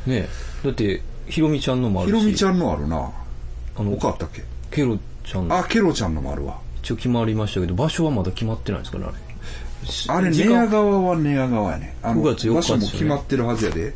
[0.06, 0.30] ね
[0.66, 2.16] だって、ひろみちゃんのもあるし。
[2.16, 3.12] ひろみちゃんのあるな
[3.78, 4.44] あの、他あったっけ？
[4.72, 10.16] ケロちゃんのあケロちゃんのもあるわ一応決まりましたけど、場所はまだ決まってないですからね、あれ。
[10.18, 11.96] あれ、時間寝屋川は寝屋川やね。
[12.04, 13.94] あの9月4日場所も決まってるはずやで。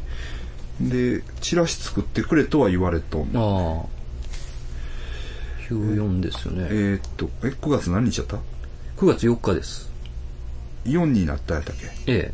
[0.81, 3.95] で、チラシ作ってくれとは言われとんのあ
[5.71, 5.73] あ。
[5.73, 6.67] 94ですよね。
[6.71, 8.37] えーっと、え、9月何日やった
[8.97, 9.89] ？9月4日です。
[10.85, 11.85] ?4 になったやったっけ？
[12.11, 12.31] え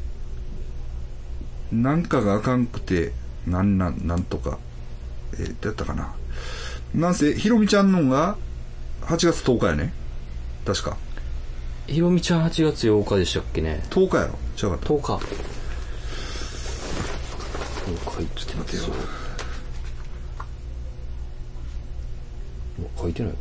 [1.73, 1.75] え。
[1.75, 3.11] なんかがあかんくて、
[3.47, 4.57] なんなん、なんとか、
[5.33, 6.13] えー、どうやったかな。
[6.93, 8.37] なんせ、ひろみちゃんのが、
[9.01, 9.93] 8月10日やね。
[10.65, 10.97] 確か。
[11.87, 13.83] ひろみちゃん8月8日でしたっけね。
[13.89, 14.87] 10日やろ違かった。
[14.87, 15.13] 10日。
[17.85, 18.93] 10日ちょっと待ってよ。
[22.97, 23.37] 書いてないわ。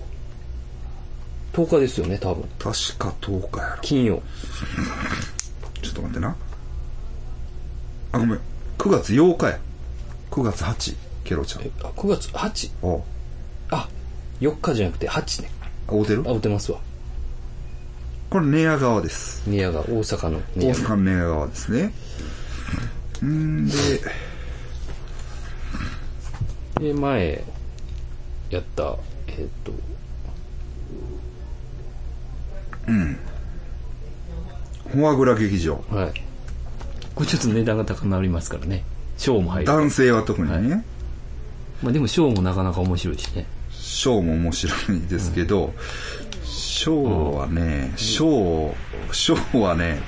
[1.54, 2.42] 10日ですよね、多分。
[2.58, 3.78] 確か10日やろ。
[3.80, 4.22] 金曜。
[5.80, 6.36] ちょっと待ってな。
[8.12, 8.40] あ、ごめん。
[8.78, 9.58] 9月8日や。
[10.34, 12.70] 9月8、ケロちゃんえ。、あ、9月8。
[12.82, 13.02] おう
[13.70, 13.88] あ、
[14.40, 15.50] 4日じゃなくて8ね。
[15.86, 16.24] 会うてる？
[16.26, 16.80] あ、打てますわ。
[18.30, 19.48] これ寝屋川です。
[19.48, 20.88] 宮川、大阪の大宮川。
[20.88, 21.94] 阪の寝屋川ですね。
[23.24, 23.74] んで、
[26.80, 27.44] で、前、
[28.50, 28.96] やった、
[29.28, 29.72] えーっと、
[34.88, 35.84] フォアグラ劇場。
[35.90, 36.22] はい。
[37.14, 38.82] これちょっと値段が高くなりますからね。
[39.24, 39.66] ショーも入る。
[39.66, 40.84] 男性は特にね、
[41.82, 43.46] まあでもショーもなかなか面白いしね。
[43.72, 45.72] ショーも面白いですけど、
[46.44, 48.74] ショーはね、ショー、
[49.14, 50.00] ショーはね、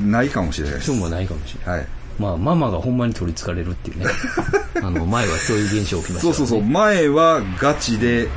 [0.00, 0.86] ないかもしれないです。
[0.86, 1.78] ショーもないかもしれない。
[1.78, 1.88] はい。
[2.18, 4.06] まあ、ママがほんまに取り憑かれるっていうね。
[4.82, 6.30] あの、前はそういう現象起きましたね。
[6.30, 6.62] そうそうそう。
[6.62, 8.28] 前はガチで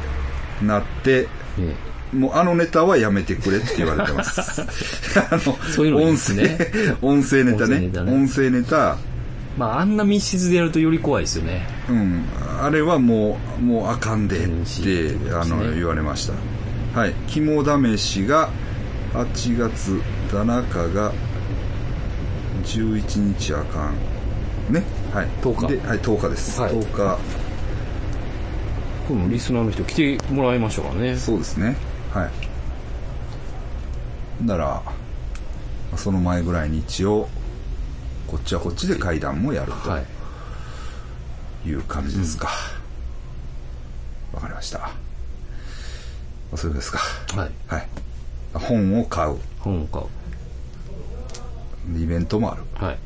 [0.61, 1.23] なって、
[1.57, 1.75] ね
[2.13, 4.61] もうあのネタはやめてくれって言われてます。
[5.19, 7.75] あの、そういうのね音声、音声ネタね。
[7.75, 8.97] 音声ネタね音声ネタ、
[9.57, 11.67] まあ、あんな密室でやるとより怖いですよね。
[11.89, 12.25] うん。
[12.61, 16.33] あれはもう、もうあかんで禁って、あの、言われました。
[16.99, 17.13] はい。
[17.27, 18.49] 肝試しが
[19.13, 21.13] 8月、田中が
[22.63, 24.73] 11日あかん。
[24.73, 24.83] ね。
[25.13, 25.27] はい。
[25.41, 26.59] 10日で、はい、10日です。
[26.59, 27.17] はい10日。
[29.07, 31.15] これもリスナーの人来てもらいましたからね。
[31.15, 31.77] そうですね。
[32.11, 32.31] はい。
[34.45, 34.81] なら、
[35.95, 37.29] その前ぐらいに一応、
[38.35, 40.05] こっちはこっちで会談もやるはい。
[41.63, 42.49] という感じですか。
[44.33, 44.91] わ、かりました。
[46.53, 46.99] そうですか。
[47.33, 47.51] はい。
[47.67, 47.87] はい。
[48.53, 49.37] 本を買う。
[49.59, 50.05] 本を買う。
[51.97, 52.63] イベントもある。
[52.73, 52.97] はい。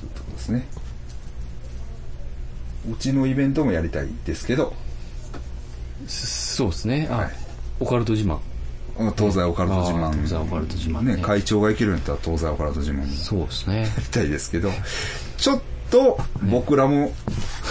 [0.00, 0.66] ということですね。
[2.90, 4.72] うちのイベントもやりたいですけど、
[6.08, 7.08] そうですね。
[7.10, 7.30] あ、はい
[7.78, 8.38] オカルト自慢。
[9.16, 10.12] 東西オカルト自慢。
[10.12, 13.80] 東西オカルト自慢ねね、会長が行けるんやったら東西オカルト自慢もそうですね。
[13.82, 14.70] やりたいですけど、
[15.36, 16.18] ちょっと
[16.50, 17.12] 僕らも、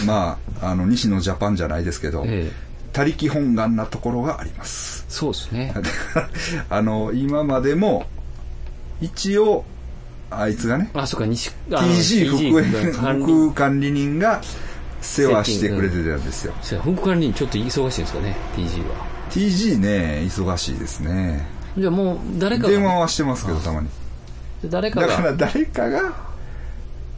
[0.06, 2.72] まあ、あの、西野ジャパンじゃないですけど、ええ。
[2.94, 5.06] 他力本願なところがあります。
[5.08, 5.74] そうですね。
[6.70, 8.06] あの、今までも、
[9.02, 9.64] 一応、
[10.30, 14.42] あいつがね、あ、そうか、西、あ TG 副園管理副管理人が
[15.02, 16.54] 世話してくれてたんですよ。
[16.84, 19.11] 副管理にちょっと忙しいんですかね、TG は。
[19.32, 21.46] TG ね、忙しいですね。
[21.78, 23.88] じゃあもう、誰か電話が、はしてますけど、たまに。
[24.66, 26.14] 誰かだからが、誰かが、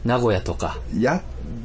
[0.04, 1.22] 名古屋とか、や、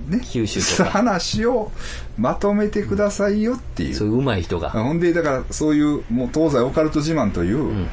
[0.08, 1.72] ね、九州とか話を
[2.18, 3.96] まとめてくださいよっていう。
[3.96, 4.72] そういう上手い人が。
[4.72, 7.88] ほんで、だから、そういう、もう東西オカルト自慢という、ん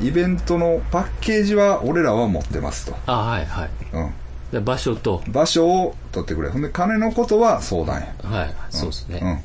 [0.00, 2.96] イベントのパッケージは俺らは持ってますと。
[3.06, 3.70] あ、はいはい。
[3.92, 4.12] うん。
[4.50, 6.48] で場所と、場所を取ってくれ。
[6.48, 8.14] ほんで、金のことは相談や。
[8.22, 9.44] はい、そうですね。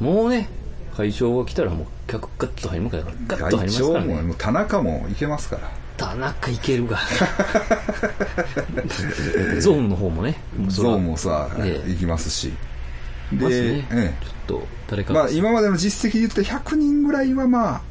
[0.00, 0.48] もうね、
[0.96, 4.22] 会長が来たらもう客ガッと入りますから、と入りますから会長も、ね。
[4.22, 5.70] もう田中も行けますから。
[5.96, 6.98] 田中いけるが。
[9.60, 10.40] ゾーンの方もね。
[10.68, 12.52] ゾウもさ、ええ行きますし。
[13.32, 17.82] で、ね、えちょっと誰えかがまあ今までの実績で言って100人ぐらいはまあ、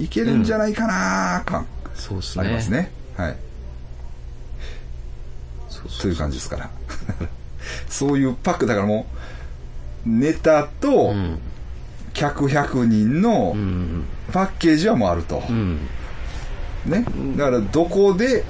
[0.00, 2.44] いけるんじゃないかな感、そうですね。
[2.44, 2.90] ありますね。
[3.16, 3.36] はい。
[5.68, 6.70] そうそうという感じですから。
[7.88, 9.18] そういうパック、だからもう、
[10.06, 11.38] ネタとうん。
[12.14, 14.04] 客100人のうん。
[14.32, 15.52] パッケージはもうあるとう。
[15.52, 15.78] ん。
[16.86, 17.04] ね。
[17.36, 18.44] だからどこで、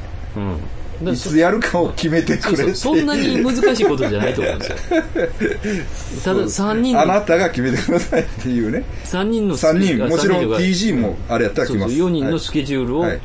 [1.10, 2.74] いつやるかを決めてくれ。
[2.74, 4.76] そんなに難しいことじゃないと思うんですよ。
[6.24, 8.84] ただ3人あなの、たが決めてくださいっていうね。
[9.04, 11.94] 三人の3人、もちろんが TG もあれやったら来ます。
[11.94, 13.20] 4人のスケジュールをはい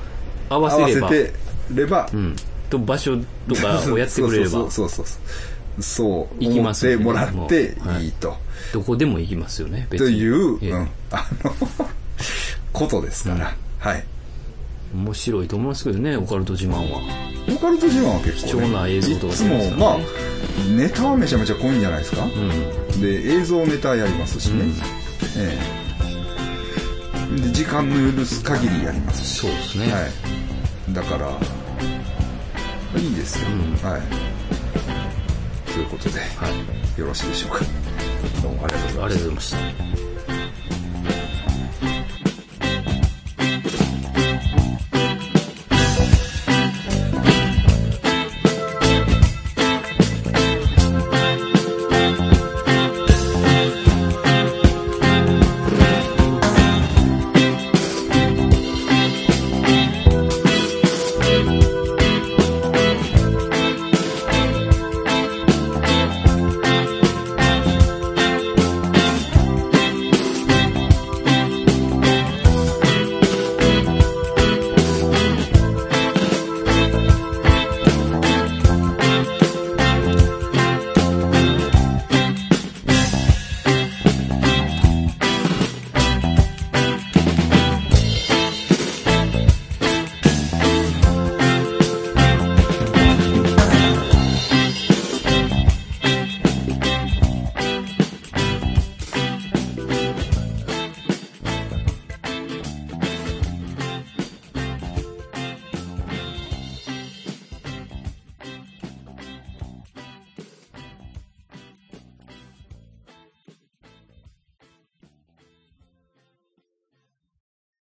[0.49, 1.33] 合わ合わせれば、せて
[1.73, 2.35] れば、うん。
[2.69, 3.17] と場所
[3.47, 5.17] とかをやってくれれば そう、そうそうそう。
[5.79, 8.35] そう、行きますよね思ってもらってはいいいと。
[8.73, 10.17] どこでも行きますよね、別に。
[10.17, 11.53] という、ええうん、あの、
[12.73, 13.55] ことですから。
[13.79, 14.03] はい。
[14.93, 16.99] 面白いと思いますけどね、オカルト自慢は。
[17.49, 19.97] オカルト自慢は結構、貴重な映像とかいつも、出まあ、
[20.75, 22.23] ネタはめちゃめちゃ濃いんじゃないですか。
[22.23, 23.01] うん。
[23.01, 24.61] で、映像ネタやりますしね。
[24.61, 24.73] うん
[25.37, 25.87] ええ
[27.35, 31.29] で時間の許す限りやりますしそうですねはい、だから
[32.99, 34.01] いいですよ、うんはい
[35.77, 36.49] ということで、は
[36.97, 36.99] い。
[36.99, 37.59] よろしいでしょうか。
[38.41, 40.06] どうもありがとうございました